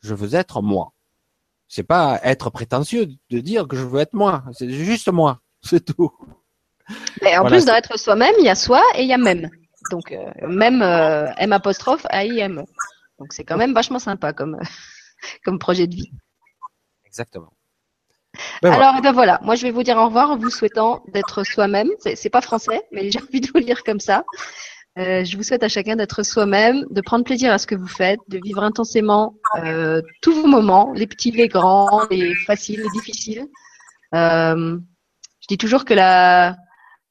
Je 0.00 0.14
veux 0.14 0.34
être 0.34 0.62
moi. 0.62 0.92
C'est 1.66 1.82
pas 1.82 2.20
être 2.22 2.50
prétentieux 2.50 3.08
de 3.30 3.40
dire 3.40 3.66
que 3.66 3.76
je 3.76 3.84
veux 3.84 4.00
être 4.00 4.12
moi. 4.12 4.44
C'est 4.52 4.70
juste 4.70 5.10
moi. 5.10 5.40
C'est 5.62 5.84
tout. 5.84 6.12
Mais 7.22 7.36
en 7.36 7.46
plus 7.46 7.64
d'être 7.64 7.98
soi-même, 7.98 8.34
il 8.38 8.44
y 8.44 8.48
a 8.48 8.54
soi 8.54 8.80
et 8.94 9.02
il 9.02 9.08
y 9.08 9.12
a 9.12 9.18
même. 9.18 9.50
Donc 9.90 10.12
euh, 10.12 10.30
même 10.46 10.82
euh, 10.82 11.32
M 11.38 11.52
apostrophe 11.52 12.06
A 12.10 12.24
I 12.24 12.38
M. 12.38 12.64
Donc 13.18 13.32
c'est 13.32 13.44
quand 13.44 13.56
même 13.56 13.72
vachement 13.72 13.98
sympa 13.98 14.32
comme 14.32 14.58
comme 15.44 15.58
projet 15.58 15.86
de 15.86 15.94
vie. 15.94 16.12
Exactement. 17.04 17.55
Ben 18.62 18.72
Alors 18.72 19.00
ben 19.02 19.12
voilà. 19.12 19.38
moi 19.42 19.54
je 19.54 19.62
vais 19.62 19.70
vous 19.70 19.82
dire 19.82 19.96
au 19.96 20.06
revoir 20.06 20.30
en 20.30 20.36
vous 20.36 20.50
souhaitant 20.50 21.02
d'être 21.08 21.44
soi-même. 21.44 21.88
C'est 22.14 22.30
pas 22.30 22.40
français, 22.40 22.82
mais 22.92 23.10
j'ai 23.10 23.20
envie 23.20 23.40
de 23.40 23.48
vous 23.48 23.60
lire 23.60 23.82
comme 23.84 24.00
ça. 24.00 24.24
Euh, 24.98 25.24
je 25.24 25.36
vous 25.36 25.42
souhaite 25.42 25.62
à 25.62 25.68
chacun 25.68 25.96
d'être 25.96 26.22
soi-même, 26.22 26.86
de 26.90 27.00
prendre 27.02 27.24
plaisir 27.24 27.52
à 27.52 27.58
ce 27.58 27.66
que 27.66 27.74
vous 27.74 27.86
faites, 27.86 28.20
de 28.28 28.40
vivre 28.42 28.62
intensément 28.62 29.34
euh, 29.62 30.00
tous 30.22 30.32
vos 30.32 30.46
moments, 30.46 30.92
les 30.94 31.06
petits, 31.06 31.30
les 31.32 31.48
grands, 31.48 32.06
les 32.10 32.34
faciles, 32.46 32.80
les 32.80 32.88
difficiles. 32.90 33.46
Euh, 34.14 34.78
je 35.40 35.46
dis 35.48 35.58
toujours 35.58 35.84
que 35.84 35.92
la, 35.92 36.56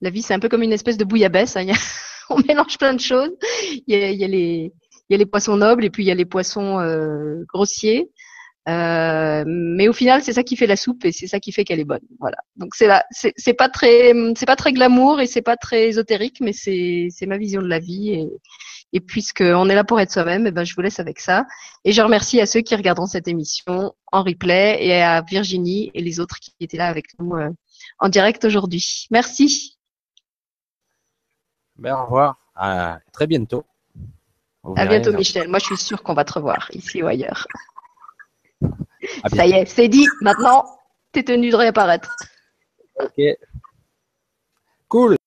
vie 0.01 0.23
c'est 0.23 0.33
un 0.33 0.39
peu 0.39 0.49
comme 0.49 0.63
une 0.63 0.73
espèce 0.73 0.97
de 0.97 1.05
bouillabaisse. 1.05 1.57
Hein. 1.57 1.67
on 2.29 2.39
mélange 2.39 2.77
plein 2.79 2.93
de 2.93 2.99
choses. 2.99 3.31
Il 3.71 3.83
y 3.87 3.95
a, 3.95 4.09
il 4.09 4.19
y 4.19 4.23
a 4.23 4.27
les 4.27 4.73
il 5.09 5.13
y 5.13 5.15
a 5.15 5.17
les 5.17 5.25
poissons 5.25 5.57
nobles 5.57 5.85
et 5.85 5.89
puis 5.89 6.03
il 6.03 6.07
y 6.07 6.11
a 6.11 6.15
les 6.15 6.25
poissons 6.25 6.79
euh, 6.79 7.43
grossiers. 7.53 8.09
Euh, 8.67 9.43
mais 9.45 9.87
au 9.87 9.93
final, 9.93 10.23
c'est 10.23 10.33
ça 10.33 10.43
qui 10.43 10.55
fait 10.55 10.65
la 10.65 10.75
soupe 10.75 11.05
et 11.05 11.11
c'est 11.11 11.27
ça 11.27 11.39
qui 11.39 11.51
fait 11.51 11.63
qu'elle 11.63 11.79
est 11.79 11.85
bonne. 11.85 12.01
Voilà. 12.19 12.37
Donc 12.55 12.73
c'est 12.73 12.87
là, 12.87 13.05
c'est 13.11 13.53
pas 13.53 13.69
très, 13.69 14.13
c'est 14.35 14.47
pas 14.47 14.55
très 14.55 14.73
glamour 14.73 15.21
et 15.21 15.27
c'est 15.27 15.43
pas 15.43 15.55
très 15.55 15.89
ésotérique, 15.89 16.37
mais 16.41 16.53
c'est 16.53 17.09
c'est 17.11 17.27
ma 17.27 17.37
vision 17.37 17.61
de 17.61 17.67
la 17.67 17.79
vie 17.79 18.09
et 18.11 18.27
et 18.93 19.01
puisqu'on 19.01 19.69
est 19.69 19.75
là 19.75 19.83
pour 19.83 19.99
être 19.99 20.11
soi-même, 20.11 20.47
eh 20.47 20.51
ben 20.51 20.63
je 20.63 20.73
vous 20.73 20.81
laisse 20.81 20.99
avec 20.99 21.19
ça. 21.19 21.45
Et 21.83 21.91
je 21.91 22.01
remercie 22.01 22.39
à 22.39 22.45
ceux 22.45 22.61
qui 22.61 22.75
regarderont 22.75 23.07
cette 23.07 23.27
émission 23.27 23.93
en 24.11 24.23
replay 24.23 24.77
et 24.79 25.01
à 25.01 25.21
Virginie 25.21 25.91
et 25.93 26.01
les 26.01 26.19
autres 26.19 26.39
qui 26.39 26.53
étaient 26.61 26.77
là 26.77 26.87
avec 26.87 27.07
nous 27.19 27.35
euh, 27.35 27.49
en 27.99 28.09
direct 28.09 28.45
aujourd'hui. 28.45 29.07
Merci. 29.11 29.77
Ben, 31.77 31.95
au 31.95 32.05
revoir. 32.05 32.37
À 32.55 32.99
très 33.11 33.27
bientôt. 33.27 33.65
À 34.77 34.85
bientôt, 34.85 35.11
Michel. 35.11 35.49
Moi, 35.49 35.59
je 35.59 35.65
suis 35.65 35.77
sûre 35.77 36.01
qu'on 36.01 36.13
va 36.13 36.23
te 36.23 36.33
revoir 36.33 36.69
ici 36.73 37.03
ou 37.03 37.07
ailleurs. 37.07 37.47
Ça 39.33 39.45
y 39.45 39.51
est, 39.51 39.65
c'est 39.65 39.87
dit. 39.87 40.07
Maintenant, 40.21 40.65
t'es 41.11 41.23
tenu 41.23 41.49
de 41.49 41.55
réapparaître. 41.55 42.15
Ok. 42.99 43.21
Cool. 44.87 45.17